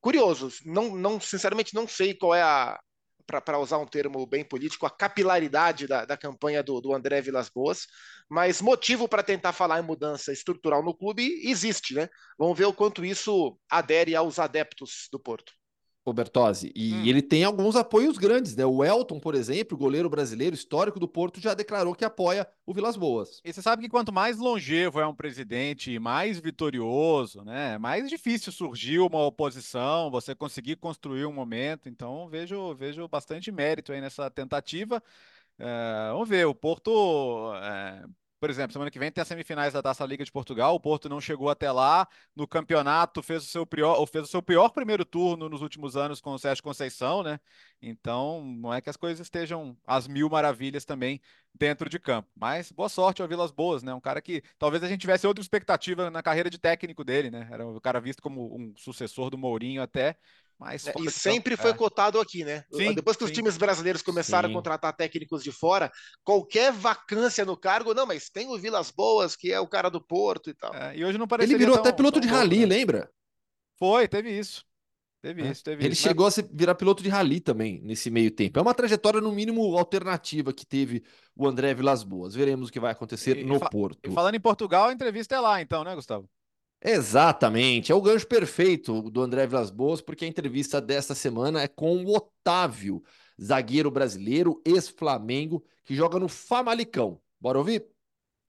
curioso, 0.00 0.50
não, 0.64 0.94
não 0.94 1.20
sinceramente 1.20 1.74
não 1.74 1.88
sei 1.88 2.14
qual 2.14 2.34
é 2.34 2.42
a 2.42 2.78
para 3.24 3.58
usar 3.58 3.78
um 3.78 3.86
termo 3.86 4.26
bem 4.26 4.44
político, 4.44 4.84
a 4.84 4.90
capilaridade 4.90 5.86
da, 5.86 6.04
da 6.04 6.16
campanha 6.16 6.62
do, 6.62 6.80
do 6.80 6.92
André 6.92 7.22
Vilas 7.22 7.48
Boas, 7.48 7.86
mas 8.28 8.60
motivo 8.60 9.08
para 9.08 9.22
tentar 9.22 9.52
falar 9.52 9.78
em 9.78 9.86
mudança 9.86 10.32
estrutural 10.32 10.82
no 10.82 10.94
clube 10.94 11.40
existe, 11.48 11.94
né? 11.94 12.08
Vamos 12.36 12.58
ver 12.58 12.66
o 12.66 12.74
quanto 12.74 13.04
isso 13.04 13.58
adere 13.70 14.14
aos 14.14 14.38
adeptos 14.38 15.08
do 15.10 15.20
Porto 15.20 15.52
o 16.04 16.12
Bertozzi. 16.12 16.72
E 16.74 16.94
hum. 16.94 17.04
ele 17.04 17.22
tem 17.22 17.44
alguns 17.44 17.76
apoios 17.76 18.18
grandes, 18.18 18.56
né? 18.56 18.66
O 18.66 18.84
Elton, 18.84 19.20
por 19.20 19.34
exemplo, 19.34 19.78
goleiro 19.78 20.10
brasileiro 20.10 20.54
histórico 20.54 20.98
do 20.98 21.06
Porto, 21.06 21.40
já 21.40 21.54
declarou 21.54 21.94
que 21.94 22.04
apoia 22.04 22.46
o 22.66 22.74
Vilas 22.74 22.96
Boas. 22.96 23.40
E 23.44 23.52
você 23.52 23.62
sabe 23.62 23.82
que 23.82 23.88
quanto 23.88 24.12
mais 24.12 24.38
longevo 24.38 25.00
é 25.00 25.06
um 25.06 25.14
presidente, 25.14 25.98
mais 25.98 26.38
vitorioso, 26.40 27.44
né? 27.44 27.78
Mais 27.78 28.08
difícil 28.08 28.52
surgir 28.52 28.98
uma 28.98 29.24
oposição, 29.24 30.10
você 30.10 30.34
conseguir 30.34 30.76
construir 30.76 31.24
um 31.26 31.32
momento. 31.32 31.88
Então, 31.88 32.28
vejo, 32.28 32.74
vejo 32.74 33.06
bastante 33.08 33.52
mérito 33.52 33.92
aí 33.92 34.00
nessa 34.00 34.30
tentativa. 34.30 35.02
É, 35.58 36.10
vamos 36.10 36.28
ver, 36.28 36.46
o 36.46 36.54
Porto 36.54 37.52
é, 37.54 38.04
por 38.42 38.50
exemplo, 38.50 38.72
semana 38.72 38.90
que 38.90 38.98
vem 38.98 39.12
tem 39.12 39.22
as 39.22 39.28
semifinais 39.28 39.72
da 39.72 39.80
Taça 39.80 40.04
Liga 40.04 40.24
de 40.24 40.32
Portugal. 40.32 40.74
O 40.74 40.80
Porto 40.80 41.08
não 41.08 41.20
chegou 41.20 41.48
até 41.48 41.70
lá. 41.70 42.08
No 42.34 42.44
campeonato 42.44 43.22
fez 43.22 43.44
o 43.44 43.46
seu 43.46 43.64
pior, 43.64 44.04
fez 44.08 44.24
o 44.24 44.26
seu 44.26 44.42
pior 44.42 44.70
primeiro 44.70 45.04
turno 45.04 45.48
nos 45.48 45.62
últimos 45.62 45.96
anos 45.96 46.20
com 46.20 46.32
o 46.32 46.38
Sérgio 46.40 46.60
Conceição, 46.60 47.22
né? 47.22 47.38
Então, 47.80 48.44
não 48.44 48.74
é 48.74 48.80
que 48.80 48.90
as 48.90 48.96
coisas 48.96 49.20
estejam 49.20 49.76
às 49.86 50.08
mil 50.08 50.28
maravilhas 50.28 50.84
também 50.84 51.20
dentro 51.54 51.88
de 51.88 52.00
campo. 52.00 52.28
Mas 52.34 52.72
boa 52.72 52.88
sorte 52.88 53.22
ao 53.22 53.28
Vilas 53.28 53.52
Boas, 53.52 53.84
né? 53.84 53.94
Um 53.94 54.00
cara 54.00 54.20
que 54.20 54.42
talvez 54.58 54.82
a 54.82 54.88
gente 54.88 55.02
tivesse 55.02 55.24
outra 55.24 55.40
expectativa 55.40 56.10
na 56.10 56.20
carreira 56.20 56.50
de 56.50 56.58
técnico 56.58 57.04
dele, 57.04 57.30
né? 57.30 57.46
Era 57.48 57.64
um 57.64 57.78
cara 57.78 58.00
visto 58.00 58.20
como 58.20 58.56
um 58.56 58.74
sucessor 58.76 59.30
do 59.30 59.38
Mourinho 59.38 59.80
até. 59.80 60.16
Mas 60.62 60.86
é, 60.86 60.94
e 61.00 61.10
sempre 61.10 61.56
foi 61.56 61.72
é. 61.72 61.74
cotado 61.74 62.20
aqui, 62.20 62.44
né? 62.44 62.64
Sim, 62.72 62.94
Depois 62.94 63.16
que 63.16 63.24
sim. 63.24 63.30
os 63.30 63.36
times 63.36 63.56
brasileiros 63.56 64.00
começaram 64.00 64.48
sim. 64.48 64.54
a 64.54 64.56
contratar 64.56 64.92
técnicos 64.94 65.42
de 65.42 65.50
fora, 65.50 65.90
qualquer 66.22 66.72
vacância 66.72 67.44
no 67.44 67.56
cargo, 67.56 67.92
não, 67.92 68.06
mas 68.06 68.30
tem 68.30 68.48
o 68.48 68.56
Vilas 68.56 68.92
Boas, 68.92 69.34
que 69.34 69.52
é 69.52 69.58
o 69.58 69.66
cara 69.66 69.90
do 69.90 70.00
Porto 70.00 70.50
e 70.50 70.54
tal. 70.54 70.72
É, 70.72 70.96
e 70.96 71.04
hoje 71.04 71.18
não 71.18 71.26
parece 71.26 71.50
Ele 71.50 71.58
virou 71.58 71.74
tão, 71.74 71.82
até 71.82 71.92
piloto 71.92 72.20
de 72.20 72.28
rally, 72.28 72.60
né? 72.60 72.76
lembra? 72.76 73.10
Foi, 73.76 74.06
teve 74.06 74.30
isso. 74.30 74.64
Teve 75.20 75.42
é. 75.42 75.50
isso, 75.50 75.64
teve 75.64 75.84
Ele 75.84 75.94
isso. 75.94 76.02
chegou 76.02 76.26
mas... 76.26 76.38
a 76.38 76.44
virar 76.52 76.76
piloto 76.76 77.02
de 77.02 77.08
rally 77.08 77.40
também 77.40 77.80
nesse 77.82 78.08
meio 78.08 78.30
tempo. 78.30 78.60
É 78.60 78.62
uma 78.62 78.74
trajetória, 78.74 79.20
no 79.20 79.32
mínimo, 79.32 79.76
alternativa 79.76 80.52
que 80.52 80.64
teve 80.64 81.02
o 81.34 81.48
André 81.48 81.74
Vilas 81.74 82.04
Boas. 82.04 82.36
Veremos 82.36 82.68
o 82.68 82.72
que 82.72 82.78
vai 82.78 82.92
acontecer 82.92 83.36
e, 83.36 83.44
no 83.44 83.58
fa 83.58 83.68
Porto. 83.68 83.98
E 84.08 84.14
falando 84.14 84.36
em 84.36 84.40
Portugal, 84.40 84.88
a 84.88 84.92
entrevista 84.92 85.34
é 85.34 85.40
lá, 85.40 85.60
então, 85.60 85.82
né, 85.82 85.92
Gustavo? 85.96 86.28
Exatamente, 86.84 87.92
é 87.92 87.94
o 87.94 88.02
gancho 88.02 88.26
perfeito 88.26 89.08
do 89.08 89.22
André 89.22 89.46
Vilas 89.46 89.70
Boas, 89.70 90.00
porque 90.00 90.24
a 90.24 90.28
entrevista 90.28 90.80
desta 90.80 91.14
semana 91.14 91.62
é 91.62 91.68
com 91.68 92.04
o 92.04 92.16
Otávio, 92.16 93.02
zagueiro 93.40 93.88
brasileiro, 93.88 94.60
ex-Flamengo, 94.64 95.64
que 95.84 95.94
joga 95.94 96.18
no 96.18 96.28
Famalicão. 96.28 97.20
Bora 97.40 97.58
ouvir? 97.58 97.86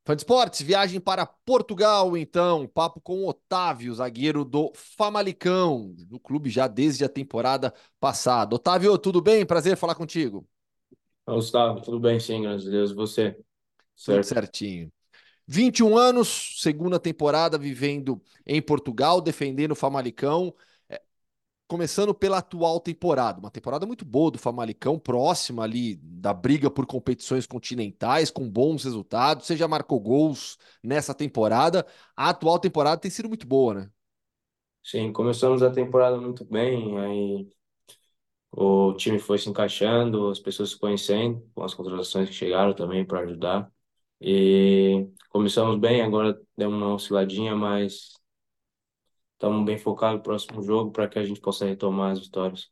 Fã 0.05 0.15
de 0.15 0.21
esportes, 0.21 0.61
viagem 0.61 0.99
para 0.99 1.25
Portugal, 1.25 2.17
então. 2.17 2.67
Papo 2.67 2.99
com 2.99 3.21
o 3.21 3.29
Otávio, 3.29 3.93
zagueiro 3.93 4.43
do 4.43 4.71
Famalicão, 4.75 5.95
no 6.09 6.19
clube 6.19 6.49
já 6.49 6.67
desde 6.67 7.05
a 7.05 7.09
temporada 7.09 7.71
passada. 7.99 8.55
Otávio, 8.55 8.97
tudo 8.97 9.21
bem? 9.21 9.45
Prazer 9.45 9.77
falar 9.77 9.95
contigo. 9.95 10.45
Gustavo, 11.25 11.81
tudo 11.81 11.99
bem, 11.99 12.19
sim, 12.19 12.41
graças 12.41 12.67
a 12.67 12.71
Deus. 12.71 12.91
Você? 12.91 13.38
Certo. 13.95 14.23
Tudo 14.23 14.23
certinho. 14.23 14.91
21 15.47 15.97
anos, 15.97 16.55
segunda 16.61 16.99
temporada 16.99 17.57
vivendo 17.57 18.21
em 18.45 18.61
Portugal, 18.61 19.21
defendendo 19.21 19.71
o 19.71 19.75
Famalicão. 19.75 20.53
É, 20.89 21.01
começando 21.67 22.13
pela 22.13 22.39
atual 22.39 22.79
temporada, 22.79 23.39
uma 23.39 23.51
temporada 23.51 23.85
muito 23.85 24.05
boa 24.05 24.31
do 24.31 24.39
Famalicão, 24.39 24.99
próxima 24.99 25.63
ali 25.63 25.95
da 25.97 26.33
briga 26.33 26.71
por 26.71 26.85
competições 26.87 27.47
continentais, 27.47 28.31
com 28.31 28.49
bons 28.49 28.83
resultados. 28.85 29.47
Você 29.47 29.57
já 29.57 29.67
marcou 29.67 29.99
gols 29.99 30.57
nessa 30.83 31.13
temporada. 31.13 31.85
A 32.15 32.29
atual 32.29 32.59
temporada 32.59 33.01
tem 33.01 33.11
sido 33.11 33.29
muito 33.29 33.47
boa, 33.47 33.73
né? 33.75 33.91
Sim, 34.83 35.11
começamos 35.13 35.61
a 35.63 35.71
temporada 35.71 36.19
muito 36.19 36.43
bem, 36.45 36.97
aí 36.99 37.49
o 38.51 38.93
time 38.95 39.19
foi 39.19 39.37
se 39.37 39.49
encaixando, 39.49 40.29
as 40.29 40.39
pessoas 40.39 40.69
se 40.71 40.79
conhecendo, 40.79 41.41
com 41.53 41.63
as 41.63 41.73
contratações 41.73 42.29
que 42.29 42.35
chegaram 42.35 42.73
também 42.75 43.05
para 43.05 43.21
ajudar. 43.21 43.71
E 44.26 45.09
começamos 45.30 45.78
bem, 45.78 46.01
agora 46.01 46.41
deu 46.57 46.69
uma 46.69 46.93
osciladinha, 46.93 47.53
mas 47.57 48.13
estamos 49.34 49.65
bem 49.65 49.78
focados 49.78 50.17
no 50.19 50.24
próximo 50.24 50.63
jogo 50.63 50.91
para 50.91 51.09
que 51.09 51.19
a 51.19 51.26
gente 51.26 51.41
possa 51.41 51.65
retomar 51.65 52.13
as 52.13 52.19
vitórias. 52.19 52.71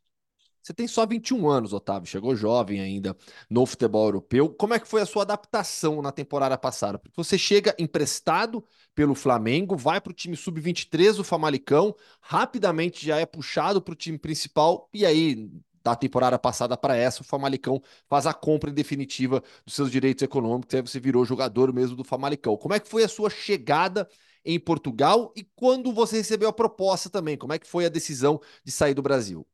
Você 0.62 0.72
tem 0.72 0.88
só 0.88 1.04
21 1.04 1.46
anos, 1.50 1.74
Otávio, 1.74 2.08
chegou 2.08 2.34
jovem 2.34 2.80
ainda 2.80 3.14
no 3.50 3.66
futebol 3.66 4.06
europeu. 4.06 4.48
Como 4.48 4.72
é 4.72 4.80
que 4.80 4.88
foi 4.88 5.02
a 5.02 5.06
sua 5.06 5.22
adaptação 5.22 6.00
na 6.00 6.10
temporada 6.10 6.56
passada? 6.56 6.98
Porque 6.98 7.16
você 7.16 7.36
chega 7.36 7.74
emprestado 7.78 8.64
pelo 8.94 9.14
Flamengo, 9.14 9.76
vai 9.76 10.00
para 10.00 10.12
o 10.12 10.14
time 10.14 10.36
sub-23 10.36 11.16
do 11.16 11.24
Famalicão, 11.24 11.94
rapidamente 12.20 13.04
já 13.04 13.18
é 13.18 13.26
puxado 13.26 13.82
para 13.82 13.92
o 13.92 13.96
time 13.96 14.16
principal 14.16 14.88
e 14.94 15.04
aí 15.04 15.50
da 15.84 15.94
temporada 15.96 16.38
passada 16.38 16.76
para 16.76 16.96
essa, 16.96 17.22
o 17.22 17.24
Famalicão 17.24 17.82
faz 18.08 18.26
a 18.26 18.34
compra 18.34 18.70
definitiva 18.70 19.42
dos 19.64 19.74
seus 19.74 19.90
direitos 19.90 20.22
econômicos, 20.22 20.74
aí 20.74 20.80
você 20.82 21.00
virou 21.00 21.24
jogador 21.24 21.72
mesmo 21.72 21.96
do 21.96 22.04
Famalicão. 22.04 22.56
Como 22.56 22.74
é 22.74 22.80
que 22.80 22.88
foi 22.88 23.04
a 23.04 23.08
sua 23.08 23.30
chegada 23.30 24.08
em 24.44 24.58
Portugal 24.58 25.32
e 25.36 25.44
quando 25.56 25.92
você 25.92 26.16
recebeu 26.18 26.48
a 26.48 26.52
proposta 26.52 27.08
também? 27.10 27.36
Como 27.36 27.52
é 27.52 27.58
que 27.58 27.66
foi 27.66 27.86
a 27.86 27.88
decisão 27.88 28.40
de 28.64 28.72
sair 28.72 28.94
do 28.94 29.02
Brasil? 29.02 29.46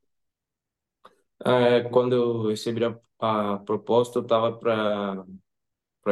É, 1.45 1.83
quando 1.91 2.15
eu 2.15 2.49
recebi 2.49 2.85
a, 2.85 2.99
a 3.55 3.59
proposta, 3.59 4.19
eu 4.19 4.23
estava 4.23 4.53
para 4.59 5.25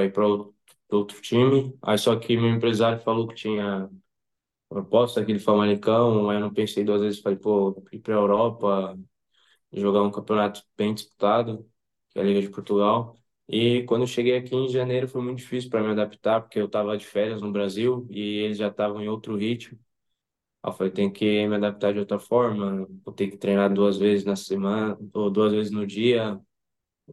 ir 0.05 0.13
para 0.13 0.25
outro 0.93 1.21
time, 1.21 1.77
aí 1.83 1.99
só 1.99 2.17
que 2.19 2.37
meu 2.37 2.51
empresário 2.51 3.01
falou 3.03 3.27
que 3.29 3.35
tinha 3.35 3.91
proposta 4.69 5.21
aqui 5.21 5.35
do 5.35 5.41
Famalicão, 5.41 6.31
aí 6.31 6.39
eu 6.39 6.41
não 6.41 6.55
pensei 6.55 6.85
duas 6.85 7.03
vezes, 7.03 7.21
falei, 7.21 7.39
pô, 7.39 7.83
ir 7.93 8.01
para 8.01 8.15
a 8.15 8.19
Europa, 8.19 8.99
jogar 9.81 10.03
um 10.03 10.11
campeonato 10.11 10.63
bem 10.77 10.95
disputado, 10.95 11.69
que 12.11 12.19
é 12.19 12.23
a 12.23 12.25
Liga 12.25 12.41
de 12.43 12.51
Portugal. 12.51 13.17
E 13.49 13.85
quando 13.85 14.03
eu 14.03 14.07
cheguei 14.09 14.37
aqui 14.37 14.55
em 14.57 14.69
janeiro 14.69 15.09
foi 15.09 15.23
muito 15.23 15.39
difícil 15.39 15.71
para 15.71 15.83
me 15.83 15.91
adaptar, 15.91 16.41
porque 16.43 16.59
eu 16.61 16.67
estava 16.67 16.97
de 16.99 17.07
férias 17.07 17.41
no 17.43 17.53
Brasil 17.53 18.07
e 18.11 18.39
eles 18.41 18.59
já 18.59 18.69
estavam 18.69 19.01
em 19.03 19.09
outro 19.09 19.37
ritmo. 19.37 19.79
Eu 20.65 20.73
falei, 20.73 20.93
tem 20.93 21.13
que 21.13 21.47
me 21.47 21.55
adaptar 21.57 21.93
de 21.93 22.01
outra 22.01 22.19
forma, 22.19 22.87
vou 23.05 23.15
ter 23.15 23.29
que 23.31 23.37
treinar 23.37 23.73
duas 23.73 23.97
vezes 23.99 24.25
na 24.25 24.35
semana, 24.35 24.99
ou 25.15 25.31
duas 25.31 25.53
vezes 25.53 25.71
no 25.73 25.87
dia, 25.87 26.41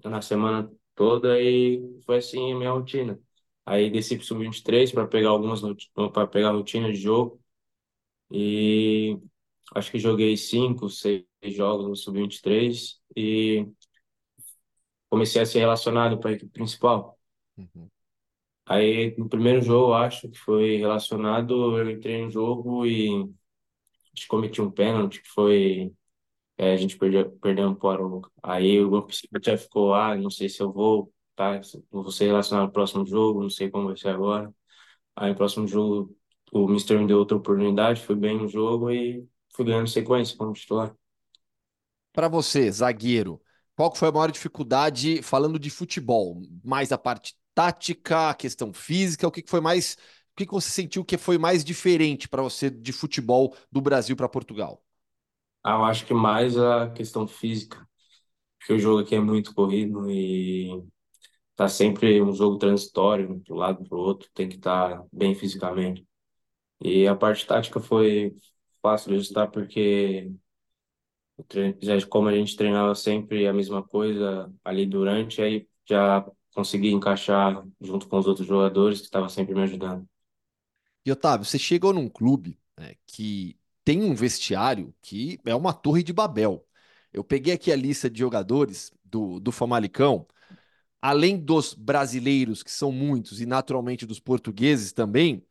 na 0.06 0.22
semana 0.22 0.72
toda, 0.96 1.42
e 1.42 1.82
foi 2.06 2.18
assim 2.18 2.54
a 2.54 2.56
minha 2.58 2.72
rotina. 2.72 3.20
Aí 3.66 3.90
desci 3.92 4.18
pro 4.18 4.26
sub-23 4.26 4.92
para 4.92 5.08
pegar 5.08 5.30
algumas 5.30 5.62
para 6.14 6.28
pegar 6.28 6.52
rotina 6.52 6.92
de 6.92 6.98
jogo 7.00 7.42
e 8.32 9.20
acho 9.76 9.92
que 9.92 10.00
joguei 10.00 10.38
cinco, 10.38 10.90
seis 10.90 11.26
jogos 11.52 11.88
no 11.88 11.96
sub-23 11.96 13.00
e 13.16 13.68
comecei 15.10 15.42
a 15.42 15.46
ser 15.46 15.60
relacionado 15.60 16.20
para 16.20 16.32
a 16.32 16.34
equipe 16.34 16.52
principal. 16.52 17.20
Uhum. 17.58 17.90
Aí 18.66 19.16
no 19.18 19.28
primeiro 19.28 19.62
jogo, 19.62 19.94
acho 19.94 20.30
que 20.30 20.38
foi 20.38 20.78
relacionado, 20.78 21.78
eu 21.78 21.90
entrei 21.92 22.24
no 22.24 22.32
jogo 22.32 22.86
e 22.86 23.10
a 23.10 23.26
gente 24.16 24.28
cometi 24.28 24.62
um 24.62 24.72
pênalti 24.72 25.22
que 25.22 25.30
foi 25.30 25.94
é, 26.58 26.74
a 26.74 26.78
gente 26.78 26.98
perdeu, 26.98 27.32
perdeu 27.40 27.68
um 27.70 27.76
para 27.76 28.02
Aí 28.44 28.80
o 28.80 28.90
grupo 28.90 29.12
já 29.44 29.58
ficou, 29.58 29.94
ah, 29.94 30.16
não 30.16 30.30
sei 30.30 30.48
se 30.50 30.62
eu 30.62 30.72
vou, 30.72 31.12
tá? 31.36 31.60
Vou 31.92 32.12
ser 32.12 32.28
relacionado 32.28 32.66
ao 32.68 32.72
próximo 32.72 33.06
jogo, 33.06 33.42
não 33.42 33.50
sei 33.50 33.70
como 33.70 33.88
vai 33.88 33.98
ser 33.98 34.10
agora. 34.10 34.54
Aí 35.16 35.30
no 35.32 35.36
próximo 35.38 35.68
jogo 35.68 36.16
o 36.52 36.68
Mister 36.68 37.00
me 37.00 37.08
deu 37.08 37.20
outra 37.20 37.38
oportunidade, 37.38 38.02
fui 38.02 38.16
bem 38.16 38.38
no 38.38 38.48
jogo 38.48 38.92
e 38.92 39.28
fui 39.56 39.66
ganhando 39.66 39.88
sequência 39.90 40.38
como 40.38 40.54
titular. 40.54 40.96
Para 42.14 42.28
você, 42.28 42.72
zagueiro, 42.72 43.42
qual 43.76 43.94
foi 43.96 44.10
a 44.10 44.12
maior 44.12 44.32
dificuldade 44.32 45.22
falando 45.24 45.58
de 45.60 45.70
futebol? 45.70 46.42
Mais 46.64 46.92
a 46.92 46.98
parte 46.98 47.36
tática, 47.56 48.30
a 48.30 48.34
questão 48.36 48.74
física, 48.74 49.28
o 49.28 49.32
que 49.32 49.44
foi 49.48 49.62
mais, 49.62 49.96
o 50.34 50.36
que 50.38 50.46
você 50.46 50.70
sentiu 50.70 51.04
que 51.06 51.18
foi 51.18 51.38
mais 51.38 51.64
diferente 51.64 52.28
para 52.30 52.42
você 52.44 52.70
de 52.70 52.92
futebol 52.94 53.56
do 53.72 53.82
Brasil 53.82 54.16
para 54.16 54.30
Portugal? 54.30 54.84
Ah, 55.64 55.74
eu 55.76 55.86
acho 55.86 56.06
que 56.06 56.14
mais 56.14 56.58
a 56.58 56.90
questão 56.92 57.28
física, 57.28 57.88
porque 58.60 58.74
o 58.74 58.80
jogo 58.80 59.02
aqui 59.02 59.16
é 59.16 59.20
muito 59.22 59.54
corrido 59.56 60.10
e 60.12 60.84
tá 61.56 61.70
sempre 61.70 62.22
um 62.22 62.34
jogo 62.34 62.58
transitório, 62.60 63.40
de 63.42 63.54
um 63.54 63.58
lado 63.58 63.84
para 63.88 63.98
o 63.98 64.02
outro, 64.02 64.30
tem 64.34 64.50
que 64.50 64.58
estar 64.58 65.04
bem 65.14 65.36
fisicamente. 65.36 66.08
E 66.82 67.08
a 67.08 67.16
parte 67.16 67.48
tática 67.48 67.80
foi 67.82 68.36
fácil 68.82 69.10
de 69.12 69.16
ajustar 69.18 69.52
porque 69.52 70.32
já 71.82 72.06
como 72.08 72.28
a 72.28 72.34
gente 72.36 72.56
treinava 72.56 72.96
sempre 72.96 73.48
a 73.48 73.54
mesma 73.54 73.84
coisa 73.84 74.54
ali 74.64 74.86
durante, 74.86 75.42
aí 75.42 75.68
já 75.88 76.26
consegui 76.54 76.92
encaixar 76.92 77.66
junto 77.82 78.08
com 78.08 78.18
os 78.18 78.28
outros 78.28 78.48
jogadores 78.48 79.00
que 79.00 79.06
estavam 79.06 79.30
sempre 79.30 79.56
me 79.56 79.64
ajudando. 79.64 80.08
E 81.06 81.12
Otávio, 81.12 81.46
você 81.46 81.60
chegou 81.60 81.94
num 81.94 82.08
clube, 82.08 82.58
né, 82.78 82.96
que 83.06 83.58
tem 83.84 84.02
um 84.02 84.16
vestiário 84.16 84.94
que 85.02 85.40
é 85.46 85.56
uma 85.56 85.74
torre 85.74 86.04
de 86.04 86.14
Babel. 86.14 86.66
Eu 87.12 87.24
peguei 87.24 87.54
aqui 87.54 87.72
a 87.72 87.76
lista 87.76 88.10
de 88.10 88.20
jogadores 88.20 88.92
do, 89.04 89.40
do 89.40 89.52
Famalicão, 89.52 90.26
além 91.02 91.38
dos 91.38 91.74
brasileiros, 91.74 92.64
que 92.64 92.72
são 92.72 92.92
muitos, 92.92 93.42
e 93.42 93.46
naturalmente 93.46 94.06
dos 94.06 94.20
portugueses 94.20 94.94
também, 94.94 95.46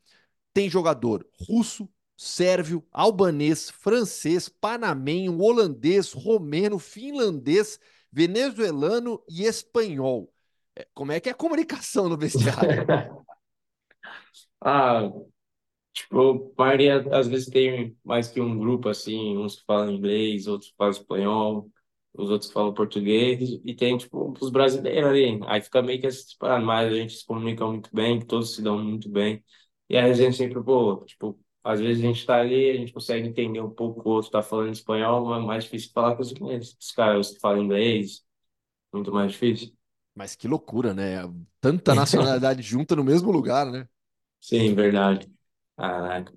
tem 0.55 0.70
jogador 0.70 1.26
russo, 1.49 1.89
sérvio, 2.23 2.87
albanês, 2.93 3.70
francês, 3.70 4.49
panamenho, 4.49 5.39
holandês, 5.41 6.12
romeno, 6.12 6.79
finlandês, 6.79 7.79
venezuelano 8.12 9.23
e 9.29 9.45
espanhol. 9.45 10.33
É, 10.77 10.87
Como 10.95 11.12
é 11.12 11.20
que 11.20 11.29
é 11.29 11.33
a 11.33 11.35
comunicação 11.35 12.09
no 12.09 12.16
vestiário? 12.18 12.87
Ah, 14.61 15.11
Tipo, 15.95 16.53
a 16.59 16.62
maioria 16.64 16.99
às 17.16 17.29
vezes 17.29 17.49
tem 17.51 17.97
mais 18.05 18.29
que 18.29 18.41
um 18.41 18.59
grupo 18.59 18.89
assim, 18.89 19.37
uns 19.39 19.57
que 19.57 19.64
falam 19.66 19.93
inglês, 19.93 20.47
outros 20.47 20.73
falam 20.79 20.93
espanhol, 20.93 21.70
os 22.14 22.31
outros 22.31 22.51
falam 22.53 22.75
português, 22.75 23.41
e 23.64 23.75
tem 23.77 23.99
tipo 23.99 24.35
os 24.41 24.51
brasileiros 24.51 25.11
ali. 25.11 25.41
Aí 25.47 25.62
fica 25.62 25.83
meio 25.83 26.01
que 26.01 26.07
esse 26.09 26.31
separado, 26.31 26.64
mas 26.66 26.93
a 26.93 26.97
gente 26.97 27.14
se 27.18 27.27
comunica 27.27 27.66
muito 27.66 27.91
bem, 27.95 28.20
todos 28.27 28.55
se 28.57 28.62
dão 28.62 28.83
muito 28.83 29.11
bem. 29.11 29.45
E 29.91 29.97
a 29.99 30.12
gente 30.14 30.37
sempre, 30.37 30.62
pô, 30.64 31.05
tipo, 31.07 31.39
às 31.65 31.81
vezes 31.81 32.03
a 32.03 32.07
gente 32.07 32.27
tá 32.27 32.37
ali, 32.37 32.71
a 32.71 32.77
gente 32.77 32.93
consegue 32.93 33.29
entender 33.29 33.61
um 33.61 33.71
pouco 33.71 34.09
o 34.09 34.13
outro 34.13 34.31
tá 34.31 34.43
falando 34.43 34.73
espanhol, 34.73 35.25
mas 35.25 35.43
é 35.43 35.47
mais 35.47 35.65
difícil 35.65 35.91
falar 35.93 36.17
com 36.17 36.23
os 36.23 36.33
ingleses. 36.33 36.77
Os 36.81 36.93
caras 36.93 37.31
que 37.31 37.41
falam 37.41 37.63
inglês, 37.63 38.25
muito 38.93 39.13
mais 39.13 39.33
difícil. 39.33 39.73
Mas 40.15 40.35
que 40.35 40.49
loucura, 40.49 40.93
né? 40.93 41.23
Tanta 41.61 41.95
nacionalidade 41.95 42.61
junta 42.63 42.97
no 42.97 43.05
mesmo 43.05 43.31
lugar, 43.31 43.71
né? 43.71 43.89
Sim, 44.41 44.75
verdade. 44.75 45.31
Caraca. 45.77 46.33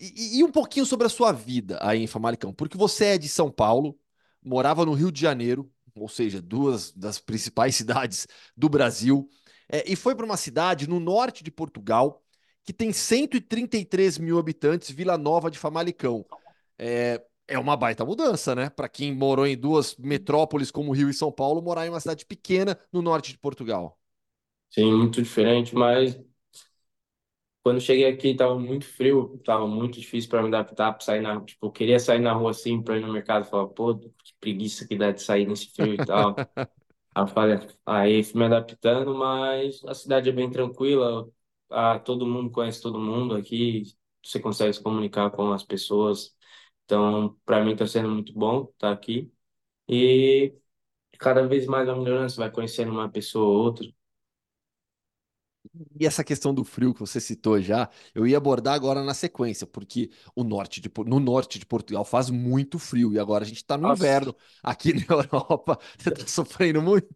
E, 0.00 0.38
e 0.38 0.44
um 0.44 0.50
pouquinho 0.50 0.86
sobre 0.86 1.06
a 1.06 1.10
sua 1.10 1.32
vida 1.32 1.78
aí 1.82 2.02
em 2.02 2.06
Famalicão, 2.06 2.52
porque 2.52 2.76
você 2.76 3.06
é 3.06 3.18
de 3.18 3.28
São 3.28 3.50
Paulo, 3.50 3.98
morava 4.42 4.84
no 4.86 4.94
Rio 4.94 5.12
de 5.12 5.20
Janeiro, 5.20 5.70
ou 5.94 6.08
seja, 6.08 6.40
duas 6.40 6.92
das 6.92 7.18
principais 7.18 7.74
cidades 7.76 8.26
do 8.56 8.68
Brasil, 8.68 9.28
é, 9.68 9.84
e 9.90 9.94
foi 9.94 10.14
para 10.14 10.24
uma 10.24 10.36
cidade 10.36 10.88
no 10.88 10.98
norte 10.98 11.44
de 11.44 11.50
Portugal 11.50 12.22
que 12.68 12.72
tem 12.74 12.92
133 12.92 14.18
mil 14.18 14.38
habitantes, 14.38 14.90
Vila 14.90 15.16
Nova 15.16 15.50
de 15.50 15.58
Famalicão. 15.58 16.26
É, 16.78 17.22
é 17.48 17.58
uma 17.58 17.74
baita 17.78 18.04
mudança, 18.04 18.54
né? 18.54 18.68
Para 18.68 18.90
quem 18.90 19.14
morou 19.14 19.46
em 19.46 19.56
duas 19.56 19.96
metrópoles 19.96 20.70
como 20.70 20.92
Rio 20.92 21.08
e 21.08 21.14
São 21.14 21.32
Paulo, 21.32 21.62
morar 21.62 21.86
em 21.86 21.90
uma 21.90 22.00
cidade 22.00 22.26
pequena 22.26 22.78
no 22.92 23.00
norte 23.02 23.32
de 23.32 23.38
Portugal. 23.38 23.98
Sim, 24.70 24.92
muito 24.96 25.20
diferente, 25.22 25.74
mas 25.74 26.18
Quando 27.62 27.80
cheguei 27.80 28.06
aqui, 28.06 28.34
tava 28.34 28.58
muito 28.58 28.86
frio, 28.86 29.38
tava 29.44 29.66
muito 29.66 30.00
difícil 30.00 30.30
para 30.30 30.40
me 30.42 30.48
adaptar, 30.48 30.92
para 30.92 31.04
sair 31.04 31.20
na, 31.20 31.40
tipo, 31.44 31.66
eu 31.66 31.70
queria 31.72 31.98
sair 32.00 32.18
na 32.20 32.32
rua 32.32 32.50
assim, 32.52 32.80
para 32.82 32.96
ir 32.96 33.00
no 33.02 33.12
mercado, 33.12 33.44
e 33.46 33.48
falar, 33.50 33.66
pô, 33.68 33.94
que 33.98 34.34
preguiça 34.40 34.86
que 34.88 34.96
dá 34.96 35.10
de 35.12 35.20
sair 35.22 35.46
nesse 35.46 35.70
frio 35.74 35.92
e 35.94 35.98
tal. 36.02 36.46
Aí, 37.14 37.22
eu 37.24 37.28
falei, 37.28 37.58
aí 37.86 38.24
fui 38.24 38.40
me 38.40 38.46
adaptando, 38.46 39.14
mas 39.14 39.84
a 39.86 39.94
cidade 39.94 40.30
é 40.30 40.32
bem 40.32 40.50
tranquila, 40.50 41.28
ah, 41.70 41.98
todo 41.98 42.26
mundo 42.26 42.50
conhece 42.50 42.80
todo 42.82 42.98
mundo 43.00 43.34
aqui, 43.36 43.82
você 44.24 44.40
consegue 44.40 44.72
se 44.74 44.82
comunicar 44.82 45.30
com 45.30 45.52
as 45.52 45.62
pessoas, 45.64 46.34
então, 46.84 47.36
para 47.44 47.64
mim 47.64 47.72
está 47.72 47.86
sendo 47.86 48.10
muito 48.10 48.32
bom 48.32 48.64
estar 48.72 48.92
aqui 48.92 49.32
e 49.88 50.54
cada 51.18 51.46
vez 51.48 51.66
mais 51.66 51.86
vai 51.88 51.98
melhorando, 51.98 52.30
você 52.30 52.38
vai 52.38 52.50
conhecendo 52.52 52.92
uma 52.92 53.10
pessoa 53.10 53.46
ou 53.48 53.64
outra. 53.64 53.86
E 56.00 56.06
essa 56.06 56.24
questão 56.24 56.54
do 56.54 56.64
frio 56.64 56.94
que 56.94 57.00
você 57.00 57.20
citou 57.20 57.60
já, 57.60 57.88
eu 58.14 58.26
ia 58.26 58.36
abordar 58.38 58.74
agora 58.74 59.02
na 59.02 59.12
sequência, 59.14 59.66
porque 59.66 60.10
o 60.34 60.42
norte 60.44 60.80
de, 60.80 60.90
no 61.06 61.20
norte 61.20 61.58
de 61.58 61.66
Portugal 61.66 62.04
faz 62.04 62.30
muito 62.30 62.78
frio 62.78 63.12
e 63.12 63.18
agora 63.18 63.44
a 63.44 63.46
gente 63.46 63.58
está 63.58 63.76
no 63.76 63.84
Nossa, 63.84 63.86
inverno. 63.86 64.34
Aqui 64.62 64.92
na 64.94 65.02
Europa, 65.14 65.78
você 65.98 66.08
está 66.10 66.26
sofrendo 66.26 66.80
muito. 66.82 67.08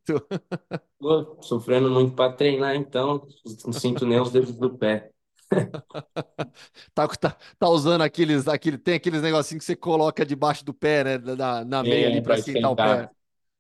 tô 0.99 1.43
sofrendo 1.43 1.91
muito 1.91 2.15
para 2.15 2.33
treinar, 2.35 2.75
então 2.77 3.27
não 3.65 3.73
sinto 3.73 4.07
nem 4.07 4.21
os 4.21 4.31
dedos 4.33 4.57
do 4.57 4.77
pé. 4.79 5.11
Tá, 6.95 7.07
tá, 7.09 7.37
tá 7.59 7.69
usando 7.69 8.03
aqueles, 8.03 8.49
aquele, 8.49 8.79
tem 8.79 8.95
aqueles 8.95 9.23
negocinhos 9.23 9.63
que 9.65 9.67
você 9.67 9.77
coloca 9.77 10.25
debaixo 10.25 10.65
do 10.65 10.73
pé, 10.75 11.05
né? 11.05 11.19
Na, 11.37 11.65
na 11.65 11.85
meia 11.85 12.07
ali 12.07 12.21
É, 12.21 12.21
para 12.21 12.35
para 12.35 12.35
esquentar 12.35 12.71
o 12.71 12.77
pé. 12.77 13.11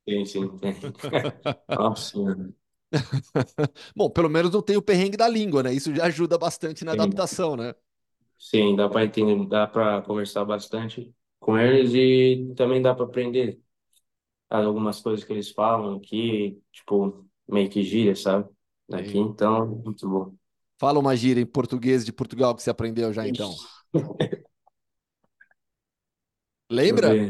Sim, 0.08 0.24
sim, 0.26 0.58
tem. 0.58 0.74
Nossa, 1.72 2.18
Bom, 3.96 4.10
pelo 4.10 4.28
menos 4.28 4.52
não 4.52 4.62
tem 4.62 4.76
o 4.76 4.82
perrengue 4.82 5.16
da 5.16 5.28
língua, 5.28 5.62
né? 5.62 5.72
Isso 5.72 5.94
já 5.94 6.04
ajuda 6.06 6.38
bastante 6.38 6.84
na 6.84 6.92
sim, 6.92 6.92
adaptação, 6.92 7.56
né? 7.56 7.74
sim, 8.38 8.76
dá 8.76 8.88
para 8.88 9.04
entender, 9.04 9.46
dá 9.48 9.66
para 9.66 10.02
conversar 10.02 10.44
bastante 10.44 11.14
com 11.40 11.58
eles 11.58 11.92
e 11.94 12.54
também 12.56 12.80
dá 12.82 12.94
para 12.94 13.04
aprender 13.04 13.60
algumas 14.50 15.00
coisas 15.00 15.24
que 15.26 15.32
eles 15.32 15.50
falam 15.50 15.96
aqui, 15.96 16.62
tipo, 16.72 17.28
meio 17.48 17.70
que 17.70 17.82
gíria, 17.82 18.16
sabe? 18.16 18.50
Aqui, 18.92 19.18
Sei. 19.18 19.18
então, 19.18 19.66
muito 19.68 20.08
bom. 20.08 20.36
Fala 20.78 20.98
uma 20.98 21.16
gíria 21.16 21.40
em 21.40 21.46
português 21.46 22.04
de 22.04 22.12
Portugal 22.12 22.54
que 22.54 22.62
você 22.62 22.68
aprendeu 22.70 23.10
já 23.12 23.26
então. 23.26 23.58
Lembra? 26.68 27.22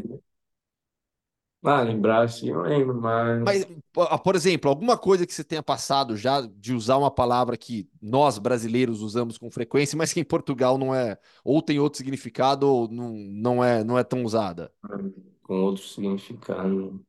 Ah, 1.64 1.82
lembrar 1.82 2.22
assim, 2.24 2.50
eu 2.50 2.60
lembro, 2.62 3.00
Mas, 3.44 3.64
mas 3.64 3.66
por 3.93 4.34
exemplo, 4.34 4.70
alguma 4.70 4.97
coisa 4.97 5.26
que 5.26 5.34
você 5.34 5.45
tenha 5.45 5.62
passado 5.62 6.16
já 6.16 6.40
de 6.40 6.72
usar 6.74 6.97
uma 6.97 7.11
palavra 7.11 7.57
que 7.57 7.88
nós 8.01 8.38
brasileiros 8.38 9.03
usamos 9.03 9.36
com 9.38 9.51
frequência, 9.51 9.97
mas 9.97 10.12
que 10.12 10.20
em 10.20 10.24
Portugal 10.24 10.78
não 10.78 10.95
é, 10.95 11.18
ou 11.45 11.61
tem 11.62 11.78
outro 11.78 11.99
significado, 11.99 12.66
ou 12.68 12.88
não, 12.88 13.11
não 13.12 13.62
é, 13.64 13.84
não 13.84 13.99
é 13.99 14.05
tão 14.05 14.24
usada. 14.24 14.72
com 15.43 15.55
outro 15.62 15.82
significado. 15.84 17.05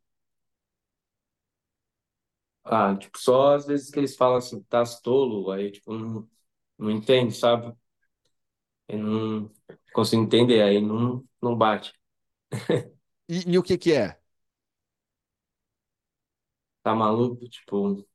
Ah, 2.65 2.95
tipo, 2.97 3.17
só 3.19 3.55
às 3.55 3.65
vezes 3.65 3.89
que 3.91 3.99
eles 3.99 4.15
falam 4.15 4.37
assim, 4.37 4.61
tá 4.63 4.83
tolo, 5.03 5.51
aí, 5.51 5.71
tipo, 5.71 5.93
não, 5.93 6.29
não 6.77 6.89
entende, 6.91 7.33
sabe? 7.33 7.75
Eu 8.87 8.97
não 8.99 9.51
consigo 9.93 10.23
entender, 10.23 10.61
aí 10.61 10.81
não, 10.81 11.23
não 11.41 11.55
bate. 11.57 11.93
E, 13.27 13.51
e 13.53 13.57
o 13.57 13.63
que 13.63 13.77
que 13.77 13.93
é? 13.93 14.17
Tá 16.83 16.93
maluco? 16.95 17.47
Tipo, 17.49 18.05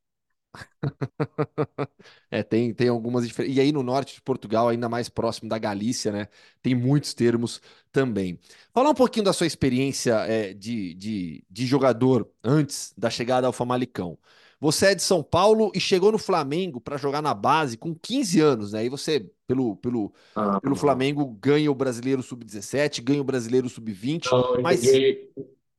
É, 2.31 2.43
tem, 2.43 2.73
tem 2.75 2.89
algumas 2.89 3.27
diferenças. 3.27 3.57
E 3.57 3.61
aí 3.61 3.73
no 3.73 3.83
norte 3.83 4.15
de 4.15 4.23
Portugal, 4.23 4.69
ainda 4.69 4.89
mais 4.89 5.09
próximo 5.09 5.49
da 5.49 5.59
Galícia, 5.59 6.13
né? 6.13 6.29
Tem 6.63 6.75
muitos 6.75 7.15
termos 7.15 7.61
também. 7.93 8.39
Falar 8.73 8.91
um 8.91 8.95
pouquinho 8.95 9.25
da 9.25 9.33
sua 9.33 9.47
experiência 9.47 10.15
é, 10.27 10.53
de, 10.55 10.95
de, 10.95 11.45
de 11.51 11.67
jogador 11.67 12.29
antes 12.43 12.93
da 12.97 13.11
chegada 13.11 13.47
ao 13.47 13.53
Famalicão. 13.53 14.19
Você 14.61 14.87
é 14.87 14.95
de 14.95 15.03
São 15.03 15.23
Paulo 15.23 15.71
e 15.75 15.81
chegou 15.81 16.11
no 16.13 16.19
Flamengo 16.19 16.81
para 16.81 16.97
jogar 16.97 17.23
na 17.23 17.33
base 17.35 17.77
com 17.77 17.95
15 17.95 18.41
anos, 18.41 18.73
né? 18.73 18.81
Aí 18.81 18.89
você, 18.89 19.21
pelo, 19.47 19.77
pelo, 19.77 20.13
Ah, 20.35 20.61
pelo 20.61 20.75
Flamengo, 20.77 21.25
ganha 21.41 21.71
o 21.71 21.75
Brasileiro 21.75 22.23
Sub-17, 22.23 23.01
ganha 23.01 23.21
o 23.21 23.25
Brasileiro 23.25 23.69
Sub-20, 23.69 24.35
então, 24.35 24.57
eu 24.57 24.65
mas 24.65 24.81
cheguei, 24.81 25.33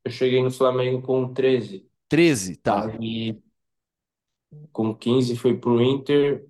eu 0.06 0.12
cheguei 0.12 0.44
no 0.44 0.52
Flamengo 0.52 1.02
com 1.02 1.34
13. 1.34 1.89
13, 2.10 2.56
tá. 2.58 2.94
Aí 3.00 3.42
com 4.72 4.96
15 4.96 5.36
fui 5.36 5.56
pro 5.58 5.80
Inter 5.82 6.48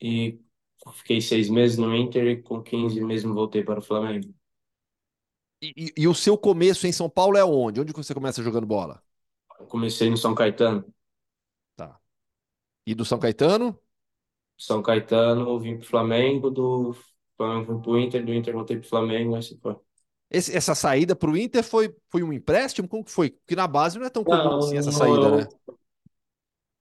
e 0.00 0.38
fiquei 0.94 1.20
seis 1.22 1.48
meses 1.48 1.78
no 1.78 1.94
Inter 1.96 2.26
e 2.26 2.42
com 2.42 2.62
15 2.62 3.00
mesmo 3.00 3.32
voltei 3.34 3.64
para 3.64 3.80
o 3.80 3.82
Flamengo. 3.82 4.34
E, 5.60 5.72
e- 5.76 5.92
e 6.02 6.08
o 6.08 6.14
seu 6.14 6.36
começo 6.36 6.86
em 6.86 6.92
São 6.92 7.08
Paulo 7.08 7.36
é 7.38 7.44
onde? 7.44 7.80
Onde 7.80 7.92
você 7.92 8.14
começa 8.14 8.42
jogando 8.42 8.66
bola? 8.66 9.02
Eu 9.58 9.66
comecei 9.66 10.10
no 10.10 10.16
São 10.18 10.34
Caetano. 10.34 10.84
Tá. 11.76 12.00
E 12.86 12.94
do 12.96 13.04
São 13.06 13.18
Caetano? 13.20 13.80
São 14.56 14.82
Caetano, 14.82 15.58
vim 15.60 15.76
pro 15.78 15.86
Flamengo, 15.86 16.50
do 16.50 16.94
Flamengo 17.36 17.66
fui 17.74 17.82
pro 17.82 17.98
Inter, 17.98 18.24
do 18.24 18.32
Inter 18.34 18.54
voltei 18.54 18.78
pro 18.78 18.88
Flamengo, 18.88 19.34
assim 19.36 19.58
foi. 19.60 19.76
Esse- 20.32 20.56
essa 20.56 20.74
saída 20.74 21.14
para 21.16 21.30
o 21.30 21.36
Inter 21.36 21.62
foi, 21.64 21.94
foi 22.10 22.22
um 22.22 22.32
empréstimo? 22.32 22.88
Como 22.88 23.04
que 23.04 23.10
foi? 23.12 23.30
Porque 23.32 23.56
na 23.56 23.66
base 23.68 23.98
não 23.98 24.06
é 24.06 24.10
tão 24.10 24.24
comum 24.24 24.56
assim 24.58 24.76
essa 24.78 24.92
Não, 24.92 24.92
saída, 24.92 25.30
né? 25.30 25.48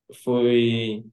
eu 0.10 0.16
fui. 0.24 1.04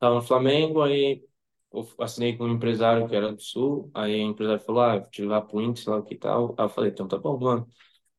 Tava 0.00 0.14
no 0.16 0.22
Flamengo, 0.22 0.82
aí 0.82 1.24
eu 1.72 1.86
assinei 2.00 2.36
com 2.36 2.44
um 2.44 2.52
empresário 2.54 3.08
que 3.08 3.16
era 3.16 3.32
do 3.32 3.40
Sul, 3.42 3.90
aí 3.94 4.14
o 4.24 4.28
empresário 4.30 4.62
falou, 4.64 4.82
ah, 4.82 4.98
vou 4.98 5.10
te 5.10 5.22
levar 5.22 5.42
pro 5.42 5.60
Inter, 5.60 5.82
sei 5.82 5.92
lá 5.92 5.98
o 5.98 6.04
que 6.04 6.16
tal. 6.16 6.54
Aí 6.58 6.64
eu 6.64 6.68
falei, 6.68 6.90
então 6.90 7.08
tá 7.08 7.18
bom, 7.18 7.38
mano. 7.38 7.68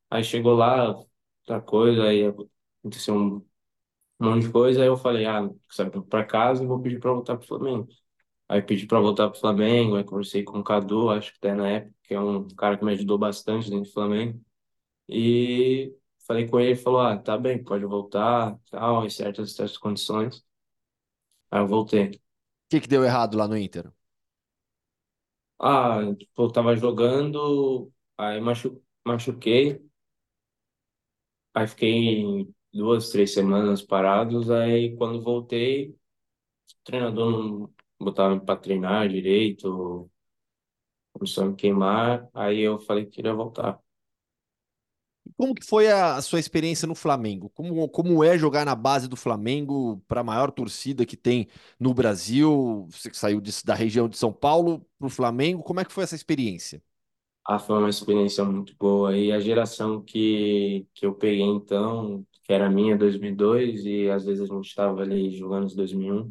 Aí 0.09 0.23
chegou 0.23 0.55
lá, 0.55 0.89
outra 1.41 1.61
coisa, 1.61 2.03
aí 2.05 2.25
aconteceu 2.81 3.15
um 3.15 3.45
monte 4.19 4.47
de 4.47 4.51
coisa, 4.53 4.81
aí 4.81 4.87
eu 4.87 4.97
falei, 4.97 5.25
ah, 5.25 5.49
sabe, 5.71 6.01
pra 6.07 6.25
casa 6.25 6.63
e 6.63 6.67
vou 6.67 6.81
pedir 6.81 6.99
pra 6.99 7.11
voltar 7.13 7.37
pro 7.37 7.47
Flamengo. 7.47 7.89
Aí 8.49 8.61
pedi 8.61 8.87
pra 8.87 8.99
voltar 9.01 9.29
pro 9.29 9.39
Flamengo, 9.39 9.95
aí 9.97 10.03
conversei 10.05 10.43
com 10.43 10.59
o 10.59 10.63
Cadu, 10.65 11.09
acho 11.11 11.31
que 11.33 11.37
até 11.39 11.55
na 11.55 11.69
época, 11.69 11.95
que 12.09 12.15
é 12.15 12.19
um 12.21 12.47
cara 12.49 12.77
que 12.77 12.83
me 12.85 12.93
ajudou 12.93 13.19
bastante 13.19 13.69
dentro 13.69 13.85
do 13.85 13.93
Flamengo. 13.93 14.41
E 15.09 15.95
falei 16.27 16.47
com 16.47 16.59
ele, 16.59 16.71
ele 16.71 16.77
falou, 16.79 17.01
ah, 17.01 17.17
tá 17.17 17.37
bem, 17.37 17.63
pode 17.63 17.85
voltar, 17.85 18.57
tal, 18.71 19.05
em 19.05 19.09
certas, 19.09 19.53
certas 19.53 19.77
condições. 19.77 20.45
Aí 21.51 21.59
eu 21.61 21.67
voltei. 21.67 22.19
O 22.67 22.69
que 22.69 22.81
que 22.81 22.87
deu 22.87 23.03
errado 23.05 23.37
lá 23.37 23.47
no 23.47 23.57
Inter? 23.57 23.91
Ah, 25.59 25.99
tipo, 26.17 26.43
eu 26.43 26.51
tava 26.51 26.75
jogando, 26.75 27.91
aí 28.17 28.39
machu 28.39 28.81
machuquei, 29.05 29.81
aí 31.53 31.67
fiquei 31.67 32.47
duas, 32.73 33.09
três 33.09 33.33
semanas 33.33 33.81
parados, 33.81 34.49
aí 34.51 34.95
quando 34.97 35.21
voltei, 35.23 35.89
o 35.91 35.95
treinador 36.83 37.31
não 37.31 37.73
botava 37.99 38.39
pra 38.41 38.55
treinar 38.57 39.09
direito, 39.09 40.09
começou 41.19 41.45
a 41.45 41.47
me 41.49 41.55
queimar, 41.57 42.27
aí 42.33 42.61
eu 42.61 42.79
falei 42.79 43.05
que 43.05 43.11
queria 43.11 43.33
voltar. 43.35 43.79
Como 45.37 45.55
que 45.55 45.65
foi 45.65 45.87
a, 45.89 46.15
a 46.17 46.21
sua 46.21 46.39
experiência 46.39 46.87
no 46.87 46.95
Flamengo? 46.95 47.49
Como, 47.51 47.87
como 47.89 48.23
é 48.23 48.37
jogar 48.37 48.65
na 48.65 48.75
base 48.75 49.07
do 49.07 49.15
Flamengo 49.15 50.01
para 50.07 50.21
a 50.21 50.23
maior 50.23 50.51
torcida 50.51 51.05
que 51.05 51.15
tem 51.15 51.47
no 51.79 51.93
Brasil? 51.93 52.87
Você 52.91 53.09
que 53.09 53.17
saiu 53.17 53.39
de- 53.39 53.63
da 53.63 53.73
região 53.73 54.09
de 54.09 54.17
São 54.17 54.33
Paulo 54.33 54.85
para 54.97 55.07
o 55.07 55.09
Flamengo, 55.09 55.63
como 55.63 55.79
é 55.79 55.85
que 55.85 55.93
foi 55.93 56.03
essa 56.03 56.15
experiência? 56.15 56.81
Ah, 57.45 57.57
foi 57.57 57.77
uma 57.79 57.89
experiência 57.89 58.43
muito 58.45 58.75
boa. 58.77 59.17
E 59.17 59.31
a 59.31 59.39
geração 59.39 60.01
que, 60.03 60.87
que 60.93 61.05
eu 61.05 61.15
peguei 61.15 61.41
então, 61.41 62.25
que 62.43 62.53
era 62.53 62.69
minha, 62.69 62.95
2002, 62.97 63.83
e 63.85 64.07
às 64.09 64.25
vezes 64.25 64.49
a 64.49 64.53
gente 64.53 64.67
estava 64.67 65.01
ali 65.01 65.31
jogando 65.35 65.65
os 65.65 65.75
2001. 65.75 66.29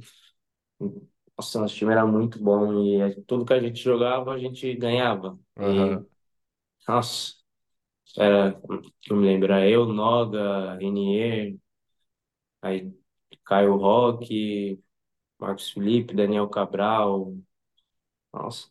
Nossa, 1.39 1.61
nosso 1.61 1.77
time 1.77 1.93
era 1.93 2.05
muito 2.07 2.43
bom 2.43 2.85
e 2.85 3.01
a- 3.03 3.15
tudo 3.27 3.45
que 3.45 3.53
a 3.53 3.61
gente 3.61 3.81
jogava, 3.83 4.33
a 4.35 4.39
gente 4.39 4.75
ganhava. 4.77 5.39
E, 5.65 5.97
Aham. 5.97 6.07
nossa, 6.89 7.35
era, 8.19 8.61
que 9.03 9.13
eu 9.13 9.17
me 9.17 9.27
lembro, 9.27 9.53
era 9.53 9.69
eu, 9.69 9.87
Noga, 9.87 10.77
Renier, 10.79 11.57
aí 12.63 12.93
Caio 13.45 13.77
Roque, 13.77 14.83
Marcos 15.41 15.71
Felipe, 15.73 16.15
Daniel 16.17 16.49
Cabral, 16.51 17.37
nossa, 18.33 18.69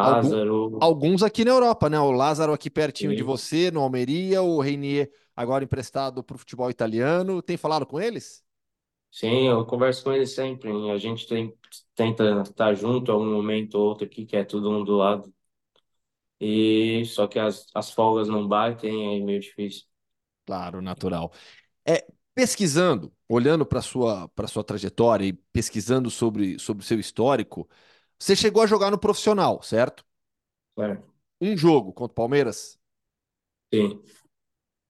Algum- 0.00 0.36
Lázaro. 0.38 0.80
alguns 0.80 1.22
aqui 1.22 1.44
na 1.44 1.52
Europa, 1.52 1.90
né? 1.90 1.98
O 2.00 2.10
Lázaro 2.12 2.52
aqui 2.52 2.70
pertinho 2.70 3.14
de 3.14 3.22
Sim. 3.22 3.24
você, 3.24 3.70
no 3.70 3.80
Almeria, 3.82 4.42
o 4.42 4.60
Reinier 4.60 5.10
agora 5.36 5.64
emprestado 5.64 6.22
para 6.24 6.36
o 6.36 6.38
futebol 6.38 6.70
italiano. 6.70 7.42
Tem 7.42 7.56
falado 7.56 7.86
com 7.86 8.00
eles? 8.00 8.44
Sim, 9.18 9.48
eu 9.48 9.66
converso 9.66 10.04
com 10.04 10.12
ele 10.12 10.26
sempre. 10.26 10.70
e 10.70 10.90
A 10.90 10.96
gente 10.98 11.26
tem, 11.26 11.52
tenta 11.94 12.42
estar 12.42 12.74
junto 12.74 13.10
a 13.12 13.16
um 13.18 13.32
momento 13.32 13.74
ou 13.74 13.88
outro 13.88 14.04
aqui, 14.06 14.24
que 14.24 14.36
é 14.36 14.44
todo 14.44 14.70
um 14.70 14.84
do 14.84 14.96
lado. 14.96 15.32
E 16.40 17.04
só 17.06 17.26
que 17.26 17.38
as, 17.38 17.66
as 17.74 17.90
folgas 17.92 18.28
não 18.28 18.46
batem, 18.46 19.16
é 19.20 19.24
meio 19.24 19.40
difícil. 19.40 19.86
Claro, 20.46 20.80
natural. 20.80 21.32
É, 21.86 22.06
pesquisando, 22.34 23.12
olhando 23.28 23.66
para 23.66 23.82
sua 23.82 24.28
para 24.30 24.48
sua 24.48 24.64
trajetória 24.64 25.26
e 25.26 25.32
pesquisando 25.34 26.10
sobre 26.10 26.58
sobre 26.58 26.84
o 26.84 26.86
seu 26.86 27.00
histórico, 27.00 27.68
você 28.18 28.36
chegou 28.36 28.62
a 28.62 28.66
jogar 28.68 28.90
no 28.90 28.98
profissional, 28.98 29.62
certo? 29.62 30.04
Certo? 30.74 31.12
Um 31.40 31.56
jogo 31.56 31.92
contra 31.92 32.12
o 32.12 32.14
Palmeiras. 32.14 32.78
Sim. 33.72 34.02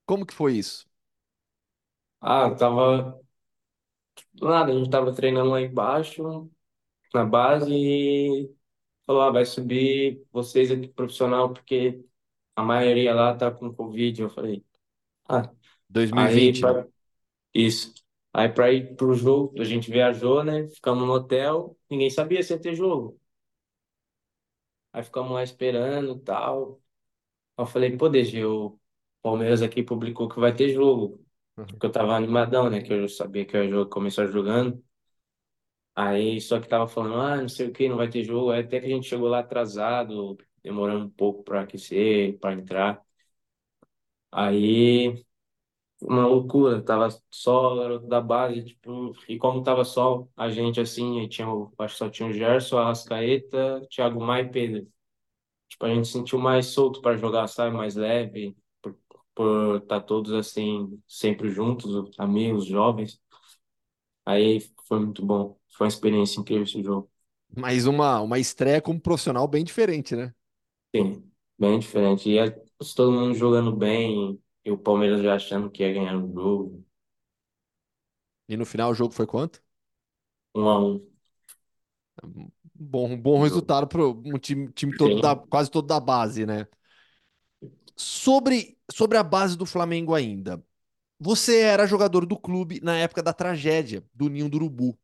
Como 0.06 0.26
que 0.26 0.34
foi 0.34 0.56
isso? 0.58 0.88
Ah, 2.20 2.54
tava. 2.56 3.20
Nada, 4.40 4.72
a 4.72 4.74
gente 4.74 4.90
tava 4.90 5.14
treinando 5.14 5.50
lá 5.50 5.60
embaixo, 5.60 6.50
na 7.14 7.24
base, 7.24 7.72
e 7.72 8.50
falou: 9.06 9.22
ah, 9.22 9.30
vai 9.30 9.44
subir 9.44 10.24
vocês 10.32 10.70
aqui 10.70 10.88
profissional, 10.88 11.52
porque 11.52 12.04
a 12.56 12.62
maioria 12.62 13.14
lá 13.14 13.36
tá 13.36 13.50
com 13.50 13.72
Covid. 13.74 14.22
Eu 14.22 14.30
falei: 14.30 14.64
ah, 15.28 15.42
aí 15.42 15.56
2020, 15.88 16.62
né? 16.62 16.72
pra... 16.72 16.88
isso. 17.54 17.94
Aí 18.32 18.48
pra 18.48 18.72
ir 18.72 18.96
pro 18.96 19.14
jogo, 19.14 19.60
a 19.60 19.64
gente 19.64 19.90
viajou, 19.90 20.44
né? 20.44 20.68
Ficamos 20.68 21.06
no 21.06 21.12
hotel, 21.14 21.76
ninguém 21.90 22.10
sabia 22.10 22.42
se 22.42 22.52
ia 22.52 22.60
ter 22.60 22.74
jogo. 22.74 23.20
Aí 24.92 25.02
ficamos 25.02 25.32
lá 25.32 25.42
esperando 25.42 26.16
e 26.16 26.20
tal. 26.20 26.80
Aí 27.56 27.62
eu 27.64 27.66
falei, 27.66 27.96
pô, 27.96 28.08
DG, 28.08 28.44
o 28.44 28.78
Palmeiras 29.22 29.62
aqui 29.62 29.82
publicou 29.82 30.28
que 30.28 30.40
vai 30.40 30.54
ter 30.54 30.70
jogo. 30.72 31.24
Uhum. 31.58 31.66
Porque 31.66 31.84
eu 31.86 31.92
tava 31.92 32.14
animadão, 32.16 32.70
né? 32.70 32.80
Que 32.82 32.92
eu 32.92 33.06
sabia 33.08 33.44
que 33.44 33.54
eu 33.56 33.64
ia 33.64 33.70
jogar, 33.70 33.90
começar 33.90 34.26
jogando. 34.28 34.82
Aí 35.94 36.40
só 36.40 36.60
que 36.60 36.68
tava 36.68 36.86
falando, 36.88 37.16
ah, 37.20 37.36
não 37.42 37.48
sei 37.48 37.68
o 37.68 37.72
que, 37.72 37.88
não 37.88 37.96
vai 37.96 38.08
ter 38.08 38.22
jogo. 38.24 38.50
Aí 38.52 38.60
até 38.62 38.78
que 38.80 38.86
a 38.86 38.88
gente 38.90 39.08
chegou 39.08 39.28
lá 39.28 39.40
atrasado, 39.40 40.38
demorando 40.62 41.06
um 41.06 41.10
pouco 41.10 41.42
pra 41.42 41.62
aquecer, 41.62 42.38
pra 42.38 42.52
entrar. 42.52 43.02
Aí, 44.30 45.24
uma 46.02 46.26
loucura, 46.26 46.82
tava 46.84 47.08
só 47.30 47.74
o 47.74 47.78
garoto 47.80 48.08
da 48.08 48.20
base, 48.20 48.64
tipo, 48.64 49.12
e 49.28 49.38
como 49.38 49.62
tava 49.64 49.84
só 49.84 50.28
a 50.36 50.50
gente 50.50 50.80
assim, 50.80 51.20
aí 51.20 51.28
tinha, 51.28 51.48
o- 51.50 51.72
acho 51.78 51.94
que 51.94 51.98
só 51.98 52.10
tinha 52.10 52.28
o 52.28 52.32
Gerson, 52.32 52.78
a 52.78 52.84
Arrascaeta, 52.84 53.82
Thiago 53.90 54.20
Maia 54.20 54.44
e 54.44 54.50
Pedro. 54.50 54.88
Tipo, 55.68 55.86
a 55.86 55.90
gente 55.94 56.06
se 56.08 56.14
sentiu 56.14 56.38
mais 56.38 56.66
solto 56.68 57.00
para 57.02 57.16
jogar, 57.18 57.48
sabe? 57.48 57.76
Mais 57.76 57.96
leve, 57.96 58.56
por, 59.38 59.76
estar 59.76 60.00
todos 60.00 60.32
assim, 60.32 61.00
sempre 61.06 61.48
juntos, 61.48 61.94
os 61.94 62.18
amigos, 62.18 62.66
jovens. 62.66 63.20
Aí 64.26 64.60
foi 64.86 64.98
muito 64.98 65.24
bom. 65.24 65.56
Foi 65.70 65.86
uma 65.86 65.88
experiência 65.88 66.40
incrível 66.40 66.64
esse 66.64 66.82
jogo. 66.82 67.08
Mas 67.56 67.86
uma 67.86 68.20
uma 68.20 68.38
estreia 68.38 68.82
como 68.82 69.00
profissional 69.00 69.46
bem 69.46 69.64
diferente, 69.64 70.16
né? 70.16 70.34
Sim, 70.94 71.30
bem 71.58 71.78
diferente. 71.78 72.28
E 72.28 72.38
é, 72.38 72.50
todo 72.96 73.12
mundo 73.12 73.34
jogando 73.34 73.74
bem, 73.74 74.42
e 74.64 74.70
o 74.70 74.76
Palmeiras 74.76 75.22
já 75.22 75.36
achando 75.36 75.70
que 75.70 75.82
ia 75.82 75.92
ganhar 75.92 76.16
o 76.16 76.32
jogo. 76.32 76.84
E 78.48 78.56
no 78.56 78.66
final 78.66 78.90
o 78.90 78.94
jogo 78.94 79.14
foi 79.14 79.26
quanto? 79.26 79.62
Um 80.54 80.68
a 80.68 80.78
um. 80.78 81.10
Bom, 82.74 83.16
bom 83.16 83.42
resultado 83.42 83.86
para 83.88 84.06
um 84.06 84.38
time, 84.38 84.70
time 84.72 84.96
todo 84.96 85.20
da, 85.20 85.34
quase 85.34 85.70
todo 85.70 85.86
da 85.86 85.98
base, 85.98 86.46
né? 86.46 86.66
Sobre, 87.96 88.77
sobre 88.90 89.18
a 89.18 89.22
base 89.22 89.56
do 89.56 89.66
Flamengo 89.66 90.14
ainda. 90.14 90.62
Você 91.20 91.60
era 91.60 91.86
jogador 91.86 92.26
do 92.26 92.38
clube 92.38 92.80
na 92.82 92.96
época 92.98 93.22
da 93.22 93.32
tragédia 93.32 94.04
do 94.14 94.28
Ninho 94.28 94.48
do 94.50 94.56
Urubu. 94.58 94.98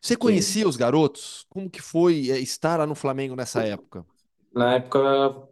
Você 0.00 0.16
sim. 0.18 0.18
conhecia 0.18 0.68
os 0.68 0.76
garotos? 0.76 1.46
Como 1.48 1.70
que 1.70 1.82
foi 1.82 2.30
eh, 2.30 2.40
estar 2.40 2.78
lá 2.78 2.86
no 2.86 2.94
Flamengo 2.94 3.36
nessa 3.36 3.64
época? 3.64 4.06
Na 4.54 4.74
época 4.76 4.98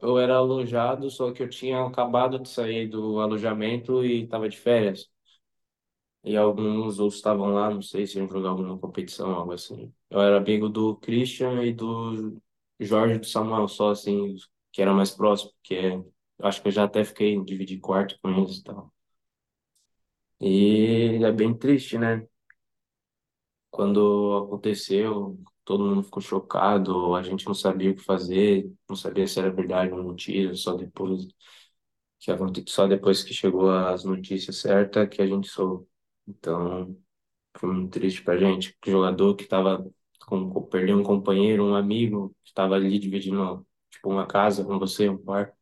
eu 0.01 0.19
era 0.19 0.37
alojado, 0.37 1.11
só 1.11 1.33
que 1.33 1.43
eu 1.43 1.49
tinha 1.51 1.85
acabado 1.85 2.39
de 2.39 2.49
sair 2.49 2.89
do 2.89 3.21
alojamento 3.21 4.05
e 4.05 4.23
estava 4.25 4.49
de 4.49 4.57
férias. 4.59 5.11
E 6.25 6.37
alguns 6.37 6.99
outros 7.01 7.17
estavam 7.17 7.49
lá, 7.53 7.71
não 7.71 7.83
sei 7.83 8.07
se 8.07 8.19
iam 8.19 8.29
jogar 8.29 8.51
alguma 8.51 8.79
competição, 8.79 9.31
algo 9.35 9.53
assim. 9.53 9.93
Eu 10.09 10.21
era 10.21 10.37
amigo 10.39 10.69
do 10.69 10.97
Christian 10.97 11.65
e 11.65 11.73
do 11.73 12.41
Jorge 12.79 13.19
do 13.19 13.27
Samuel, 13.27 13.67
só 13.69 13.91
assim, 13.91 14.37
que 14.71 14.81
era 14.81 14.93
mais 14.95 15.11
próximo, 15.11 15.51
porque 15.55 16.01
acho 16.43 16.63
que 16.63 16.69
eu 16.69 16.73
já 16.73 16.85
até 16.85 17.05
fiquei 17.05 17.41
dividir 17.45 17.81
quarto 17.81 18.19
com 18.23 18.31
eles 18.31 18.59
e 18.59 18.65
tal. 18.65 18.93
E 20.41 21.21
é 21.25 21.33
bem 21.33 21.57
triste, 21.57 21.97
né? 21.99 22.27
Quando 23.71 24.37
aconteceu, 24.47 25.39
todo 25.65 25.85
mundo 25.85 26.03
ficou 26.03 26.21
chocado, 26.23 27.15
a 27.15 27.23
gente 27.23 27.47
não 27.47 27.55
sabia 27.55 27.91
o 27.91 27.95
que 27.95 28.03
fazer, 28.03 28.71
não 28.89 28.95
sabia 28.97 29.27
se 29.27 29.39
era 29.39 29.51
verdade 29.51 29.93
ou 29.93 30.03
mentira, 30.05 30.55
só 30.55 30.75
depois 30.77 31.27
que 32.21 32.71
só 32.71 32.87
depois 32.87 33.23
que 33.25 33.35
chegou 33.35 33.71
as 33.71 34.05
notícias 34.05 34.57
certas 34.59 35.09
que 35.09 35.21
a 35.23 35.27
gente 35.27 35.49
soube. 35.49 35.87
Então, 36.27 36.97
foi 37.59 37.73
muito 37.75 37.93
triste 37.93 38.23
pra 38.25 38.37
gente, 38.39 38.77
o 38.87 38.91
jogador 38.91 39.37
que 39.37 39.45
estava 39.45 39.85
com 40.27 40.63
perdeu 40.69 40.99
um 40.99 41.05
companheiro, 41.05 41.65
um 41.67 41.77
amigo, 41.77 42.31
que 42.45 42.51
estava 42.51 42.77
ali 42.77 42.99
dividindo 42.99 43.67
tipo 43.91 44.11
uma 44.11 44.27
casa 44.27 44.65
com 44.65 44.79
você, 44.79 45.09
um 45.09 45.19
quarto. 45.19 45.57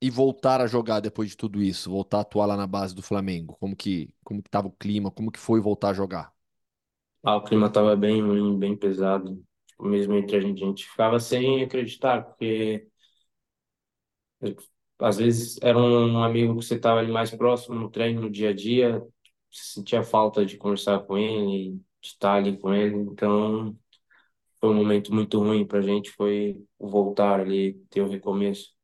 E 0.00 0.10
voltar 0.10 0.60
a 0.60 0.66
jogar 0.66 1.00
depois 1.00 1.30
de 1.30 1.36
tudo 1.36 1.62
isso, 1.62 1.90
voltar 1.90 2.18
a 2.18 2.20
atuar 2.22 2.46
lá 2.46 2.56
na 2.56 2.66
base 2.66 2.94
do 2.94 3.02
Flamengo, 3.02 3.56
como 3.58 3.74
que, 3.76 4.10
como 4.24 4.42
que 4.42 4.50
tava 4.50 4.68
o 4.68 4.72
clima, 4.72 5.10
como 5.10 5.30
que 5.32 5.38
foi 5.38 5.60
voltar 5.60 5.90
a 5.90 5.94
jogar? 5.94 6.32
Ah, 7.22 7.36
o 7.36 7.42
clima 7.44 7.70
tava 7.70 7.96
bem 7.96 8.22
ruim, 8.22 8.58
bem 8.58 8.76
pesado. 8.76 9.42
Tipo, 9.66 9.84
mesmo 9.86 10.14
entre 10.14 10.36
a 10.36 10.40
gente, 10.40 10.62
a 10.62 10.66
gente 10.66 10.88
ficava 10.88 11.18
sem 11.18 11.62
acreditar, 11.62 12.22
porque 12.24 12.86
às 14.98 15.16
vezes 15.18 15.58
era 15.62 15.78
um 15.78 16.22
amigo 16.22 16.58
que 16.58 16.64
você 16.64 16.78
tava 16.78 17.00
ali 17.00 17.12
mais 17.12 17.30
próximo 17.30 17.74
no 17.74 17.90
treino, 17.90 18.22
no 18.22 18.30
dia 18.30 18.50
a 18.50 18.54
dia, 18.54 19.02
sentia 19.50 20.02
falta 20.02 20.44
de 20.44 20.56
conversar 20.56 21.00
com 21.00 21.16
ele, 21.18 21.72
de 22.00 22.08
estar 22.08 22.34
ali 22.36 22.56
com 22.58 22.72
ele. 22.74 22.96
Então, 22.96 23.76
foi 24.60 24.70
um 24.70 24.74
momento 24.76 25.14
muito 25.14 25.40
ruim 25.40 25.66
pra 25.66 25.82
gente, 25.82 26.12
foi 26.12 26.64
voltar 26.80 27.40
ali, 27.40 27.74
ter 27.90 28.02
o 28.02 28.10
recomeço. 28.10 28.75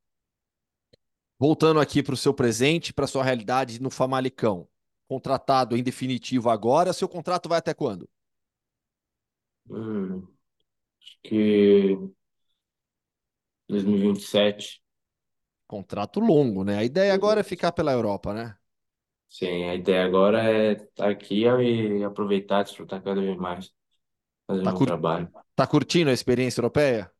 Voltando 1.42 1.80
aqui 1.80 2.04
para 2.04 2.14
o 2.14 2.16
seu 2.16 2.32
presente, 2.32 2.92
para 2.92 3.04
sua 3.06 3.24
realidade 3.24 3.82
no 3.82 3.90
Famalicão. 3.90 4.68
Contratado 5.08 5.76
em 5.76 5.82
definitivo 5.82 6.48
agora, 6.48 6.92
seu 6.92 7.08
contrato 7.08 7.48
vai 7.48 7.58
até 7.58 7.74
quando? 7.74 8.08
Hum, 9.68 10.28
acho 11.00 11.18
que 11.24 11.98
2027, 13.68 14.80
Contrato 15.66 16.20
longo, 16.20 16.62
né? 16.64 16.76
A 16.78 16.84
ideia 16.84 17.12
agora 17.14 17.40
é 17.40 17.42
ficar 17.44 17.72
pela 17.72 17.90
Europa, 17.92 18.32
né? 18.34 18.56
sim, 19.28 19.64
a 19.68 19.74
ideia 19.74 20.04
agora 20.04 20.42
é 20.42 20.72
estar 20.72 21.10
aqui 21.10 21.42
e 21.44 22.04
aproveitar, 22.04 22.62
desfrutar 22.64 23.02
cada 23.02 23.20
vez 23.20 23.36
mais, 23.36 23.72
fazer 24.46 24.64
Tá, 24.64 24.72
meu 24.72 24.78
cur... 24.78 24.88
trabalho. 24.88 25.30
tá 25.56 25.66
curtindo 25.66 26.10
a 26.10 26.14
experiência 26.14 26.60
europeia? 26.60 27.12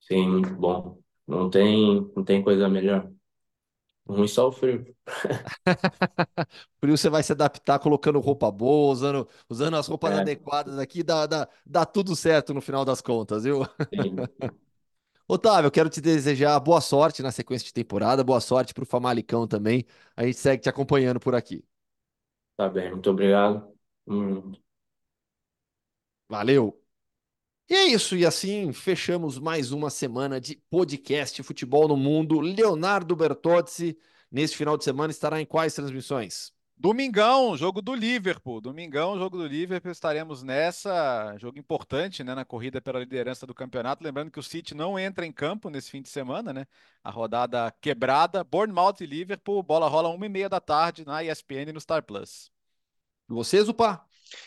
Sim, 0.00 0.28
muito 0.28 0.54
bom. 0.54 1.00
Não 1.26 1.48
tem, 1.50 2.00
não 2.14 2.24
tem 2.24 2.42
coisa 2.42 2.68
melhor. 2.68 3.10
Ruim 4.08 4.28
só 4.28 4.48
o 4.48 4.52
frio. 4.52 4.84
Isso 6.84 7.02
você 7.02 7.08
vai 7.10 7.22
se 7.22 7.32
adaptar 7.32 7.78
colocando 7.78 8.18
roupa 8.20 8.50
boa, 8.50 8.92
usando, 8.92 9.28
usando 9.48 9.76
as 9.76 9.86
roupas 9.86 10.14
É, 10.14 10.16
adequadas 10.16 10.78
aqui, 10.78 11.02
dá, 11.02 11.26
dá, 11.26 11.48
dá 11.64 11.84
tudo 11.86 12.14
certo 12.16 12.52
no 12.54 12.60
final 12.60 12.84
das 12.84 13.00
contas, 13.00 13.44
viu? 13.44 13.62
sim. 13.92 14.26
Otávio, 15.28 15.66
eu 15.68 15.70
quero 15.72 15.88
te 15.90 16.00
desejar 16.00 16.58
boa 16.60 16.80
sorte 16.80 17.22
na 17.22 17.32
sequência 17.32 17.66
de 17.66 17.72
temporada, 17.72 18.22
boa 18.24 18.40
sorte 18.40 18.74
para 18.74 18.82
o 18.84 18.86
Famalicão 18.86 19.46
também. 19.48 19.84
A 20.16 20.24
gente 20.24 20.38
segue 20.38 20.62
te 20.62 20.68
acompanhando 20.68 21.18
por 21.20 21.34
aqui. 21.34 21.64
Tá 22.56 22.68
bem, 22.68 22.90
muito 22.92 23.10
obrigado. 23.10 23.70
Hum, 24.06 24.52
Valeu! 26.28 26.81
E 27.72 27.74
é 27.74 27.86
isso, 27.86 28.14
e 28.14 28.26
assim 28.26 28.70
fechamos 28.70 29.38
mais 29.38 29.72
uma 29.72 29.88
semana 29.88 30.38
de 30.38 30.56
podcast 30.68 31.42
Futebol 31.42 31.88
no 31.88 31.96
Mundo. 31.96 32.38
Leonardo 32.38 33.16
Bertozzi, 33.16 33.96
neste 34.30 34.58
final 34.58 34.76
de 34.76 34.84
semana, 34.84 35.10
estará 35.10 35.40
em 35.40 35.46
quais 35.46 35.72
transmissões? 35.72 36.52
Domingão, 36.76 37.56
jogo 37.56 37.80
do 37.80 37.94
Liverpool. 37.94 38.60
Domingão, 38.60 39.16
jogo 39.16 39.38
do 39.38 39.46
Liverpool. 39.46 39.90
Estaremos 39.90 40.42
nessa. 40.42 41.34
Jogo 41.38 41.58
importante, 41.58 42.22
né? 42.22 42.34
Na 42.34 42.44
corrida 42.44 42.78
pela 42.78 42.98
liderança 42.98 43.46
do 43.46 43.54
campeonato. 43.54 44.04
Lembrando 44.04 44.30
que 44.30 44.38
o 44.38 44.42
City 44.42 44.74
não 44.74 44.98
entra 44.98 45.24
em 45.24 45.32
campo 45.32 45.70
nesse 45.70 45.90
fim 45.90 46.02
de 46.02 46.10
semana, 46.10 46.52
né? 46.52 46.66
A 47.02 47.10
rodada 47.10 47.74
quebrada. 47.80 48.44
Bournemouth 48.44 48.96
e 49.00 49.06
Liverpool. 49.06 49.62
Bola 49.62 49.88
rola 49.88 50.10
uma 50.10 50.26
e 50.26 50.28
meia 50.28 50.50
da 50.50 50.60
tarde 50.60 51.06
na 51.06 51.24
ESPN 51.24 51.70
e 51.70 51.72
no 51.72 51.80
Star 51.80 52.02
Plus. 52.02 52.52
Você, 53.28 53.62
Zupa? 53.62 54.04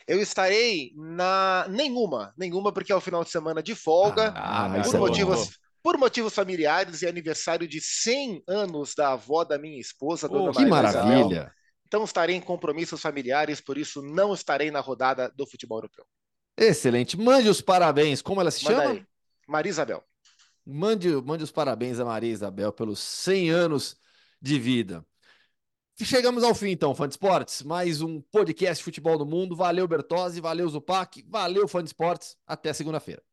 Eu 0.07 0.21
estarei 0.21 0.91
na 0.95 1.65
nenhuma, 1.69 2.33
nenhuma, 2.37 2.71
porque 2.71 2.91
é 2.91 2.95
o 2.95 3.01
final 3.01 3.23
de 3.23 3.29
semana 3.31 3.61
de 3.63 3.73
folga, 3.75 4.33
Ah, 4.35 4.71
Ah, 4.73 4.79
isso 4.79 4.91
por 4.91 4.95
é 4.95 4.99
bom. 4.99 5.07
motivos, 5.07 5.59
por 5.83 5.97
motivos 5.97 6.33
familiares 6.33 7.01
e 7.01 7.07
aniversário 7.07 7.67
de 7.67 7.79
100 7.81 8.43
anos 8.47 8.93
da 8.95 9.13
avó 9.13 9.43
da 9.43 9.57
minha 9.57 9.79
esposa, 9.79 10.27
Dona 10.27 10.49
Oh, 10.49 10.53
Que 10.53 10.65
Maria 10.65 10.89
Isabel. 10.89 11.05
maravilha! 11.07 11.53
Então 11.87 12.03
estarei 12.03 12.35
em 12.35 12.41
compromissos 12.41 12.99
familiares, 13.01 13.61
por 13.61 13.77
isso 13.77 14.01
não 14.01 14.33
estarei 14.33 14.71
na 14.71 14.79
rodada 14.79 15.31
do 15.35 15.45
futebol 15.45 15.77
europeu. 15.77 16.03
Excelente. 16.57 17.15
Mande 17.17 17.47
os 17.49 17.61
parabéns. 17.61 18.21
Como 18.21 18.41
ela 18.41 18.49
se 18.49 18.61
chama? 18.61 18.77
Mandarei. 18.77 19.05
Maria 19.47 19.69
Isabel. 19.69 20.03
Mande, 20.65 21.09
mande 21.21 21.43
os 21.43 21.51
parabéns 21.51 21.99
a 21.99 22.05
Maria 22.05 22.31
Isabel 22.31 22.71
pelos 22.73 22.99
100 22.99 23.51
anos 23.51 23.97
de 24.41 24.57
vida. 24.59 25.05
Chegamos 26.03 26.43
ao 26.43 26.53
fim, 26.53 26.71
então, 26.71 26.93
Fã 26.93 27.07
de 27.07 27.13
Esportes. 27.13 27.63
Mais 27.63 28.01
um 28.01 28.19
podcast 28.19 28.83
Futebol 28.83 29.17
do 29.17 29.25
Mundo. 29.25 29.55
Valeu, 29.55 29.87
Bertozzi. 29.87 30.41
Valeu, 30.41 30.67
Zupac. 30.67 31.23
Valeu, 31.25 31.69
Fã 31.69 31.81
de 31.81 31.87
Esportes. 31.87 32.35
Até 32.45 32.73
segunda-feira. 32.73 33.23